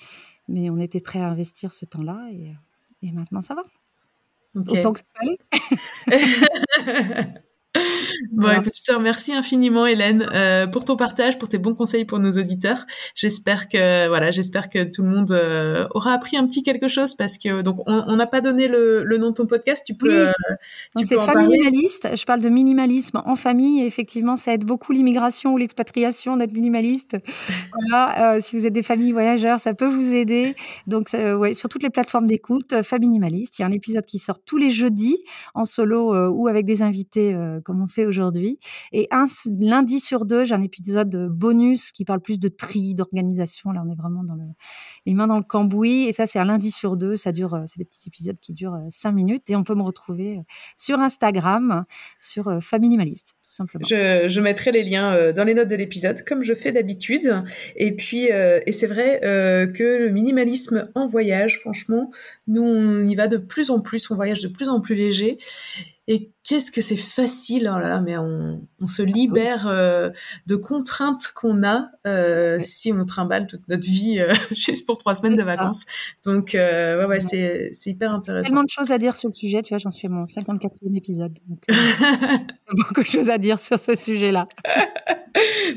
[0.47, 2.53] mais on était prêt à investir ce temps-là et,
[3.05, 3.63] et maintenant ça va.
[4.55, 5.37] Autant que ça fallait.
[8.31, 12.05] Bon, écoute, je te remercie infiniment, Hélène, euh, pour ton partage, pour tes bons conseils
[12.05, 12.85] pour nos auditeurs.
[13.15, 17.15] J'espère que voilà, j'espère que tout le monde euh, aura appris un petit quelque chose
[17.15, 19.83] parce que donc on n'a pas donné le, le, nom de ton podcast.
[19.85, 20.31] Tu peux, oui.
[20.97, 22.09] euh, c'est familialiste.
[22.15, 23.81] Je parle de minimalisme en famille.
[23.81, 27.17] Et effectivement, ça aide beaucoup l'immigration ou l'expatriation d'être minimaliste.
[27.73, 30.55] voilà, euh, si vous êtes des familles voyageurs, ça peut vous aider.
[30.87, 33.59] Donc, ouais, sur toutes les plateformes d'écoute, Famille Minimaliste.
[33.59, 35.17] Il y a un épisode qui sort tous les jeudis
[35.53, 38.59] en solo ou avec des invités comme on fait aujourd'hui.
[38.91, 39.25] Et un
[39.59, 43.71] lundi sur deux, j'ai un épisode bonus qui parle plus de tri, d'organisation.
[43.71, 44.45] Là, on est vraiment dans le,
[45.05, 46.07] les mains dans le cambouis.
[46.07, 47.15] Et ça, c'est un lundi sur deux.
[47.15, 49.49] Ça dure, euh, c'est des petits épisodes qui durent euh, cinq minutes.
[49.49, 50.41] Et on peut me retrouver euh,
[50.75, 51.85] sur Instagram,
[52.19, 53.35] sur Faminimaliste.
[53.87, 57.43] Je, je, mettrai les liens dans les notes de l'épisode, comme je fais d'habitude.
[57.75, 62.09] Et puis, et c'est vrai que le minimalisme en voyage, franchement,
[62.47, 65.37] nous, on y va de plus en plus, on voyage de plus en plus léger.
[66.07, 71.63] Et qu'est-ce que c'est facile, oh là, mais on, on se libère de contraintes qu'on
[71.63, 71.89] a
[72.59, 74.19] si on trimballe toute notre vie
[74.51, 75.85] juste pour trois semaines de vacances.
[76.25, 78.49] Donc, ouais, ouais, c'est, c'est hyper intéressant.
[78.49, 80.97] Tellement de choses à dire sur le sujet, tu vois, j'en suis à mon 54e
[80.97, 81.37] épisode.
[81.47, 81.63] Donc,
[82.87, 84.45] beaucoup de choses à dire sur ce sujet-là.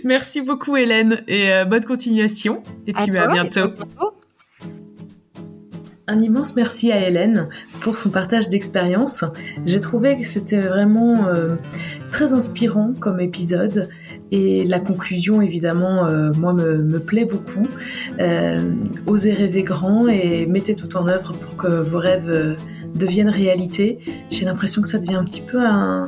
[0.04, 2.62] Merci beaucoup Hélène et euh, bonne continuation.
[2.86, 3.70] Et puis bah, à, bientôt.
[6.08, 7.48] Un immense merci à Hélène
[7.80, 9.24] pour son partage d'expérience.
[9.64, 11.56] J'ai trouvé que c'était vraiment euh,
[12.12, 13.88] très inspirant comme épisode
[14.30, 17.66] et la conclusion évidemment euh, moi me, me, plaît beaucoup.
[19.06, 22.56] osez rêver grand et mettez tout en œuvre pour que vos rêves
[22.94, 23.98] deviennent réalité.
[24.30, 26.06] J'ai l'impression que ça devient un petit peu un,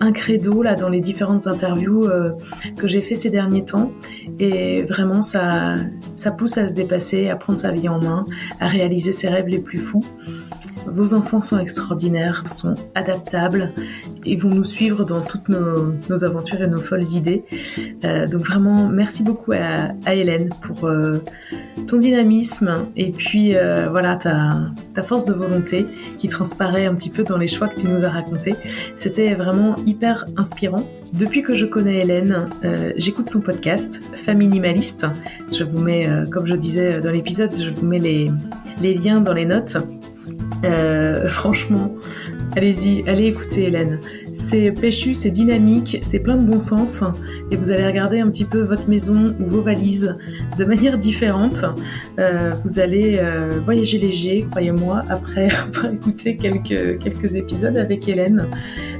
[0.00, 2.32] un credo là dans les différentes interviews euh,
[2.76, 3.92] que j'ai fait ces derniers temps
[4.38, 5.76] et vraiment ça
[6.20, 8.26] ça pousse à se dépasser, à prendre sa vie en main,
[8.60, 10.04] à réaliser ses rêves les plus fous.
[10.86, 13.72] Vos enfants sont extraordinaires, sont adaptables
[14.24, 17.44] et vont nous suivre dans toutes nos, aventures et nos folles idées.
[18.04, 21.22] Euh, donc vraiment, merci beaucoup à, Hélène pour euh,
[21.86, 25.86] ton dynamisme et puis euh, voilà ta, force de volonté
[26.18, 28.54] qui transparaît un petit peu dans les choix que tu nous as racontés.
[28.96, 30.86] C'était vraiment hyper inspirant.
[31.14, 32.44] Depuis que je connais Hélène,
[32.96, 35.06] j'écoute son podcast Minimaliste.
[35.52, 39.46] Je vous mets, comme je disais dans l'épisode, je vous mets les liens dans les
[39.46, 39.78] notes.
[40.64, 41.94] Euh, franchement,
[42.56, 44.00] allez-y, allez écouter Hélène.
[44.34, 47.02] C'est péchu, c'est dynamique, c'est plein de bon sens
[47.50, 50.16] et vous allez regarder un petit peu votre maison ou vos valises
[50.56, 51.64] de manière différente.
[52.18, 58.46] Euh, vous allez euh, voyager léger, croyez-moi, après avoir écouté quelques, quelques épisodes avec Hélène.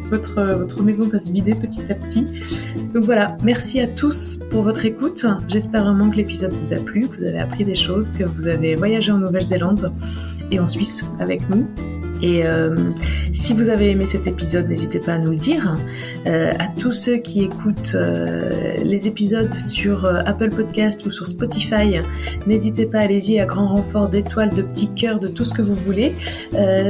[0.05, 2.26] Votre, votre maison va se vider petit à petit.
[2.93, 5.24] Donc voilà, merci à tous pour votre écoute.
[5.47, 8.48] J'espère vraiment que l'épisode vous a plu, que vous avez appris des choses, que vous
[8.48, 9.93] avez voyagé en Nouvelle-Zélande
[10.51, 11.68] et en Suisse avec nous.
[12.22, 12.90] Et euh,
[13.32, 15.77] si vous avez aimé cet épisode, n'hésitez pas à nous le dire.
[16.27, 22.01] Euh, à tous ceux qui écoutent euh, les épisodes sur Apple Podcast ou sur Spotify,
[22.47, 25.74] n'hésitez pas, allez-y à grand renfort d'étoiles, de petits cœurs, de tout ce que vous
[25.74, 26.14] voulez.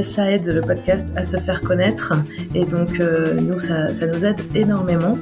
[0.01, 2.13] Ça aide le podcast à se faire connaître
[2.55, 5.17] et donc nous, ça, ça, nous aide énormément.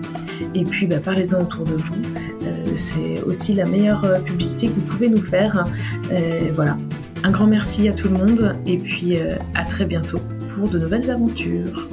[0.56, 1.96] Et puis, bah, parlez-en autour de vous.
[2.76, 5.66] C'est aussi la meilleure publicité que vous pouvez nous faire.
[6.56, 6.78] voilà.
[7.24, 9.18] Un grand merci à tout le monde et puis
[9.54, 10.20] à très bientôt
[10.54, 11.90] pour de nouvelles aventures.